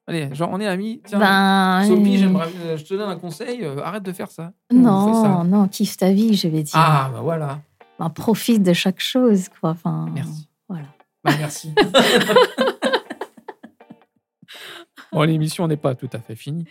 Allez, 0.06 0.34
genre 0.34 0.48
on 0.52 0.60
est 0.60 0.66
amis. 0.66 1.02
Tiens, 1.04 1.18
Ben, 1.18 1.84
Sophie, 1.86 2.14
euh, 2.14 2.18
j'aimerais, 2.18 2.48
euh, 2.64 2.76
je 2.78 2.84
te 2.84 2.94
donne 2.94 3.10
un 3.10 3.18
conseil. 3.18 3.62
euh, 3.64 3.82
arrête 3.82 4.02
de 4.02 4.12
faire 4.12 4.30
ça. 4.30 4.52
Non, 4.72 5.44
non, 5.44 5.68
kiffe 5.68 5.96
ta 5.98 6.12
vie, 6.12 6.34
je 6.34 6.48
vais 6.48 6.62
dire. 6.62 6.74
Ah, 6.76 7.10
bah 7.12 7.20
voilà. 7.22 7.60
Ben, 7.98 8.08
profite 8.08 8.62
de 8.62 8.72
chaque 8.72 9.00
chose, 9.00 9.48
quoi. 9.60 9.70
Enfin, 9.70 10.06
Merci. 10.14 10.48
Voilà. 10.68 10.86
Bah, 11.24 11.32
merci. 11.38 11.74
bon, 15.12 15.22
l'émission 15.22 15.66
n'est 15.68 15.76
pas 15.76 15.94
tout 15.94 16.08
à 16.12 16.18
fait 16.20 16.36
finie. 16.36 16.64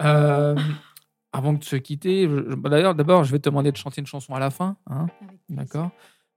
Euh, 0.00 0.56
avant 1.32 1.52
de 1.52 1.62
se 1.64 1.76
quitter, 1.76 2.26
bah, 2.26 2.70
d'ailleurs, 2.70 2.94
d'abord, 2.94 3.24
je 3.24 3.32
vais 3.32 3.38
te 3.38 3.48
demander 3.48 3.72
de 3.72 3.76
chanter 3.76 4.00
une 4.00 4.06
chanson 4.06 4.34
à 4.34 4.40
la 4.40 4.50
fin. 4.50 4.76
hein, 4.90 5.06
D'accord 5.48 5.90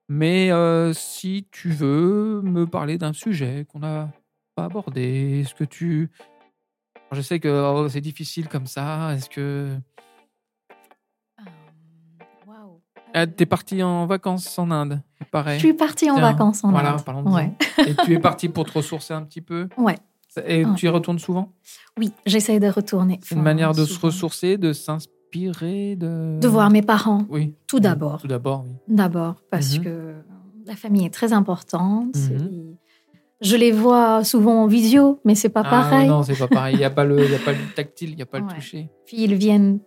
Mais 0.10 0.52
euh, 0.52 0.92
si 0.94 1.48
tu 1.52 1.70
veux 1.70 2.42
me 2.42 2.66
parler 2.66 2.98
d'un 2.98 3.14
sujet 3.14 3.66
qu'on 3.72 3.80
n'a 3.80 4.10
pas 4.56 4.66
abordé, 4.66 5.42
est-ce 5.42 5.54
que 5.54 5.64
tu. 5.64 6.10
Je 7.12 7.22
sais 7.22 7.40
que 7.40 7.48
oh, 7.48 7.88
c'est 7.90 8.02
difficile 8.02 8.48
comme 8.50 8.66
ça. 8.66 9.14
Est-ce 9.14 9.30
que. 9.30 9.70
Euh, 11.40 11.44
waouh. 12.48 12.82
Ah, 13.14 13.28
T'es 13.28 13.46
parti 13.46 13.84
en 13.84 14.08
vacances 14.08 14.58
en 14.58 14.72
Inde, 14.72 15.02
il 15.22 15.28
Je 15.54 15.58
suis 15.60 15.74
partie 15.74 16.10
en 16.10 16.16
Tiens, 16.16 16.32
vacances 16.32 16.64
en 16.64 16.72
Voilà, 16.72 16.94
Inde. 16.94 17.04
parlons 17.06 17.24
de 17.24 17.30
Ouais. 17.30 17.52
ça. 17.76 17.84
Et 17.84 17.96
tu 18.04 18.14
es 18.14 18.20
parti 18.20 18.50
pour 18.50 18.66
te 18.66 18.72
ressourcer 18.74 19.14
un 19.14 19.24
petit 19.24 19.42
peu 19.42 19.70
Ouais. 19.78 19.96
Et 20.46 20.64
tu 20.76 20.86
y 20.86 20.90
retournes 20.90 21.20
souvent? 21.20 21.54
Oui, 21.98 22.12
j'essaie 22.26 22.60
de 22.60 22.68
retourner. 22.68 23.20
C'est 23.24 23.36
une 23.36 23.42
manière 23.42 23.74
de 23.74 23.84
se 23.86 24.00
ressourcer, 24.00 24.58
de 24.58 24.74
s'inspirer, 24.74 25.16
de... 25.34 26.40
De 26.40 26.48
voir 26.48 26.70
mes 26.70 26.82
parents, 26.82 27.26
Oui. 27.30 27.54
tout 27.68 27.80
d'abord. 27.80 28.22
Tout 28.22 28.28
d'abord, 28.28 28.64
oui. 28.68 28.74
D'abord, 28.88 29.36
parce 29.52 29.78
Mhm. 29.78 29.84
que 29.84 30.14
la 30.66 30.76
famille 30.76 31.06
est 31.06 31.14
très 31.14 31.34
importante. 31.34 32.16
Mhm. 32.16 32.76
Je 33.42 33.56
les 33.56 33.72
vois 33.72 34.24
souvent 34.24 34.64
en 34.64 34.68
visio, 34.68 35.20
mais 35.24 35.34
c'est 35.36 35.50
pas 35.50 35.62
Ah, 35.66 35.70
pareil. 35.70 36.10
Non, 36.10 36.24
c'est 36.24 36.36
pas 36.38 36.48
pareil. 36.48 36.76
Il 36.76 36.80
n'y 36.80 36.84
a, 36.84 36.90
pas 36.90 37.06
le- 37.06 37.26
y 37.30 37.36
a 37.36 37.40
pas 37.40 37.54
le 37.54 37.74
tactile, 37.76 38.10
il 38.12 38.16
n'y 38.18 38.22
a 38.22 38.26
pas 38.26 38.40
le 38.40 38.48
toucher. 38.56 38.90
Puis 39.06 39.18
ils 39.24 39.36
viennent 39.36 39.80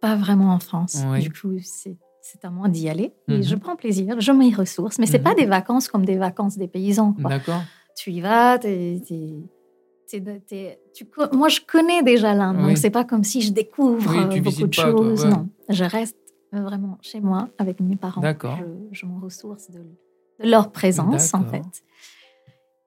pas 0.00 0.14
vraiment 0.16 0.52
en 0.54 0.58
France. 0.58 1.02
Oui. 1.10 1.20
Du 1.20 1.30
coup, 1.30 1.56
c'est 1.62 1.96
c'est 2.22 2.44
à 2.44 2.50
moi 2.50 2.68
d'y 2.68 2.90
aller. 2.90 3.14
Mhm. 3.26 3.36
Et 3.36 3.42
je 3.42 3.56
prends 3.56 3.74
plaisir, 3.74 4.20
je 4.20 4.32
m'y 4.32 4.54
ressource. 4.54 4.98
Mais 4.98 5.06
c'est 5.06 5.18
Mhm. 5.18 5.24
pas 5.24 5.34
des 5.34 5.46
vacances 5.46 5.88
comme 5.88 6.04
des 6.04 6.16
vacances 6.18 6.58
des 6.58 6.68
paysans. 6.68 7.14
D'accord. 7.18 7.62
Tu 7.96 8.10
y 8.12 8.20
vas, 8.20 8.58
tu 10.08 11.06
moi 11.32 11.48
je 11.48 11.60
connais 11.66 12.02
déjà 12.02 12.34
l'Inde, 12.34 12.56
Oui. 12.60 12.66
donc 12.68 12.78
c'est 12.78 12.90
pas 12.90 13.04
comme 13.04 13.24
si 13.24 13.40
je 13.42 13.52
découvre 13.52 14.10
Oui, 14.10 14.38
euh, 14.38 14.40
beaucoup 14.40 14.66
de 14.66 14.76
pas, 14.76 14.82
toi, 14.82 14.90
choses. 14.90 15.24
ouais. 15.24 15.30
Non, 15.30 15.48
je 15.68 15.84
reste 15.84 16.16
vraiment 16.52 16.98
chez 17.02 17.20
moi 17.20 17.48
avec 17.58 17.80
mes 17.80 17.96
parents. 17.96 18.20
D'accord. 18.22 18.58
Je, 18.92 19.00
je 19.00 19.06
me 19.06 19.20
ressource 19.20 19.70
de, 19.70 19.80
de 19.80 20.48
leur 20.50 20.72
présence 20.72 21.34
en 21.34 21.44
fait. 21.44 21.62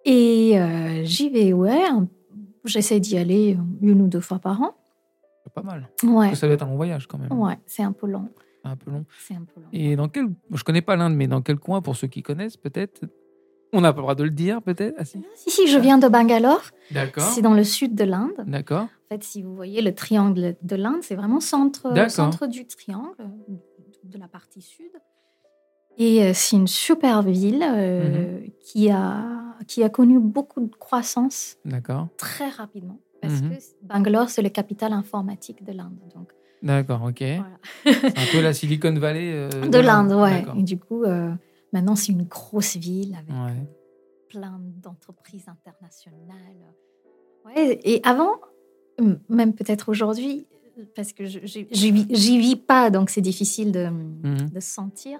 Et 0.05 0.59
euh, 0.59 1.03
j'y 1.03 1.29
vais, 1.29 1.53
ouais. 1.53 1.83
J'essaie 2.65 2.99
d'y 2.99 3.17
aller 3.17 3.57
une 3.81 4.01
ou 4.01 4.07
deux 4.07 4.19
fois 4.21 4.39
par 4.39 4.61
an. 4.61 4.71
Pas 5.53 5.63
mal. 5.63 5.89
Ouais, 6.03 6.11
Parce 6.27 6.31
que 6.31 6.37
ça 6.37 6.47
doit 6.47 6.53
être 6.53 6.63
un 6.63 6.67
long 6.67 6.75
voyage 6.75 7.07
quand 7.07 7.17
même. 7.17 7.31
ouais, 7.33 7.57
c'est 7.65 7.83
un 7.83 7.91
peu 7.91 8.07
long. 8.07 8.29
C'est 8.63 8.69
un 8.71 8.75
peu 8.77 8.91
long. 8.91 9.05
C'est 9.19 9.33
un 9.33 9.43
peu 9.43 9.59
long. 9.59 9.67
Et 9.73 9.95
dans 9.95 10.07
quel. 10.07 10.29
Je 10.53 10.63
connais 10.63 10.81
pas 10.81 10.95
l'Inde, 10.95 11.15
mais 11.15 11.27
dans 11.27 11.41
quel 11.41 11.57
coin, 11.57 11.81
pour 11.81 11.95
ceux 11.95 12.07
qui 12.07 12.21
connaissent, 12.23 12.57
peut-être 12.57 13.01
On 13.73 13.81
n'a 13.81 13.93
pas 13.93 13.97
le 13.99 14.03
droit 14.03 14.15
de 14.15 14.23
le 14.23 14.29
dire, 14.31 14.61
peut-être 14.61 14.95
Ah, 14.97 15.05
si. 15.05 15.21
Si, 15.35 15.49
si, 15.49 15.67
je 15.67 15.77
viens 15.79 15.97
de 15.97 16.07
Bangalore. 16.09 16.61
D'accord. 16.91 17.23
C'est 17.23 17.41
dans 17.41 17.53
le 17.53 17.63
sud 17.63 17.95
de 17.95 18.03
l'Inde. 18.03 18.43
D'accord. 18.45 18.83
En 18.83 19.15
fait, 19.15 19.23
si 19.23 19.41
vous 19.43 19.55
voyez 19.55 19.81
le 19.81 19.93
triangle 19.95 20.55
de 20.61 20.75
l'Inde, 20.75 20.99
c'est 21.01 21.15
vraiment 21.15 21.39
centre, 21.39 21.87
centre 22.09 22.47
du 22.47 22.65
triangle, 22.67 23.15
de 24.03 24.17
la 24.17 24.27
partie 24.27 24.61
sud. 24.61 24.91
Et 25.97 26.23
euh, 26.23 26.31
c'est 26.33 26.55
une 26.55 26.67
super 26.67 27.21
ville 27.21 27.63
euh, 27.63 28.39
Mhm. 28.39 28.49
qui, 28.61 28.89
a, 28.89 29.23
qui 29.67 29.83
a 29.83 29.89
connu 29.89 30.19
beaucoup 30.19 30.61
de 30.61 30.73
croissance 30.75 31.57
D'accord. 31.65 32.07
très 32.17 32.49
rapidement. 32.49 32.99
Parce 33.21 33.41
Mhm. 33.41 33.49
que 33.51 33.55
Bangalore, 33.83 34.29
c'est 34.29 34.41
la 34.41 34.49
capitale 34.49 34.93
informatique 34.93 35.63
de 35.63 35.73
l'Inde. 35.73 35.97
Donc, 36.15 36.31
D'accord, 36.63 37.03
ok. 37.03 37.19
voilà. 37.21 37.43
C'est 37.85 38.17
un 38.17 38.25
peu 38.31 38.41
la 38.41 38.53
Silicon 38.53 38.93
Valley. 38.93 39.31
euh, 39.33 39.67
De 39.67 39.79
l'Inde, 39.79 40.13
ouais. 40.13 40.45
Et 40.57 40.63
du 40.63 40.77
coup, 40.79 41.03
euh, 41.03 41.31
maintenant, 41.73 41.95
c'est 41.95 42.11
une 42.11 42.23
grosse 42.23 42.77
ville 42.77 43.15
avec 43.15 43.29
Ouais. 43.29 43.67
plein 44.29 44.59
d'entreprises 44.81 45.45
internationales. 45.47 46.73
Ouais, 47.45 47.79
et 47.83 48.01
avant, 48.03 48.33
même 49.29 49.53
peut-être 49.53 49.89
aujourd'hui, 49.89 50.47
parce 50.95 51.11
que 51.13 51.25
j'y 51.25 52.37
vis, 52.39 52.55
pas, 52.55 52.89
donc 52.89 53.09
c'est 53.09 53.21
difficile 53.21 53.71
de, 53.71 53.87
Mhm. 53.87 54.49
de 54.53 54.59
sentir. 54.59 55.19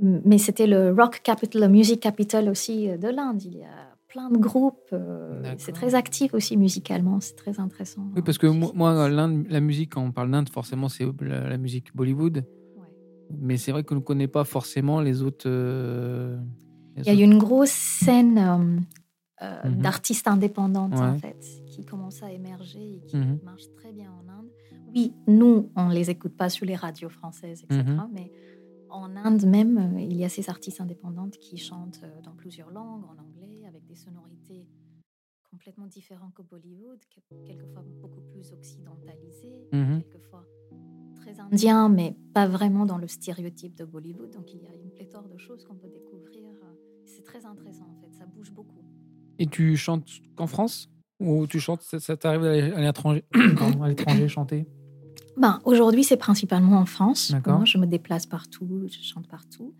Mais 0.00 0.38
c'était 0.38 0.66
le 0.66 0.92
rock 0.92 1.20
capital, 1.22 1.60
le 1.62 1.68
music 1.68 2.00
capital 2.00 2.48
aussi 2.48 2.88
euh, 2.88 2.96
de 2.96 3.08
l'Inde. 3.08 3.42
Il 3.44 3.58
y 3.58 3.62
a 3.62 3.94
plein 4.08 4.30
de 4.30 4.38
groupes. 4.38 4.88
euh, 4.94 5.42
c'est 5.58 5.72
très 5.72 5.94
actif 5.94 6.32
aussi 6.32 6.56
musicalement. 6.56 7.20
C'est 7.20 7.36
très 7.36 7.60
intéressant. 7.60 8.06
Oui, 8.16 8.22
parce 8.22 8.38
que 8.38 8.46
moi, 8.46 8.72
moi, 8.74 9.08
l'Inde, 9.10 9.44
la 9.50 9.60
musique, 9.60 9.92
quand 9.92 10.02
on 10.02 10.10
parle 10.10 10.30
d'Inde, 10.30 10.48
forcément, 10.48 10.88
c'est 10.88 11.04
la, 11.20 11.48
la 11.50 11.58
musique 11.58 11.94
Bollywood. 11.94 12.44
Mais 13.40 13.56
c'est 13.56 13.72
vrai 13.72 13.84
qu'on 13.84 13.96
ne 13.96 14.00
connaît 14.00 14.28
pas 14.28 14.44
forcément 14.44 15.00
les 15.00 15.22
autres. 15.22 15.48
euh, 15.48 16.38
les 16.96 17.02
Il 17.02 17.06
y 17.06 17.10
a 17.10 17.12
autres- 17.14 17.22
une 17.32 17.38
grosse 17.38 17.70
scène 17.70 18.38
euh, 18.38 18.80
euh, 19.42 19.68
Mhm. 19.70 19.82
d'artistes 19.82 20.28
indépendantes, 20.28 20.94
en 20.94 21.18
fait, 21.18 21.38
qui 21.66 21.84
commence 21.84 22.22
à 22.22 22.30
émerger 22.32 22.96
et 22.96 23.00
qui 23.00 23.16
Mhm. 23.16 23.38
marche 23.42 23.64
très 23.76 23.92
bien 23.92 24.12
en 24.12 24.28
Inde. 24.28 24.50
Oui, 24.94 25.14
nous, 25.26 25.70
on 25.74 25.88
ne 25.88 25.94
les 25.94 26.10
écoute 26.10 26.36
pas 26.36 26.48
sur 26.50 26.66
les 26.66 26.76
radios 26.76 27.08
françaises, 27.08 27.64
etc. 27.64 27.82
Mhm. 27.82 28.10
Mais 28.12 28.30
en 28.90 29.16
Inde 29.16 29.44
même, 29.46 29.96
il 29.98 30.14
y 30.16 30.24
a 30.24 30.28
ces 30.28 30.48
artistes 30.50 30.80
indépendantes 30.80 31.38
qui 31.38 31.56
chantent 31.56 32.04
dans 32.22 32.34
plusieurs 32.34 32.70
langues, 32.70 33.04
en 33.04 33.16
anglais, 33.20 33.64
avec 33.66 33.84
des 33.86 33.94
sonorités 33.96 34.66
complètement 35.50 35.86
différentes 35.86 36.34
qu'au 36.34 36.44
Bollywood, 36.44 36.98
que- 37.14 37.46
quelquefois 37.46 37.82
beaucoup 38.00 38.20
plus 38.32 38.52
occidentalisées, 38.52 39.66
quelquefois 39.70 40.46
très 41.22 41.40
indien, 41.40 41.88
mais 41.88 42.16
pas 42.34 42.46
vraiment 42.46 42.84
dans 42.86 42.98
le 42.98 43.06
stéréotype 43.08 43.76
de 43.76 43.84
Bollywood. 43.84 44.30
Donc 44.30 44.52
il 44.54 44.60
y 44.62 44.66
a 44.66 44.70
une 44.82 44.90
pléthore 44.90 45.28
de 45.28 45.38
choses 45.38 45.64
qu'on 45.64 45.74
peut 45.76 45.88
découvrir. 45.88 46.48
C'est 47.04 47.22
très 47.24 47.44
intéressant 47.46 47.84
en 47.90 48.00
fait, 48.00 48.10
ça 48.18 48.24
bouge 48.26 48.52
beaucoup. 48.52 48.84
Et 49.38 49.46
tu 49.46 49.76
chantes 49.76 50.08
qu'en 50.36 50.46
France? 50.46 50.88
Ou 51.20 51.46
tu 51.46 51.60
chantes, 51.60 51.82
ça, 51.82 52.00
ça 52.00 52.16
t'arrive 52.16 52.44
à 52.44 52.80
l'étranger 52.80 53.24
Pardon, 53.58 53.82
à 53.82 53.88
l'étranger 53.88 54.26
chanter? 54.28 54.66
Ben, 55.36 55.60
Aujourd'hui, 55.64 56.02
c'est 56.04 56.16
principalement 56.16 56.78
en 56.78 56.86
France. 56.86 57.30
Moi, 57.58 57.64
je 57.64 57.78
me 57.78 57.86
déplace 57.86 58.26
partout, 58.26 58.86
je 58.88 58.98
chante 59.02 59.28
partout. 59.28 59.74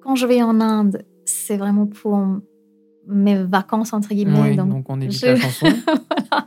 Quand 0.00 0.14
je 0.14 0.26
vais 0.26 0.42
en 0.42 0.60
Inde, 0.60 1.04
c'est 1.24 1.56
vraiment 1.56 1.86
pour 1.86 2.24
mes 3.06 3.42
vacances, 3.42 3.92
entre 3.92 4.10
guillemets. 4.10 4.50
Oui, 4.50 4.56
donc, 4.56 4.68
donc 4.70 4.88
on 4.88 5.00
évite 5.00 5.18
je- 5.18 5.26
la 5.26 5.36
chanson. 5.36 5.66
Voilà. 6.30 6.46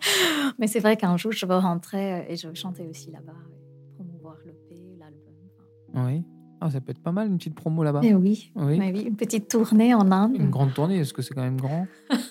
Mais 0.57 0.67
c'est 0.67 0.79
vrai 0.79 0.95
qu'un 0.97 1.15
jour, 1.17 1.31
je 1.31 1.45
vais 1.45 1.55
rentrer 1.57 2.25
et 2.31 2.35
je 2.37 2.47
vais 2.47 2.55
chanter 2.55 2.85
aussi 2.87 3.11
là-bas, 3.11 3.35
oui. 6.07 6.23
Ah, 6.61 6.69
ça 6.69 6.81
peut 6.81 6.91
être 6.91 6.99
pas 7.01 7.11
mal, 7.13 7.27
une 7.27 7.37
petite 7.37 7.55
promo 7.55 7.83
là-bas. 7.83 8.01
Mais 8.01 8.13
oui, 8.13 8.51
Oui. 8.55 8.77
mais 8.77 8.91
oui, 8.91 9.03
une 9.07 9.15
petite 9.15 9.47
tournée 9.47 9.93
en 9.93 10.11
Inde. 10.11 10.35
Une 10.35 10.49
grande 10.49 10.73
tournée, 10.73 10.97
parce 10.97 11.13
que 11.13 11.21
c'est 11.21 11.33
quand 11.33 11.41
même 11.43 11.59
grand. 11.59 11.87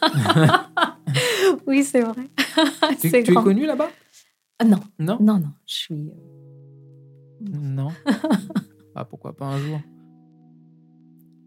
Oui, 1.67 1.83
c'est 1.85 2.03
vrai. 2.03 2.29
Tu, 3.01 3.09
tu 3.11 3.17
es 3.17 3.23
grand. 3.23 3.43
connu 3.43 3.65
là-bas? 3.67 3.89
Ah, 4.59 4.65
Non, 4.65 4.81
Non? 4.99 5.17
Non, 5.21 5.39
non, 5.39 5.49
je 5.67 5.75
suis. 5.75 6.11
euh, 6.11 7.49
Non. 7.59 7.89
ah, 8.95 9.05
pourquoi 9.07 9.35
pas 9.35 9.47
un 9.47 9.59
jour? 9.59 9.81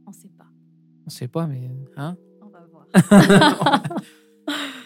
On 0.08 0.12
sait 0.12 0.30
pas. 0.38 0.46
On 1.06 1.10
sait 1.10 1.28
pas, 1.28 1.46
mais. 1.48 1.70
Hein? 1.98 2.16
On 2.42 2.48
va 2.50 2.60
voir. 2.72 3.84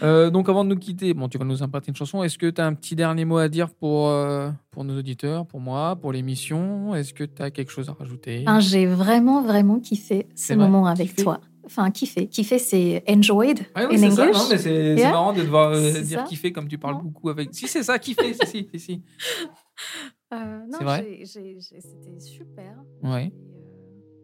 Euh, 0.04 0.30
donc 0.30 0.50
avant 0.50 0.64
de 0.66 0.70
nous 0.70 0.76
quitter, 0.80 1.14
bon, 1.14 1.30
tu 1.30 1.38
vas 1.38 1.46
nous 1.46 1.64
impartir 1.64 1.90
une 1.92 1.96
chanson. 1.96 2.22
Est-ce 2.24 2.38
que 2.38 2.50
tu 2.50 2.60
as 2.62 2.66
un 2.66 2.74
petit 2.74 2.96
dernier 2.96 3.24
mot 3.26 3.38
à 3.38 3.48
dire 3.50 3.70
pour, 3.70 4.08
euh, 4.10 4.50
pour 4.72 4.84
nos 4.84 4.98
auditeurs, 4.98 5.46
pour 5.46 5.60
moi, 5.60 5.96
pour 5.96 6.12
l'émission? 6.12 6.94
Est-ce 6.96 7.14
que 7.14 7.24
tu 7.24 7.42
as 7.42 7.50
quelque 7.52 7.72
chose 7.72 7.90
à 7.90 7.94
rajouter? 7.94 8.44
Enfin, 8.48 8.60
J'ai 8.60 8.86
vraiment, 8.86 9.42
vraiment 9.42 9.80
kiffé 9.80 10.28
ce 10.36 10.54
vrai 10.54 10.58
moment 10.68 10.86
avec 10.86 11.10
Kiffé? 11.10 11.24
toi. 11.24 11.40
Enfin, 11.66 11.90
kiffé. 11.90 12.28
Kiffé, 12.28 12.60
c'est 12.60 13.04
enjoyed 13.10 13.60
Ah 13.74 13.88
oui, 13.90 13.96
in 13.96 13.98
c'est 13.98 14.12
ça, 14.12 14.24
English. 14.24 14.38
non, 14.38 14.44
mais 14.52 14.58
c'est 14.58 14.96
c'est 14.96 15.02
Yeah. 15.02 15.12
marrant 15.12 15.34
de 15.34 15.42
devoir 15.42 15.72
euh, 15.72 15.92
dire 16.02 16.20
ça. 16.20 16.26
kiffer 16.26 16.52
comme 16.52 16.68
tu 16.68 16.78
parles 16.78 16.96
Non. 16.96 17.02
beaucoup 17.04 17.30
avec. 17.30 17.50
Si, 17.54 17.68
c'est 17.68 17.82
ça, 17.82 17.98
kiffer, 17.98 18.34
si, 18.34 18.46
si, 18.46 18.68
si, 18.74 18.80
si. 18.80 19.02
Non, 20.32 20.80
c'était 21.24 22.20
super. 22.20 22.76
Ouais. 23.04 23.32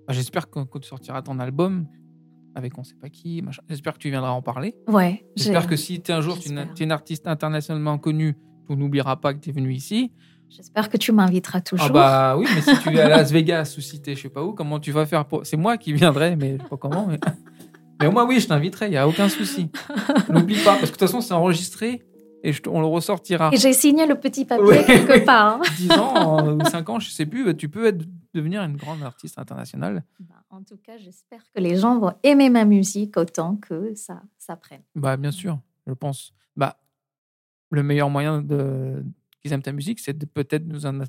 Bah, 0.07 0.13
J'espère 0.13 0.49
que 0.49 0.59
quand 0.63 0.79
tu 0.79 0.87
sortiras 0.89 1.21
ton 1.21 1.39
album 1.39 1.87
avec 2.55 2.77
on 2.77 2.83
sait 2.83 2.95
pas 2.95 3.09
qui, 3.09 3.41
machin, 3.41 3.61
j'espère 3.69 3.93
que 3.93 3.99
tu 3.99 4.09
viendras 4.09 4.31
en 4.31 4.41
parler. 4.41 4.75
Ouais. 4.87 5.25
J'espère 5.35 5.67
que 5.67 5.75
si 5.75 6.01
tu 6.01 6.11
es 6.11 6.13
un 6.13 6.21
jour 6.21 6.37
tu 6.39 6.49
es 6.49 6.83
une, 6.83 6.91
artiste 6.91 7.27
internationalement 7.27 7.97
connue, 7.97 8.35
tu 8.67 8.75
n'oublieras 8.75 9.17
pas 9.17 9.33
que 9.33 9.39
tu 9.39 9.49
es 9.49 9.53
venu 9.53 9.73
ici. 9.73 10.11
J'espère 10.49 10.89
que 10.89 10.97
tu 10.97 11.13
m'inviteras 11.13 11.59
Ah 11.59 11.61
toujours. 11.61 11.89
bah 11.91 12.35
oui, 12.37 12.45
mais 12.53 12.61
si 12.61 12.77
tu 12.83 12.89
es 12.89 12.99
à 12.99 13.07
Las 13.07 13.31
Vegas 13.31 13.75
ou 13.77 13.81
si 13.81 14.01
t'es 14.01 14.15
je 14.15 14.23
sais 14.23 14.29
pas 14.29 14.43
où, 14.43 14.53
comment 14.53 14.79
tu 14.79 14.91
vas 14.91 15.05
faire 15.05 15.25
pour... 15.25 15.45
C'est 15.45 15.55
moi 15.55 15.77
qui 15.77 15.93
viendrai, 15.93 16.35
mais 16.35 16.57
je 16.57 16.63
sais 16.63 16.69
pas 16.69 16.77
comment. 16.77 17.07
Mais, 17.07 17.19
mais 18.01 18.09
moi, 18.09 18.25
oui, 18.25 18.41
je 18.41 18.47
t'inviterai, 18.47 18.87
il 18.87 18.93
y 18.93 18.97
a 18.97 19.07
aucun 19.07 19.29
souci. 19.29 19.69
N'oublie 20.29 20.61
pas, 20.61 20.75
parce 20.75 20.79
que 20.79 20.85
de 20.87 20.91
toute 20.91 20.99
façon, 20.99 21.21
c'est 21.21 21.33
enregistré 21.33 22.03
et 22.43 22.53
je 22.53 22.61
on 22.67 22.79
le 22.81 22.87
ressortira. 22.87 23.49
Et 23.53 23.57
j'ai 23.57 23.73
signé 23.73 24.05
le 24.05 24.15
petit 24.19 24.45
papier 24.45 24.65
Ouais. 24.65 24.83
quelque 24.85 25.25
part. 25.25 25.59
hein. 25.59 25.61
10 25.77 25.91
ans 25.93 26.47
euh, 26.47 26.55
ou 26.55 26.65
5 26.65 26.89
ans, 26.89 26.99
je 26.99 27.09
sais 27.09 27.25
plus, 27.25 27.55
tu 27.55 27.69
peux 27.69 27.85
être, 27.85 28.03
devenir 28.33 28.61
une 28.63 28.77
grande 28.77 29.03
artiste 29.03 29.37
internationale. 29.39 30.03
Bah, 30.19 30.35
en 30.49 30.63
tout 30.63 30.77
cas, 30.77 30.97
j'espère 30.97 31.41
que 31.53 31.59
les 31.59 31.75
gens 31.77 31.99
vont 31.99 32.13
aimer 32.23 32.49
ma 32.49 32.65
musique 32.65 33.17
autant 33.17 33.55
que 33.57 33.93
ça, 33.95 34.21
ça 34.37 34.55
prenne. 34.55 34.81
Bah, 34.95 35.17
bien 35.17 35.31
sûr, 35.31 35.59
je 35.87 35.93
pense. 35.93 36.33
Bah, 36.55 36.77
le 37.69 37.83
meilleur 37.83 38.09
moyen 38.09 38.41
de 38.41 39.03
qu'ils 39.41 39.53
aiment 39.53 39.61
ta 39.63 39.71
musique, 39.71 39.99
c'est 39.99 40.17
de 40.17 40.25
peut-être 40.25 40.65
nous 40.67 40.85
en- 40.85 40.99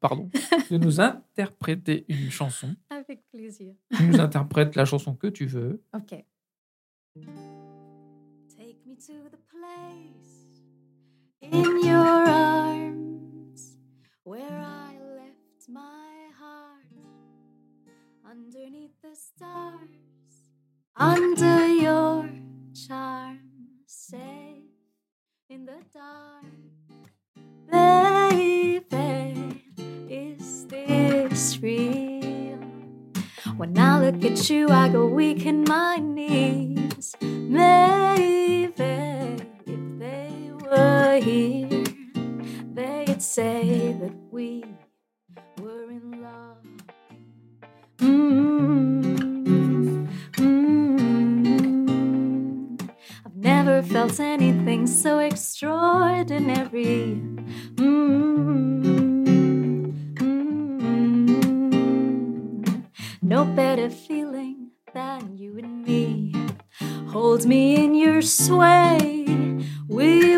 pardon, 0.00 0.28
de 0.70 0.76
nous 0.76 1.00
interpréter 1.00 2.04
une 2.08 2.30
chanson. 2.30 2.74
Avec 2.90 3.22
plaisir. 3.30 3.72
Tu 3.96 4.02
nous 4.04 4.20
interprètes 4.20 4.76
la 4.76 4.84
chanson 4.84 5.14
que 5.14 5.28
tu 5.28 5.46
veux. 5.46 5.82
Ok. 5.94 6.22
Take 8.56 8.76
me 8.86 8.94
to 8.94 9.12
the 9.30 9.38
place 9.48 10.35
in 11.42 11.84
your 11.84 12.28
arms 12.28 13.76
where 14.24 14.58
I 14.58 14.96
left 15.16 15.68
my 15.68 16.28
heart 16.38 16.86
underneath 18.28 19.00
the 19.02 19.14
stars 19.14 19.80
under 20.96 21.66
your 21.66 22.28
charm 22.86 23.40
safe 23.86 24.64
in 25.48 25.66
the 25.66 25.80
dark 25.92 26.44
baby 27.70 29.62
is 30.08 30.66
this 30.66 31.58
real 31.62 32.16
when 33.56 33.78
I 33.78 34.00
look 34.00 34.22
at 34.22 34.50
you, 34.50 34.68
I 34.68 34.90
go 34.90 35.06
weak 35.06 35.46
in 35.46 35.64
my 35.64 35.96
knees. 35.96 37.16
Maybe 37.22 38.45
here, 41.20 41.84
they'd 42.74 43.22
say 43.22 43.92
that 44.00 44.14
we 44.30 44.64
were 45.60 45.90
in 45.90 46.22
love. 46.22 46.56
Mm, 47.98 49.02
mm. 50.32 51.96
I've 53.24 53.36
never 53.36 53.82
felt 53.82 54.18
anything 54.20 54.86
so 54.86 55.18
extraordinary. 55.18 57.20
Mm, 57.76 58.84
mm. 60.14 60.96
No 63.22 63.44
better 63.44 63.90
feeling 63.90 64.70
than 64.94 65.36
you 65.36 65.58
and 65.58 65.84
me. 65.84 66.32
Hold 67.08 67.46
me 67.46 67.76
in 67.84 67.94
your 67.94 68.22
sway. 68.22 69.24
We 69.88 70.36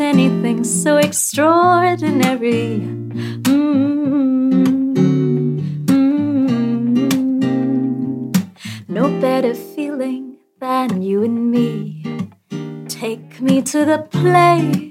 anything 0.00 0.64
so 0.64 0.96
extraordinary. 0.96 2.80
Mm, 3.42 4.94
mm. 5.86 7.24
No 8.88 9.08
better 9.20 9.54
feeling 9.54 10.38
than 10.60 11.02
you 11.02 11.22
and 11.22 11.50
me. 11.50 12.04
Take 12.88 13.40
me 13.40 13.62
to 13.62 13.84
the 13.84 13.98
place 14.10 14.83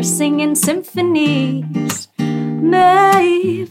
are 0.00 0.02
singing 0.02 0.54
symphonies. 0.54 2.08
Maybe 2.18 3.68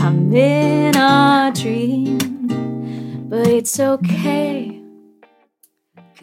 I'm 0.00 0.32
in 0.32 0.96
a 0.96 1.52
dream, 1.54 3.28
but 3.28 3.46
it's 3.46 3.78
okay, 3.78 4.80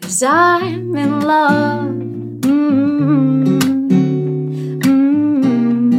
cause 0.00 0.20
I'm 0.20 0.96
in 0.96 1.20
love. 1.20 1.94
Mm, 2.40 3.60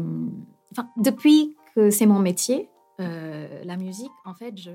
depuis 0.97 1.55
que 1.75 1.91
c'est 1.91 2.07
mon 2.07 2.19
métier, 2.19 2.69
euh, 3.01 3.47
la 3.65 3.77
musique, 3.77 4.11
en 4.25 4.35
fait, 4.35 4.55
je, 4.57 4.71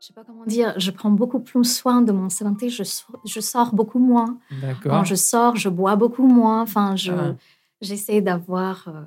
je 0.00 0.06
sais 0.06 0.12
pas 0.12 0.22
comment 0.24 0.44
dire, 0.46 0.74
je 0.76 0.90
prends 0.90 1.10
beaucoup 1.10 1.40
plus 1.40 1.64
soin 1.64 2.02
de 2.02 2.12
mon 2.12 2.28
santé. 2.28 2.68
Je, 2.68 2.82
sors- 2.84 3.20
je 3.24 3.40
sors 3.40 3.74
beaucoup 3.74 3.98
moins. 3.98 4.36
Quand 4.50 4.66
D'accord. 4.66 5.04
je 5.04 5.14
sors, 5.14 5.56
je 5.56 5.68
bois 5.68 5.96
beaucoup 5.96 6.26
moins. 6.26 6.62
Enfin, 6.62 6.94
je, 6.96 7.12
Ah. 7.12 7.34
J'essaie 7.80 8.20
d'avoir 8.20 8.88
euh, 8.88 9.02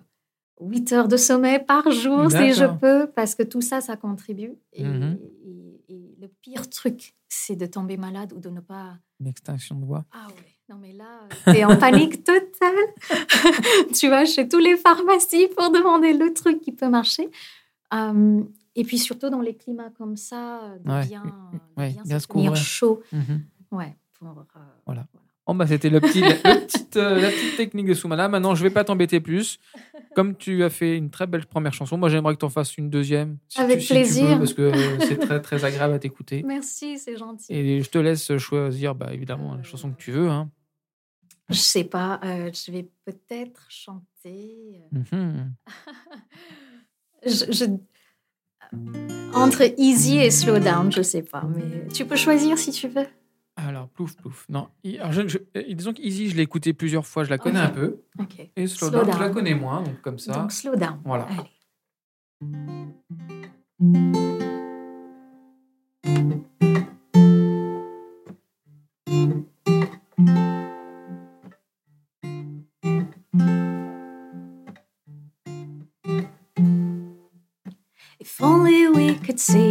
8 0.61 0.91
heures 0.93 1.07
de 1.07 1.17
sommeil 1.17 1.63
par 1.65 1.89
jour 1.91 2.29
si 2.31 2.53
je 2.53 2.65
peux, 2.79 3.07
parce 3.15 3.35
que 3.35 3.43
tout 3.43 3.61
ça, 3.61 3.81
ça 3.81 3.97
contribue. 3.97 4.53
Et, 4.73 4.83
Mhm. 4.83 5.17
et- 5.45 5.83
et 5.93 6.15
le 6.21 6.27
pire 6.41 6.69
truc, 6.69 7.15
c'est 7.27 7.55
de 7.55 7.65
tomber 7.65 7.97
malade 7.97 8.31
ou 8.33 8.39
de 8.39 8.49
ne 8.49 8.61
pas. 8.61 8.97
Une 9.19 9.27
extinction 9.27 9.75
de 9.75 9.85
voix. 9.85 10.05
Ah 10.11 10.27
ouais, 10.29 10.55
non 10.69 10.77
mais 10.77 10.93
là, 10.93 11.27
t'es 11.45 11.63
en 11.65 11.77
panique 11.77 12.23
totale. 12.23 12.75
tu 13.93 14.09
vas 14.09 14.25
chez 14.25 14.47
tous 14.47 14.59
les 14.59 14.77
pharmacies 14.77 15.47
pour 15.55 15.69
demander 15.71 16.13
le 16.13 16.33
truc 16.33 16.61
qui 16.61 16.71
peut 16.71 16.89
marcher. 16.89 17.29
Euh, 17.93 18.43
et 18.75 18.83
puis 18.83 18.97
surtout 18.97 19.29
dans 19.29 19.41
les 19.41 19.55
climats 19.55 19.89
comme 19.97 20.15
ça, 20.15 20.75
Ouais, 20.85 21.05
bien, 21.07 21.23
ouais, 21.77 21.91
bien, 21.91 22.03
bien 22.03 22.19
se 22.19 22.27
couvrir. 22.27 22.55
chaud. 22.55 23.01
Mhm. 23.11 23.43
Ouais, 23.71 23.95
pour, 24.13 24.29
euh, 24.29 24.59
Voilà. 24.85 25.05
Oh 25.51 25.53
bah 25.53 25.67
c'était 25.67 25.89
le 25.89 25.99
petit, 25.99 26.21
le 26.21 26.33
petite, 26.65 26.95
euh, 26.95 27.19
la 27.19 27.29
petite 27.29 27.57
technique 27.57 27.87
de 27.87 27.93
Soumana. 27.93 28.29
Maintenant, 28.29 28.55
je 28.55 28.63
vais 28.63 28.69
pas 28.69 28.85
t'embêter 28.85 29.19
plus. 29.19 29.59
Comme 30.15 30.35
tu 30.37 30.63
as 30.63 30.69
fait 30.69 30.95
une 30.97 31.09
très 31.09 31.27
belle 31.27 31.45
première 31.45 31.73
chanson, 31.73 31.97
moi 31.97 32.07
j'aimerais 32.07 32.35
que 32.35 32.39
tu 32.39 32.45
en 32.45 32.49
fasses 32.49 32.77
une 32.77 32.89
deuxième. 32.89 33.37
si 33.49 33.59
Avec 33.59 33.79
tu- 33.79 33.85
si 33.85 33.87
tu 33.87 33.93
veux, 33.95 33.99
plaisir. 33.99 34.37
parce 34.37 34.53
que 34.53 34.61
euh, 34.61 34.99
c'est 35.01 35.17
très 35.17 35.41
très 35.41 35.65
agréable 35.65 35.93
à 35.93 35.99
t'écouter. 35.99 36.41
Merci, 36.47 36.97
c'est 36.97 37.17
gentil. 37.17 37.51
Et 37.53 37.81
je 37.83 37.89
te 37.89 37.97
laisse 37.97 38.37
choisir, 38.37 38.95
bah, 38.95 39.09
évidemment, 39.13 39.55
la 39.55 39.63
chanson 39.63 39.91
que 39.91 40.01
tu 40.01 40.11
veux. 40.11 40.29
Hein. 40.29 40.49
Je 41.49 41.55
sais 41.57 41.83
pas, 41.83 42.21
euh, 42.23 42.49
je 42.53 42.71
vais 42.71 42.87
peut-être 43.05 43.65
chanter. 43.69 44.83
je- 47.25 47.51
je- 47.51 47.77
Entre 49.33 49.73
easy 49.77 50.17
et 50.19 50.31
slow 50.31 50.59
down, 50.59 50.91
je 50.91 51.01
sais 51.01 51.23
pas, 51.23 51.43
mais 51.55 51.87
tu 51.93 52.05
peux 52.05 52.15
choisir 52.15 52.57
si 52.57 52.71
tu 52.71 52.87
veux. 52.87 53.05
Alors, 53.67 53.87
plouf, 53.89 54.15
plouf. 54.15 54.45
Non, 54.49 54.69
alors, 54.99 55.11
je- 55.11 55.27
je- 55.27 55.37
euh, 55.57 55.63
disons 55.73 55.93
qu'Easy, 55.93 56.29
je 56.29 56.35
l'ai 56.35 56.41
écouté 56.43 56.73
plusieurs 56.73 57.05
fois, 57.05 57.23
je 57.23 57.29
la 57.29 57.37
connais 57.37 57.59
un 57.59 57.69
peu. 57.69 58.01
Et 58.55 58.65
Slow, 58.67 58.89
Slow 58.89 59.03
Down, 59.03 59.13
je 59.13 59.19
la 59.19 59.29
connais 59.29 59.53
moins, 59.53 59.81
donc 59.83 60.01
comme 60.01 60.17
ça. 60.19 60.33
Donc 60.33 60.51
slow 60.51 60.75
down. 60.75 60.99
Voilà. 61.05 61.27
Allez. 61.29 61.49
If 78.19 78.39
only 78.41 78.87
we 78.87 79.15
could 79.25 79.39
see, 79.39 79.70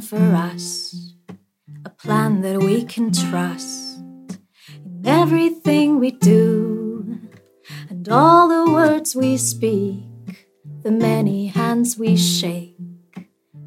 for 0.00 0.16
us, 0.16 1.14
a 1.84 1.90
plan 1.90 2.40
that 2.40 2.62
we 2.62 2.84
can 2.84 3.12
trust 3.12 3.98
in 4.84 5.02
everything 5.04 5.98
we 5.98 6.10
do, 6.10 7.18
and 7.88 8.08
all 8.08 8.48
the 8.48 8.72
words 8.72 9.14
we 9.14 9.36
speak, 9.36 10.04
the 10.82 10.90
many 10.90 11.48
hands 11.48 11.98
we 11.98 12.16
shake, 12.16 12.76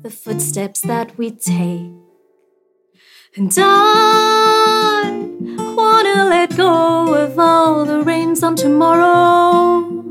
the 0.01 0.09
footsteps 0.09 0.81
that 0.81 1.17
we 1.17 1.31
take. 1.31 1.91
And 3.35 3.51
I 3.57 5.27
wanna 5.75 6.25
let 6.25 6.55
go 6.55 7.13
of 7.13 7.39
all 7.39 7.85
the 7.85 8.03
reins 8.03 8.43
on 8.43 8.55
tomorrow. 8.55 10.03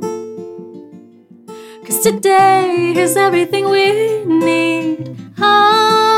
Cause 1.85 2.01
today 2.01 2.95
is 2.97 3.17
everything 3.17 3.69
we 3.69 4.25
need. 4.25 5.17
I 5.39 6.12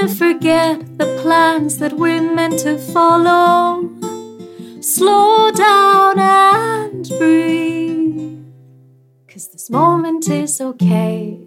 wanna 0.00 0.14
forget 0.14 0.98
the 0.98 1.18
plans 1.22 1.78
that 1.78 1.92
we're 1.92 2.22
meant 2.22 2.58
to 2.60 2.78
follow. 2.78 3.88
Slow 4.80 5.50
down 5.50 6.18
and 6.18 7.08
breathe. 7.18 8.44
Cause 9.28 9.50
this 9.50 9.70
moment 9.70 10.28
is 10.28 10.60
okay. 10.60 11.40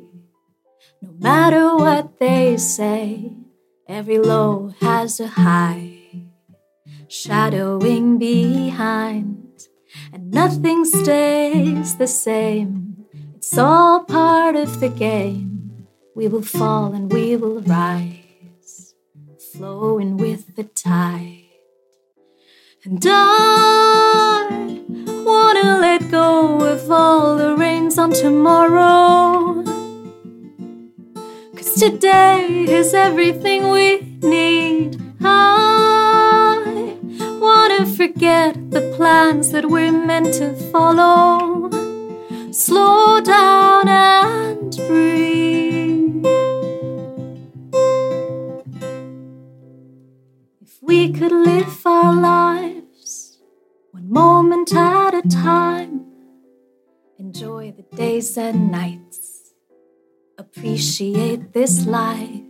No 1.01 1.11
matter 1.19 1.75
what 1.75 2.19
they 2.19 2.57
say, 2.57 3.31
every 3.87 4.19
low 4.19 4.73
has 4.81 5.19
a 5.19 5.27
high, 5.27 5.99
shadowing 7.07 8.17
behind, 8.17 9.67
and 10.13 10.31
nothing 10.31 10.85
stays 10.85 11.97
the 11.97 12.07
same. 12.07 13.05
It's 13.35 13.57
all 13.57 14.03
part 14.03 14.55
of 14.55 14.79
the 14.79 14.89
game. 14.89 15.87
We 16.15 16.27
will 16.27 16.43
fall 16.43 16.93
and 16.93 17.11
we 17.11 17.37
will 17.37 17.61
rise, 17.61 18.20
flowing 19.61 20.17
with 20.17 20.55
the 20.55 20.63
tide. 20.63 21.45
And 22.83 23.05
I 23.05 24.81
wanna 25.23 25.77
let 25.79 26.09
go 26.09 26.65
of 26.65 26.89
all 26.89 27.37
the 27.37 27.55
reins 27.55 27.99
on 27.99 28.11
tomorrow. 28.11 29.61
Cause 31.55 31.75
today 31.75 32.65
is 32.79 32.95
everything 32.95 33.69
we 33.69 33.87
need. 34.23 34.99
I 35.21 36.97
wanna 37.39 37.85
forget 37.85 38.71
the 38.71 38.81
plans 38.97 39.51
that 39.51 39.65
we're 39.69 39.91
meant 39.91 40.33
to 40.41 40.55
follow. 40.71 41.69
Slow 42.51 43.21
down 43.21 43.87
and 43.87 44.75
breathe. 44.87 45.20
Could 51.21 51.31
live 51.31 51.85
our 51.85 52.15
lives 52.15 53.37
one 53.91 54.09
moment 54.11 54.73
at 54.73 55.13
a 55.13 55.21
time, 55.29 56.03
enjoy 57.19 57.71
the 57.77 57.83
days 57.95 58.39
and 58.39 58.71
nights 58.71 59.53
appreciate 60.39 61.53
this 61.53 61.85
life. 61.85 62.41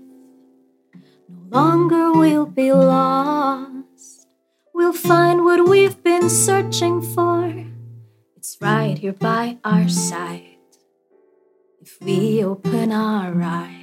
No 1.27 1.59
longer 1.59 2.13
we'll 2.13 2.45
be 2.45 2.71
lost. 2.71 4.27
We'll 4.73 4.93
find 4.93 5.43
what 5.43 5.67
we've 5.67 6.01
been 6.01 6.29
searching 6.29 7.01
for. 7.01 7.53
It's 8.37 8.57
right 8.61 8.97
here 8.97 9.11
by 9.11 9.57
our 9.65 9.89
side. 9.89 10.59
If 11.81 11.97
we 11.99 12.41
open 12.41 12.93
our 12.93 13.35
eyes. 13.43 13.80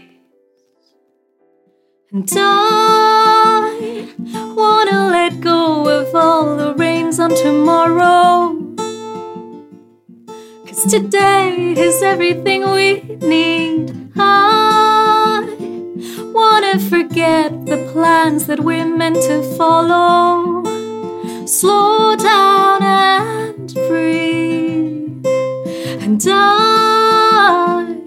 And 2.10 2.26
I 2.38 4.06
wanna 4.56 5.08
let 5.10 5.42
go 5.42 5.86
of 5.86 6.14
all 6.14 6.56
the 6.56 6.74
reins 6.74 7.20
on 7.20 7.28
tomorrow. 7.34 8.56
Cause 10.66 10.90
today 10.90 11.74
is 11.76 12.02
everything 12.02 12.62
we 12.70 13.02
need. 13.20 14.10
I 14.16 15.54
wanna 16.32 16.78
forget 16.78 17.66
the 17.66 17.86
plans 17.92 18.46
that 18.46 18.60
we're 18.60 18.86
meant 18.86 19.20
to 19.28 19.42
follow. 19.58 20.64
Slow 21.44 22.16
down 22.16 22.82
and 22.82 23.74
breathe. 23.86 25.26
And 26.00 26.26
I 26.26 27.97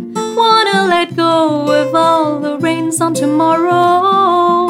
let 0.91 1.15
go 1.15 1.71
of 1.71 1.95
all 1.95 2.41
the 2.41 2.57
reins 2.57 2.99
on 2.99 3.13
tomorrow. 3.13 4.67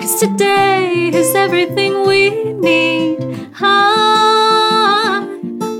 Cause 0.00 0.20
today 0.20 1.10
is 1.12 1.34
everything 1.34 2.06
we 2.06 2.22
need. 2.68 3.18
I 3.60 5.26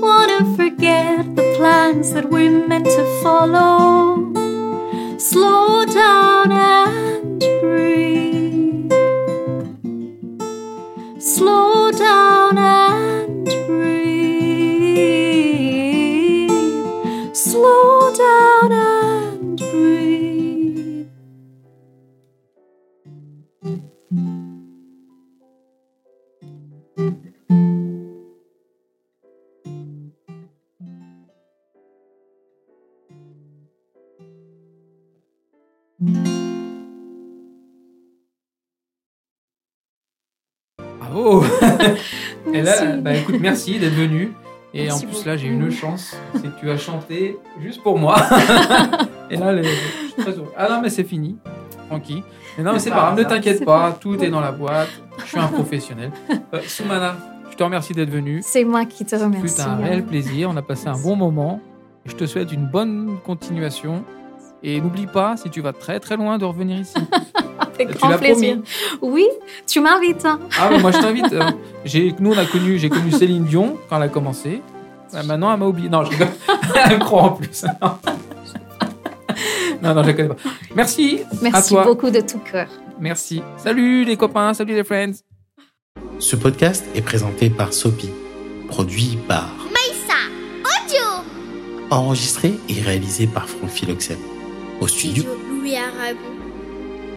wanna 0.01 0.41
forget 0.57 1.37
the 1.37 1.45
plans 1.55 2.11
that 2.11 2.29
we're 2.29 2.67
meant 2.67 2.87
to 2.97 3.03
follow. 3.23 4.33
Slow 5.17 5.85
down 5.85 6.51
and 6.51 7.39
breathe. 7.61 8.91
Slow 11.17 11.68
Et 42.59 42.63
Merci. 42.63 42.85
là, 42.85 42.97
bah, 42.97 43.13
écoute, 43.15 43.35
merci 43.39 43.79
d'être 43.79 43.93
venu. 43.93 44.33
Et 44.73 44.83
Merci 44.83 45.05
en 45.05 45.09
plus, 45.09 45.25
là, 45.25 45.35
j'ai 45.37 45.47
une 45.47 45.71
chance, 45.71 46.15
c'est 46.35 46.43
que 46.43 46.59
tu 46.59 46.69
as 46.69 46.77
chanté 46.77 47.37
juste 47.59 47.81
pour 47.81 47.97
moi. 47.97 48.17
et 49.31 49.37
là, 49.37 49.51
les- 49.51 49.63
je 49.63 49.69
suis 49.69 50.13
très 50.21 50.31
heureux. 50.31 50.53
Ah 50.55 50.67
non, 50.69 50.81
mais 50.81 50.89
c'est 50.89 51.03
fini. 51.03 51.37
Tranquille. 51.89 52.21
Mais 52.57 52.63
non, 52.63 52.73
mais 52.73 52.79
c'est 52.79 52.91
pas 52.91 52.97
grave, 52.97 53.17
ne 53.17 53.23
t'inquiète 53.23 53.65
pas, 53.65 53.91
pas- 53.91 53.97
tout 53.99 54.23
est 54.23 54.29
dans 54.29 54.41
la 54.41 54.51
boîte. 54.51 54.89
Je 55.23 55.25
suis 55.25 55.39
un 55.39 55.47
professionnel. 55.47 56.11
Euh, 56.53 56.59
Soumana, 56.65 57.15
je 57.51 57.55
te 57.55 57.63
remercie 57.63 57.93
d'être 57.93 58.09
venue. 58.09 58.41
C'est 58.43 58.63
moi 58.63 58.85
qui 58.85 59.05
te 59.05 59.15
remercie. 59.15 59.55
Fut 59.55 59.61
un 59.69 59.75
réel 59.75 60.03
plaisir. 60.03 60.49
On 60.51 60.57
a 60.57 60.61
passé 60.63 60.87
un 60.87 60.97
bon 60.97 61.15
moment. 61.15 61.61
Je 62.05 62.13
te 62.15 62.25
souhaite 62.25 62.51
une 62.51 62.65
bonne 62.65 63.17
continuation. 63.25 64.03
Et 64.63 64.81
n'oublie 64.81 65.05
pas, 65.07 65.37
si 65.37 65.49
tu 65.51 65.61
vas 65.61 65.73
très 65.73 65.99
très 65.99 66.17
loin, 66.17 66.37
de 66.39 66.45
revenir 66.45 66.79
ici. 66.79 66.95
Avec 67.79 67.93
Tu 67.93 67.97
grand 67.99 68.09
l'as 68.09 68.17
plaisir. 68.17 68.57
promis. 68.99 69.13
Oui, 69.13 69.27
tu 69.67 69.79
m'invites. 69.79 70.25
hein. 70.25 70.39
Ah, 70.59 70.69
mais 70.71 70.79
moi 70.79 70.91
je 70.91 70.97
t'invite. 70.99 71.25
euh, 71.33 71.51
j'ai, 71.85 72.13
nous, 72.19 72.33
on 72.33 72.37
a 72.37 72.45
connu, 72.45 72.77
j'ai 72.77 72.89
connu 72.89 73.11
Céline 73.11 73.45
Dion 73.45 73.77
quand 73.89 73.97
elle 73.97 74.03
a 74.03 74.07
commencé. 74.09 74.61
Ouais, 75.13 75.23
maintenant, 75.23 75.53
elle 75.53 75.59
m'a 75.59 75.65
oublié. 75.67 75.89
Non, 75.89 76.03
je 76.03 76.09
rigole. 76.11 76.27
Elle 76.85 76.99
me 76.99 77.03
croit 77.03 77.23
en 77.23 77.29
plus. 77.31 77.63
non, 79.81 79.95
non, 79.95 80.03
je 80.03 80.07
la 80.07 80.13
connais 80.13 80.29
pas. 80.29 80.35
Merci, 80.75 81.21
à 81.31 81.35
Merci 81.41 81.73
toi. 81.73 81.83
beaucoup 81.85 82.09
de 82.11 82.19
tout 82.21 82.39
cœur. 82.39 82.67
Merci. 82.99 83.41
Salut 83.57 84.03
les 84.05 84.17
copains, 84.17 84.53
salut 84.53 84.75
les 84.75 84.83
friends. 84.83 85.13
Ce 86.19 86.35
podcast 86.35 86.85
est 86.95 87.01
présenté 87.01 87.49
par 87.49 87.73
Sopi, 87.73 88.09
produit 88.67 89.17
par, 89.27 89.49
Maïssa 89.63 90.19
Audio 90.63 91.23
enregistré 91.89 92.53
et 92.67 92.81
réalisé 92.81 93.25
par 93.25 93.47
Franck 93.49 93.69
Philoxène. 93.71 94.19
Au 94.81 94.87
studio, 94.87 95.23
Studio 95.23 95.39
Louis 95.49 95.75
Aragon. 95.75 96.38